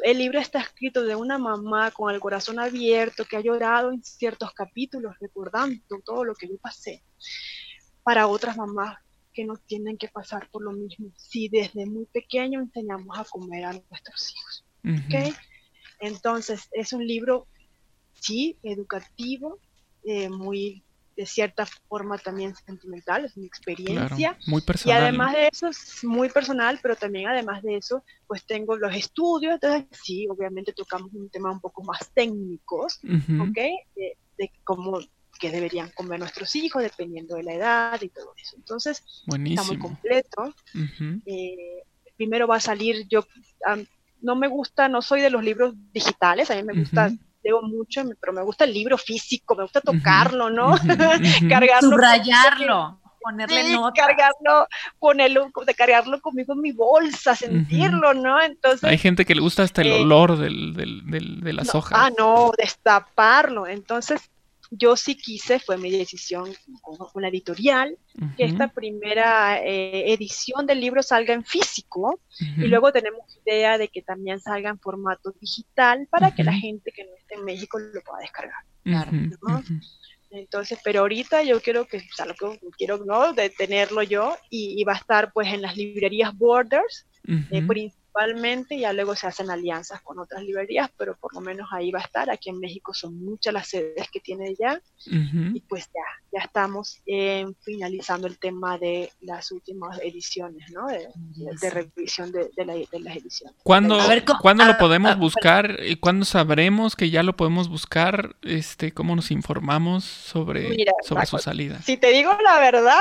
el 0.00 0.18
libro 0.18 0.38
está 0.40 0.60
escrito 0.60 1.04
de 1.04 1.14
una 1.14 1.38
mamá 1.38 1.90
con 1.90 2.12
el 2.12 2.20
corazón 2.20 2.58
abierto 2.58 3.24
que 3.24 3.36
ha 3.36 3.40
llorado 3.40 3.92
en 3.92 4.02
ciertos 4.02 4.52
capítulos 4.52 5.14
recordando 5.20 5.80
todo 6.04 6.24
lo 6.24 6.34
que 6.34 6.48
yo 6.48 6.58
pasé 6.58 7.02
para 8.02 8.26
otras 8.26 8.56
mamás 8.56 8.98
que 9.36 9.44
no 9.44 9.56
tienen 9.58 9.98
que 9.98 10.08
pasar 10.08 10.48
por 10.50 10.62
lo 10.62 10.72
mismo 10.72 11.12
si 11.18 11.48
desde 11.48 11.84
muy 11.84 12.06
pequeño 12.06 12.58
enseñamos 12.60 13.18
a 13.18 13.24
comer 13.24 13.66
a 13.66 13.72
nuestros 13.72 14.34
hijos. 14.34 14.64
Entonces, 16.00 16.68
es 16.72 16.94
un 16.94 17.06
libro, 17.06 17.46
sí, 18.18 18.56
educativo, 18.62 19.58
eh, 20.04 20.30
muy 20.30 20.82
de 21.16 21.26
cierta 21.26 21.66
forma 21.88 22.18
también 22.18 22.54
sentimental, 22.54 23.24
es 23.24 23.36
mi 23.36 23.46
experiencia. 23.46 24.38
muy 24.46 24.60
personal. 24.62 24.98
Y 24.98 25.02
además 25.02 25.34
de 25.34 25.48
eso, 25.48 25.68
es 25.68 26.04
muy 26.04 26.28
personal, 26.28 26.78
pero 26.82 26.96
también 26.96 27.28
además 27.28 27.62
de 27.62 27.76
eso, 27.76 28.04
pues 28.26 28.44
tengo 28.46 28.76
los 28.76 28.94
estudios, 28.94 29.54
entonces 29.54 29.86
sí, 30.02 30.26
obviamente 30.28 30.72
tocamos 30.72 31.12
un 31.12 31.28
tema 31.30 31.50
un 31.50 31.60
poco 31.60 31.82
más 31.84 32.10
técnicos, 32.14 33.00
¿ok? 33.40 33.58
De, 33.94 34.18
de 34.38 34.52
cómo 34.64 35.00
que 35.38 35.50
deberían 35.50 35.90
comer 35.90 36.18
nuestros 36.18 36.54
hijos, 36.56 36.82
dependiendo 36.82 37.36
de 37.36 37.42
la 37.42 37.54
edad 37.54 38.02
y 38.02 38.08
todo 38.08 38.32
eso. 38.36 38.56
Entonces, 38.56 39.02
está 39.26 39.62
muy 39.64 39.78
completo. 39.78 40.54
Eh, 41.26 41.82
primero 42.16 42.46
va 42.46 42.56
a 42.56 42.60
salir, 42.60 43.06
yo 43.08 43.26
no 44.20 44.36
me 44.36 44.48
gusta, 44.48 44.88
no 44.88 45.02
soy 45.02 45.20
de 45.20 45.30
los 45.30 45.42
libros 45.42 45.74
digitales, 45.92 46.50
a 46.50 46.56
mí 46.56 46.62
me 46.62 46.78
gusta 46.80 47.10
leo 47.42 47.62
mucho, 47.62 48.02
pero 48.20 48.32
me 48.32 48.42
gusta 48.42 48.64
el 48.64 48.74
libro 48.74 48.98
físico, 48.98 49.54
me 49.54 49.62
gusta 49.62 49.80
tocarlo, 49.80 50.50
¿no? 50.50 50.74
Cargarlo. 51.48 51.90
Subrayarlo 51.90 53.00
ponerle 53.26 53.64
sí, 53.64 53.76
cargarlo, 53.96 54.68
ponerlo, 55.00 55.50
de 55.66 55.74
cargarlo 55.74 56.20
conmigo 56.20 56.52
en 56.52 56.60
mi 56.60 56.72
bolsa, 56.72 57.34
sentirlo, 57.34 58.14
¿no? 58.14 58.40
Entonces. 58.40 58.84
Hay 58.84 58.98
gente 58.98 59.24
que 59.24 59.34
le 59.34 59.40
gusta 59.40 59.64
hasta 59.64 59.82
el 59.82 59.88
eh, 59.88 60.02
olor 60.02 60.38
del, 60.38 60.74
del, 60.74 61.40
de 61.40 61.52
las 61.52 61.74
hojas. 61.74 61.98
Ah, 62.00 62.10
no, 62.16 62.52
destaparlo. 62.56 63.66
Entonces, 63.66 64.30
yo 64.70 64.96
sí 64.96 65.16
quise, 65.16 65.58
fue 65.58 65.76
mi 65.78 65.90
decisión 65.90 66.52
con, 66.82 67.22
la 67.22 67.28
editorial, 67.28 67.96
que 68.36 68.44
esta 68.44 68.68
primera 68.68 69.62
eh, 69.62 70.12
edición 70.12 70.66
del 70.66 70.80
libro 70.80 71.02
salga 71.02 71.34
en 71.34 71.44
físico 71.44 72.20
y 72.40 72.66
luego 72.66 72.92
tenemos 72.92 73.20
idea 73.44 73.78
de 73.78 73.88
que 73.88 74.02
también 74.02 74.40
salga 74.40 74.70
en 74.70 74.78
formato 74.78 75.34
digital 75.40 76.06
para 76.10 76.34
que 76.34 76.44
la 76.44 76.52
gente 76.52 76.92
que 76.92 77.04
no 77.04 77.10
esté 77.18 77.34
en 77.34 77.44
México 77.44 77.78
lo 77.78 78.00
pueda 78.02 78.20
descargar. 78.20 78.62
Claro. 78.82 79.10
Entonces, 80.30 80.78
pero 80.82 81.00
ahorita 81.00 81.42
yo 81.42 81.60
quiero 81.60 81.86
que, 81.86 81.98
o 81.98 82.14
sea, 82.14 82.26
lo 82.26 82.34
que 82.34 82.58
quiero, 82.76 82.98
¿no? 83.04 83.32
De 83.32 83.50
tenerlo 83.50 84.02
yo 84.02 84.36
y, 84.50 84.82
va 84.84 84.94
a 84.94 84.98
estar 84.98 85.32
pues 85.32 85.52
en 85.52 85.62
las 85.62 85.76
librerías 85.76 86.36
Borders, 86.36 87.06
eh, 87.50 87.62
principalmente, 88.16 88.78
ya 88.78 88.92
luego 88.92 89.14
se 89.14 89.26
hacen 89.26 89.50
alianzas 89.50 90.00
con 90.00 90.18
otras 90.18 90.42
librerías, 90.42 90.90
pero 90.96 91.16
por 91.16 91.34
lo 91.34 91.40
menos 91.40 91.68
ahí 91.72 91.90
va 91.90 91.98
a 91.98 92.02
estar. 92.02 92.30
Aquí 92.30 92.48
en 92.48 92.58
México 92.58 92.94
son 92.94 93.18
muchas 93.22 93.52
las 93.52 93.68
sedes 93.68 94.10
que 94.10 94.20
tiene 94.20 94.54
ya. 94.58 94.80
Y 95.06 95.60
pues 95.60 95.86
ya, 95.86 96.25
ya 96.36 96.44
estamos 96.44 97.00
finalizando 97.62 98.26
el 98.26 98.38
tema 98.38 98.76
de 98.78 99.10
las 99.22 99.50
últimas 99.52 99.98
ediciones, 100.02 100.70
¿no? 100.70 100.86
De, 100.86 101.70
revisión 101.70 102.30
de, 102.30 102.50
las 102.66 103.16
ediciones. 103.16 103.56
¿Cuándo, 103.62 103.98
¿cuándo 104.42 104.64
lo 104.66 104.76
podemos 104.76 105.16
buscar? 105.18 105.78
¿Y 105.82 105.96
cuándo 105.96 106.26
sabremos 106.26 106.94
que 106.94 107.08
ya 107.08 107.22
lo 107.22 107.36
podemos 107.36 107.68
buscar? 107.68 108.36
Este, 108.42 108.92
¿Cómo 108.92 109.16
nos 109.16 109.30
informamos 109.30 110.04
sobre, 110.04 110.84
sobre 111.02 111.26
su 111.26 111.38
salida? 111.38 111.80
Si 111.82 111.96
te 111.96 112.08
digo 112.08 112.36
la 112.44 112.60
verdad, 112.60 113.00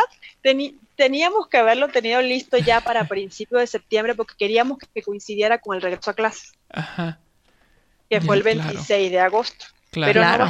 teníamos 0.95 1.47
que 1.49 1.57
haberlo 1.57 1.89
tenido 1.89 2.21
listo 2.21 2.57
ya 2.57 2.79
para 2.81 3.03
principios 3.07 3.59
de 3.59 3.67
septiembre 3.67 4.15
porque 4.15 4.35
queríamos 4.37 4.77
que 4.93 5.01
coincidiera 5.01 5.59
con 5.59 5.75
el 5.75 5.81
regreso 5.81 6.11
a 6.11 6.13
clase. 6.13 6.47
Ajá. 6.69 7.19
Que 8.09 8.21
fue 8.21 8.37
el 8.37 8.43
26 8.43 9.11
de 9.11 9.19
agosto. 9.19 9.65
Claro. 9.91 10.13
Pero 10.13 10.21
claro. 10.21 10.47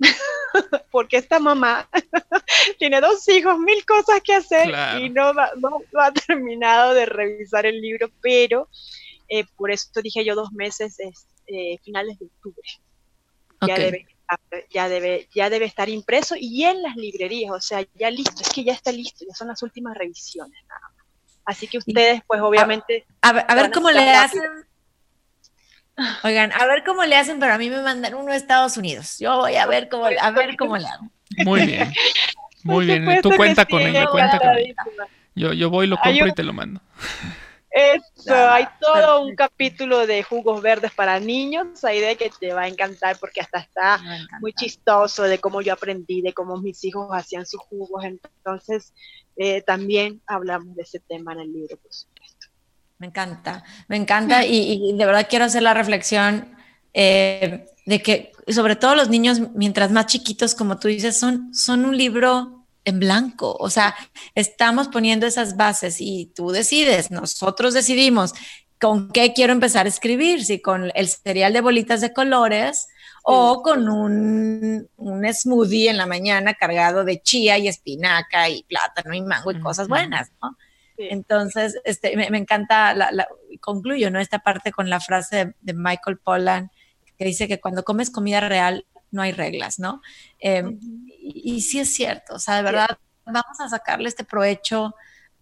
porque 0.90 1.18
esta 1.18 1.38
mamá 1.38 1.88
tiene 2.78 3.00
dos 3.00 3.28
hijos, 3.28 3.58
mil 3.58 3.84
cosas 3.84 4.20
que 4.22 4.34
hacer 4.34 4.68
y 5.00 5.10
no, 5.10 5.32
no, 5.32 5.82
ha 5.98 6.12
terminado 6.12 6.94
de 6.94 7.06
revisar 7.06 7.66
el 7.66 7.80
libro, 7.80 8.10
pero 8.20 8.68
eh, 9.28 9.44
por 9.56 9.70
eso 9.70 9.88
dije 10.02 10.24
yo 10.24 10.34
dos 10.34 10.52
meses, 10.52 10.98
es, 11.00 11.26
eh, 11.46 11.78
finales 11.82 12.18
de 12.18 12.26
octubre. 12.26 12.68
Ya 13.66 13.76
debe 13.76 14.06
ya 14.70 14.88
debe, 14.88 15.28
ya 15.34 15.50
debe 15.50 15.66
estar 15.66 15.88
impreso 15.88 16.34
y 16.38 16.64
en 16.64 16.82
las 16.82 16.96
librerías, 16.96 17.52
o 17.52 17.60
sea, 17.60 17.86
ya 17.94 18.10
listo, 18.10 18.42
es 18.42 18.48
que 18.48 18.64
ya 18.64 18.72
está 18.72 18.92
listo, 18.92 19.24
ya 19.28 19.34
son 19.34 19.48
las 19.48 19.62
últimas 19.62 19.96
revisiones 19.96 20.58
nada 20.68 20.80
más. 20.96 21.06
Así 21.44 21.66
que 21.66 21.78
ustedes, 21.78 22.22
pues 22.26 22.40
obviamente... 22.40 23.04
A, 23.20 23.32
ver, 23.32 23.70
cómo 23.72 23.90
le 23.90 24.00
hacen... 24.10 24.42
Oigan, 26.24 26.52
a 26.52 26.66
ver 26.66 26.84
cómo 26.84 27.04
le 27.04 27.16
hacen, 27.16 27.38
pero 27.38 27.52
a 27.52 27.58
mí 27.58 27.68
me 27.68 27.82
mandan 27.82 28.14
uno 28.14 28.32
a 28.32 28.36
Estados 28.36 28.76
Unidos. 28.76 29.18
Yo 29.18 29.36
voy 29.38 29.56
a 29.56 29.66
ver 29.66 29.88
cómo, 29.88 30.06
a 30.06 30.30
ver 30.30 30.56
cómo 30.56 30.76
le 30.76 30.86
hago. 30.86 31.08
Muy 31.44 31.66
bien. 31.66 31.92
Muy 32.64 32.86
bien. 32.86 33.20
Tú 33.22 33.30
cuenta 33.36 33.64
con 33.64 33.82
él, 33.82 34.06
cuenta 34.10 34.38
con 34.38 34.56
él. 34.56 34.74
Yo, 35.34 35.52
yo 35.52 35.70
voy, 35.70 35.86
lo 35.86 35.96
compro 35.96 36.26
y 36.26 36.32
te 36.32 36.42
lo 36.42 36.52
mando. 36.52 36.80
Eso, 37.74 38.34
hay 38.50 38.66
todo 38.80 39.24
un 39.24 39.34
capítulo 39.34 40.06
de 40.06 40.22
jugos 40.22 40.60
verdes 40.60 40.92
para 40.92 41.18
niños, 41.18 41.82
ahí 41.84 42.00
de 42.00 42.16
que 42.16 42.30
te 42.38 42.52
va 42.52 42.62
a 42.62 42.68
encantar 42.68 43.16
porque 43.18 43.40
hasta 43.40 43.60
está 43.60 43.98
muy 44.40 44.52
chistoso 44.52 45.22
de 45.22 45.38
cómo 45.38 45.62
yo 45.62 45.72
aprendí, 45.72 46.20
de 46.20 46.34
cómo 46.34 46.58
mis 46.58 46.84
hijos 46.84 47.08
hacían 47.12 47.46
sus 47.46 47.62
jugos, 47.62 48.04
entonces 48.04 48.92
eh, 49.36 49.62
también 49.62 50.20
hablamos 50.26 50.76
de 50.76 50.82
ese 50.82 51.00
tema 51.00 51.32
en 51.32 51.40
el 51.40 51.52
libro, 51.52 51.78
por 51.78 51.94
supuesto. 51.94 52.41
Me 53.02 53.08
encanta, 53.08 53.64
me 53.88 53.96
encanta 53.96 54.46
y, 54.46 54.92
de 54.92 55.06
verdad 55.06 55.26
quiero 55.28 55.46
hacer 55.46 55.64
la 55.64 55.74
reflexión 55.74 56.54
eh, 56.94 57.66
de 57.84 58.00
que 58.00 58.30
sobre 58.46 58.76
todo 58.76 58.94
los 58.94 59.08
niños, 59.08 59.40
mientras 59.56 59.90
más 59.90 60.06
chiquitos, 60.06 60.54
como 60.54 60.78
tú 60.78 60.86
dices, 60.86 61.18
son, 61.18 61.52
son 61.52 61.84
un 61.84 61.96
libro 61.96 62.64
en 62.84 63.00
blanco. 63.00 63.56
O 63.58 63.70
sea, 63.70 63.96
estamos 64.36 64.86
poniendo 64.86 65.26
esas 65.26 65.56
bases 65.56 65.96
y 65.98 66.26
tú 66.26 66.52
decides, 66.52 67.10
nosotros 67.10 67.74
decidimos 67.74 68.34
con 68.80 69.10
qué 69.10 69.32
quiero 69.32 69.52
empezar 69.52 69.86
a 69.86 69.88
escribir, 69.88 70.44
si 70.44 70.62
con 70.62 70.92
el 70.94 71.08
cereal 71.08 71.52
de 71.52 71.60
bolitas 71.60 72.02
de 72.02 72.12
colores 72.12 72.86
o 73.24 73.62
con 73.62 73.88
un, 73.88 74.88
un, 74.96 75.34
smoothie 75.34 75.88
en 75.88 75.96
la 75.96 76.06
mañana 76.06 76.54
cargado 76.54 77.02
de 77.02 77.20
chía 77.20 77.58
y 77.58 77.66
espinaca 77.66 78.48
y 78.48 78.62
plátano 78.62 79.12
y 79.12 79.22
mango 79.22 79.50
y 79.50 79.58
cosas 79.58 79.88
buenas, 79.88 80.30
¿no? 80.40 80.56
Entonces, 80.96 81.78
este, 81.84 82.16
me, 82.16 82.38
encanta, 82.38 82.94
la, 82.94 83.28
concluyo, 83.60 84.10
¿no? 84.10 84.20
Esta 84.20 84.40
parte 84.40 84.72
con 84.72 84.90
la 84.90 85.00
frase 85.00 85.54
de, 85.60 85.74
Michael 85.74 86.18
Pollan 86.18 86.70
que 87.18 87.24
dice 87.24 87.48
que 87.48 87.60
cuando 87.60 87.84
comes 87.84 88.10
comida 88.10 88.40
real 88.40 88.86
no 89.10 89.22
hay 89.22 89.32
reglas, 89.32 89.78
¿no? 89.78 90.00
Em, 90.38 90.78
y, 91.18 91.60
sí 91.62 91.78
es 91.80 91.92
cierto, 91.92 92.34
o 92.34 92.38
sea, 92.38 92.56
de 92.56 92.62
verdad, 92.62 92.98
vamos 93.24 93.60
a 93.60 93.68
sacarle 93.68 94.08
este 94.08 94.24
provecho 94.24 94.94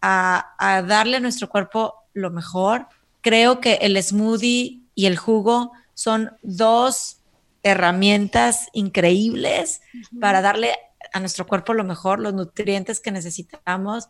a, 0.03 0.85
darle 0.87 1.19
a 1.19 1.21
nuestro 1.21 1.49
cuerpo 1.49 1.95
lo 2.13 2.31
mejor. 2.31 2.89
Creo 3.21 3.61
que 3.61 3.75
el 3.75 4.03
smoothie 4.03 4.83
y 4.95 5.07
el 5.07 5.17
jugo 5.17 5.73
son 5.95 6.37
dos 6.43 7.19
herramientas 7.63 8.69
increíbles 8.73 9.83
para 10.19 10.41
darle 10.41 10.75
a 11.13 11.21
nuestro 11.21 11.47
cuerpo 11.47 11.75
lo 11.75 11.85
mejor, 11.85 12.21
los 12.21 12.35
nutrientes 12.35 13.01
que 13.01 13.11
necesitamos 13.11 14.09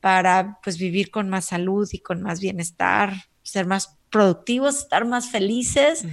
para 0.00 0.58
pues 0.62 0.78
vivir 0.78 1.10
con 1.10 1.28
más 1.28 1.46
salud 1.46 1.88
y 1.92 2.00
con 2.00 2.22
más 2.22 2.40
bienestar, 2.40 3.14
ser 3.42 3.66
más 3.66 4.00
productivos, 4.10 4.78
estar 4.78 5.04
más 5.04 5.30
felices, 5.30 6.04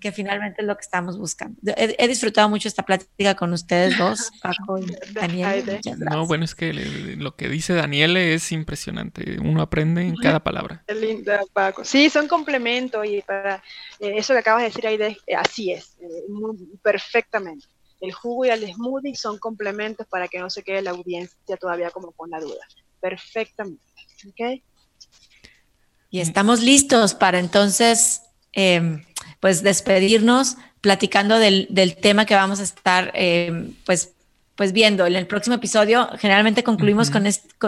que 0.00 0.12
finalmente 0.12 0.62
es 0.62 0.66
lo 0.66 0.74
que 0.76 0.80
estamos 0.80 1.18
buscando. 1.18 1.60
He, 1.76 2.08
disfrutado 2.08 2.48
mucho 2.48 2.68
esta 2.68 2.82
plática 2.82 3.34
con 3.34 3.52
ustedes 3.52 3.96
dos, 3.98 4.30
Paco 4.42 4.78
y 4.78 4.86
Daniel. 5.12 5.80
No, 5.98 6.26
bueno, 6.26 6.44
es 6.44 6.54
que 6.54 6.72
lo 6.72 7.36
que 7.36 7.48
dice 7.48 7.74
Daniel 7.74 8.16
es 8.16 8.50
impresionante. 8.50 9.38
Uno 9.40 9.60
aprende 9.62 10.02
en 10.02 10.16
cada 10.16 10.42
palabra. 10.42 10.82
linda, 10.88 11.40
Paco. 11.52 11.84
Sí, 11.84 12.08
son 12.08 12.28
complementos 12.28 13.04
y 13.06 13.20
para 13.20 13.56
eh, 14.00 14.14
eso 14.16 14.32
que 14.32 14.38
acabas 14.38 14.62
de 14.62 14.68
decir, 14.68 14.86
Aide, 14.86 15.18
eh, 15.26 15.34
así 15.36 15.70
es, 15.70 15.96
eh, 16.00 16.24
perfectamente. 16.82 17.66
El 18.00 18.12
jugo 18.12 18.46
y 18.46 18.48
el 18.50 18.72
smoothie 18.72 19.14
son 19.16 19.38
complementos 19.38 20.06
para 20.06 20.28
que 20.28 20.38
no 20.38 20.50
se 20.50 20.62
quede 20.62 20.82
la 20.82 20.90
audiencia 20.90 21.56
todavía 21.56 21.90
como 21.90 22.12
con 22.12 22.30
la 22.30 22.40
duda. 22.40 22.66
Perfectamente. 23.04 23.82
¿Ok? 24.26 24.62
Y 26.08 26.20
estamos 26.20 26.62
listos 26.62 27.12
para 27.12 27.38
entonces, 27.38 28.22
em, 28.52 29.04
pues, 29.40 29.62
despedirnos 29.62 30.56
platicando 30.80 31.38
del, 31.38 31.96
tema 32.00 32.24
que 32.24 32.34
vamos 32.34 32.60
a 32.60 32.62
estar, 32.62 33.12
em, 33.12 33.74
pues, 33.84 34.14
pues 34.54 34.72
viendo 34.72 35.04
en 35.04 35.16
el 35.16 35.26
próximo 35.26 35.56
episodio. 35.56 36.08
Generalmente 36.18 36.64
concluimos 36.64 37.10
con, 37.10 37.24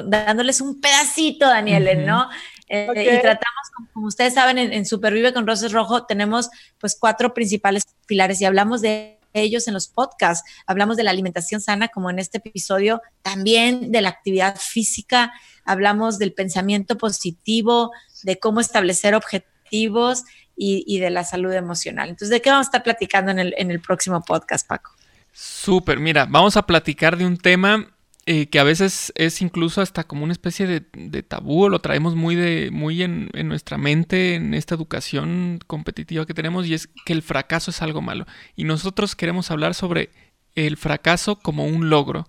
dándoles 0.07 0.63
un 0.63 0.81
pedacito, 0.81 1.47
Daniel, 1.47 2.07
¿no? 2.07 2.31
Eh, 2.69 2.87
y 2.89 3.21
tratamos, 3.21 3.93
como, 3.93 4.07
ustedes 4.07 4.33
saben, 4.33 4.57
en, 4.57 4.73
en, 4.73 4.87
Supervive 4.87 5.35
con 5.35 5.47
Roses 5.47 5.73
Rojo 5.73 6.07
tenemos 6.07 6.49
pues 6.79 6.97
cuatro 6.99 7.35
principales 7.35 7.85
pilares 8.07 8.41
y 8.41 8.47
hablamos 8.47 8.81
de 8.81 9.16
ellos 9.37 9.69
en 9.69 9.75
los 9.75 9.89
podcasts. 9.89 10.49
Hablamos 10.67 10.97
de 10.97 11.05
la 11.05 11.11
alimentación 11.11 11.61
sana, 11.61 11.89
como 11.89 12.11
en 12.11 12.19
este 12.19 12.39
episodio, 12.39 13.03
también 13.23 13.93
de 13.93 14.01
la 14.01 14.09
actividad 14.09 14.57
física, 14.57 15.33
hablamos 15.65 16.19
del 16.19 16.33
pensamiento 16.33 16.97
positivo, 16.99 17.93
de 18.23 18.39
cómo 18.39 18.61
establecer 18.61 19.15
objetivos 19.15 20.25
y, 20.57 20.99
de 20.99 21.11
la 21.11 21.25
salud 21.25 21.53
emocional. 21.53 22.09
Entonces, 22.09 22.31
¿de 22.31 22.41
qué 22.41 22.51
vamos 22.51 22.67
a 22.67 22.69
estar 22.69 22.83
platicando 22.83 23.31
en 23.31 23.39
el, 23.39 23.55
en 23.59 23.71
el 23.71 23.81
próximo 23.81 24.23
podcast, 24.23 24.67
Paco? 24.67 24.93
Súper, 25.33 25.99
mira, 26.01 26.27
vamos 26.29 26.57
a 26.57 26.63
platicar 26.63 27.19
de 27.19 27.27
un 27.27 27.37
tema 27.37 27.96
eh, 28.29 28.49
que 28.49 28.59
a 28.59 28.65
veces 28.65 29.13
es 29.15 29.41
incluso 29.41 29.81
hasta 29.81 30.03
como 30.03 30.25
una 30.25 30.33
especie 30.33 30.67
de, 30.67 31.23
tabú, 31.23 31.69
lo 31.69 31.79
traemos 31.79 32.17
muy, 32.17 32.35
de, 32.35 32.71
muy 32.73 33.05
en, 33.05 33.31
nuestra 33.45 33.79
mente, 33.79 34.35
en 34.35 34.53
esta 34.53 34.75
educación 34.75 35.61
competitiva 35.69 36.27
que 36.27 36.35
tenemos, 36.35 36.67
y 36.67 36.75
es 36.75 36.89
que 37.05 37.13
el 37.13 37.23
fracaso 37.23 37.71
es 37.71 37.83
algo 37.83 38.03
malo. 38.03 38.27
Y 38.57 38.65
nosotros 38.65 39.15
queremos 39.15 39.53
hablar 39.53 39.75
sobre 39.75 40.11
el 40.57 40.77
fracaso 40.77 41.37
como 41.37 41.67
un 41.67 41.89
logro. 41.89 42.29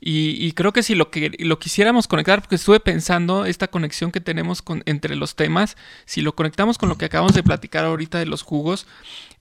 Y, 0.00 0.52
creo 0.52 0.72
que 0.72 0.82
si 0.82 0.94
lo, 0.94 1.10
que 1.10 1.34
lo 1.38 1.58
quisiéramos 1.58 2.08
conectar, 2.08 2.40
porque 2.40 2.56
estuve 2.56 2.80
pensando 2.80 3.46
esta 3.46 3.68
conexión 3.68 4.12
que 4.12 4.20
tenemos 4.20 4.60
con, 4.60 4.82
entre 4.86 5.16
los 5.16 5.34
temas, 5.34 5.76
si 6.04 6.20
lo 6.20 6.34
conectamos 6.34 6.76
con 6.76 6.90
lo 6.90 6.98
que 6.98 7.06
acabamos 7.06 7.34
de 7.34 7.42
platicar 7.42 7.86
ahorita 7.86 8.18
de 8.18 8.26
los 8.26 8.42
jugos, 8.42 8.86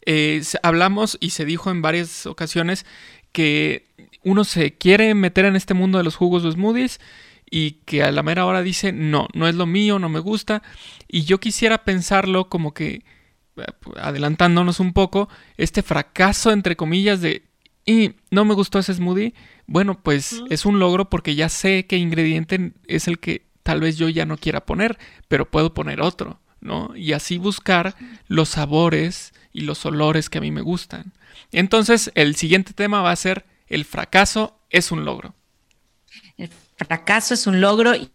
eh, 0.06 0.42
hablamos 0.64 1.18
y 1.20 1.32
se 1.32 1.46
dijo 1.46 1.72
en 1.72 1.82
varias 1.82 2.26
ocasiones 2.26 2.86
que 3.32 3.88
uno 4.24 4.44
se 4.44 4.74
quiere 4.78 5.14
meter 5.16 5.46
en 5.46 5.56
este 5.56 5.74
mundo 5.74 5.98
de 5.98 6.04
los 6.04 6.16
jugos 6.16 6.46
o 6.46 6.52
smoothies 6.52 7.00
y 7.50 7.72
que 7.86 8.04
a 8.04 8.12
la 8.12 8.24
mera 8.24 8.46
hora 8.46 8.62
dice, 8.62 8.92
no, 8.92 9.28
no 9.34 9.48
es 9.48 9.56
lo 9.56 9.66
mío, 9.66 10.00
no 10.00 10.10
me 10.10 10.20
gusta. 10.20 10.64
Y 11.08 11.24
yo 11.24 11.40
quisiera 11.40 11.84
pensarlo 11.84 12.50
como 12.50 12.74
que 12.74 13.04
adelantándonos 13.98 14.80
un 14.80 14.94
poco, 14.94 15.30
este 15.58 15.84
fracaso 15.84 16.52
entre 16.52 16.76
comillas 16.76 17.22
de 17.22 17.44
y 17.86 18.14
no 18.32 18.46
me 18.46 18.54
gustó 18.54 18.80
ese 18.80 18.94
smoothie, 18.94 19.34
bueno, 19.68 20.02
pues 20.02 20.42
es 20.50 20.66
un 20.66 20.80
logro 20.80 21.10
porque 21.10 21.36
ya 21.36 21.50
sé 21.50 21.86
qué 21.86 21.98
ingrediente 21.98 22.72
es 22.88 23.08
el 23.08 23.20
que 23.20 23.46
tal 23.62 23.82
vez 23.82 23.98
yo 23.98 24.08
ya 24.10 24.26
no 24.26 24.38
quiera 24.38 24.66
poner, 24.66 24.98
pero 25.28 25.52
puedo 25.52 25.74
poner 25.74 26.02
otro, 26.02 26.40
¿no? 26.62 26.96
Y 26.96 27.12
así 27.12 27.38
buscar 27.38 27.96
los 28.28 28.50
sabores 28.50 29.34
y 29.54 29.62
los 29.62 29.86
olores 29.86 30.30
que 30.30 30.40
a 30.40 30.42
mí 30.42 30.52
me 30.52 30.62
gustan. 30.62 31.14
Entonces, 31.52 32.12
el 32.16 32.36
siguiente 32.36 32.74
tema 32.74 33.02
va 33.02 33.12
a 33.12 33.16
ser 33.16 33.46
el 33.68 33.86
fracaso 33.86 34.60
es 34.70 34.92
un 34.92 35.06
logro. 35.06 35.34
El 36.38 36.50
fracaso 36.78 37.34
es 37.34 37.48
un 37.48 37.62
logro 37.62 37.96
y 37.96 38.12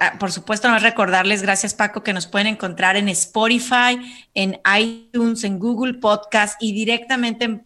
Ah, 0.00 0.16
por, 0.18 0.30
supuesto, 0.30 0.68
no 0.68 0.78
recordarles, 0.78 1.42
gracias 1.42 1.74
Paco, 1.74 2.02
que 2.04 2.12
nos 2.12 2.26
pueden 2.26 2.46
encontrar 2.46 2.96
en 2.96 3.08
Spotify, 3.08 3.98
en 4.34 4.60
iTunes, 4.78 5.42
en 5.44 5.58
Google 5.58 5.94
Podcast 5.94 6.62
y 6.62 6.72
directamente 6.72 7.44
en 7.44 7.64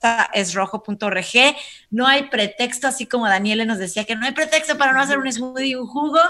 podcast.rosaesrojo.org. 0.00 1.56
No 1.90 2.06
hay 2.06 2.24
pretexto, 2.24 2.88
así 2.88 3.06
como 3.06 3.28
Daniela 3.28 3.64
nos 3.64 3.78
decía 3.78 4.04
que 4.04 4.16
no 4.16 4.26
hay 4.26 4.32
pretexto 4.32 4.76
para 4.78 4.92
no 4.92 5.00
hacer 5.00 5.18
un 5.18 5.30
smoothie 5.30 5.68
y 5.68 5.74
un 5.74 5.86
jugo, 5.86 6.20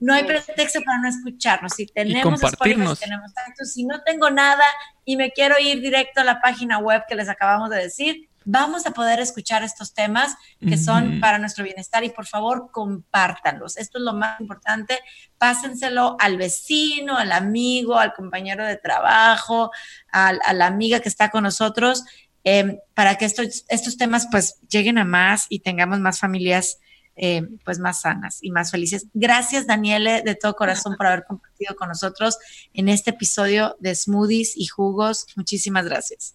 no 0.00 0.14
hay 0.14 0.24
pretexto 0.24 0.80
para 0.82 0.98
no 0.98 1.08
escucharnos. 1.08 1.72
Si 1.72 1.86
tenemos 1.86 2.42
Spotify, 2.42 2.86
si 2.94 3.04
tenemos 3.04 3.32
si 3.64 3.84
no 3.84 4.02
tengo 4.02 4.30
nada 4.30 4.64
y 5.04 5.16
me 5.16 5.30
quiero 5.30 5.58
ir 5.58 5.80
directo 5.80 6.20
a 6.20 6.24
la 6.24 6.40
página 6.40 6.78
web 6.78 7.02
que 7.08 7.14
les 7.14 7.28
acabamos 7.28 7.70
de 7.70 7.76
decir, 7.78 8.28
vamos 8.46 8.86
a 8.86 8.92
poder 8.92 9.18
escuchar 9.18 9.64
estos 9.64 9.92
temas 9.92 10.36
que 10.60 10.78
son 10.78 11.18
para 11.20 11.38
nuestro 11.38 11.64
bienestar 11.64 12.04
y 12.04 12.10
por 12.10 12.26
favor 12.26 12.70
compártanlos. 12.70 13.76
Esto 13.76 13.98
es 13.98 14.04
lo 14.04 14.14
más 14.14 14.40
importante. 14.40 15.00
Pásenselo 15.36 16.16
al 16.20 16.38
vecino, 16.38 17.18
al 17.18 17.32
amigo, 17.32 17.98
al 17.98 18.14
compañero 18.14 18.64
de 18.64 18.76
trabajo, 18.76 19.72
a, 20.12 20.32
la 20.54 20.66
amiga 20.66 21.00
que 21.00 21.08
está 21.08 21.30
con 21.30 21.42
nosotros, 21.42 22.04
em, 22.46 22.78
para 22.94 23.16
que 23.16 23.24
estos, 23.24 23.64
estos 23.68 23.96
temas 23.96 24.28
pues 24.30 24.60
lleguen 24.68 24.98
a 24.98 25.04
más 25.04 25.46
y 25.48 25.58
tengamos 25.58 25.98
más 26.00 26.20
familias. 26.20 26.78
Eh, 27.18 27.40
pues 27.64 27.78
más 27.78 28.02
sanas 28.02 28.40
y 28.42 28.50
más 28.50 28.70
felices. 28.70 29.06
Gracias, 29.14 29.66
Daniele, 29.66 30.20
de 30.20 30.34
todo 30.34 30.54
corazón 30.54 30.98
por 30.98 31.06
haber 31.06 31.24
compartido 31.24 31.74
con 31.74 31.88
nosotros 31.88 32.36
en 32.74 32.90
este 32.90 33.08
episodio 33.08 33.74
de 33.80 33.94
Smoothies 33.94 34.54
y 34.54 34.66
Jugos. 34.66 35.24
Muchísimas 35.34 35.86
gracias. 35.86 36.34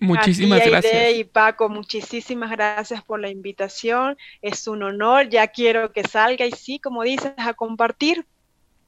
Muchísimas 0.00 0.66
gracias. 0.66 1.14
y 1.14 1.22
Paco, 1.22 1.68
muchísimas 1.68 2.50
gracias 2.50 3.02
por 3.04 3.20
la 3.20 3.28
invitación. 3.28 4.16
Es 4.42 4.66
un 4.66 4.82
honor, 4.82 5.28
ya 5.28 5.46
quiero 5.46 5.92
que 5.92 6.02
salga 6.02 6.44
y 6.44 6.50
sí, 6.50 6.80
como 6.80 7.04
dices, 7.04 7.32
a 7.36 7.54
compartir, 7.54 8.26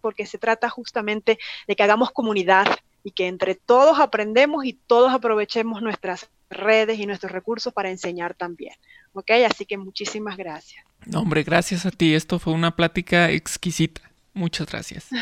porque 0.00 0.26
se 0.26 0.38
trata 0.38 0.68
justamente 0.68 1.38
de 1.66 1.76
que 1.76 1.82
hagamos 1.82 2.10
comunidad 2.10 2.66
y 3.04 3.12
que 3.12 3.26
entre 3.26 3.54
todos 3.54 3.98
aprendemos 3.98 4.64
y 4.64 4.74
todos 4.74 5.12
aprovechemos 5.12 5.82
nuestras 5.82 6.28
redes 6.50 6.98
y 6.98 7.06
nuestros 7.06 7.32
recursos 7.32 7.72
para 7.72 7.90
enseñar 7.90 8.34
también. 8.34 8.74
¿Ok? 9.12 9.30
Así 9.48 9.66
que 9.66 9.76
muchísimas 9.78 10.36
gracias. 10.36 10.84
No, 11.06 11.20
hombre, 11.20 11.42
gracias 11.42 11.84
a 11.86 11.90
ti. 11.90 12.14
Esto 12.14 12.38
fue 12.38 12.52
una 12.52 12.76
plática 12.76 13.30
exquisita. 13.30 14.02
Muchas 14.34 14.66
gracias. 14.66 15.08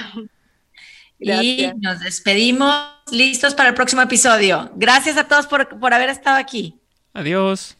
Y 1.22 1.70
nos 1.76 2.00
despedimos 2.00 2.72
listos 3.12 3.54
para 3.54 3.68
el 3.68 3.74
próximo 3.74 4.00
episodio. 4.00 4.70
Gracias 4.76 5.18
a 5.18 5.28
todos 5.28 5.46
por, 5.46 5.78
por 5.78 5.92
haber 5.92 6.08
estado 6.08 6.38
aquí. 6.38 6.80
Adiós. 7.12 7.76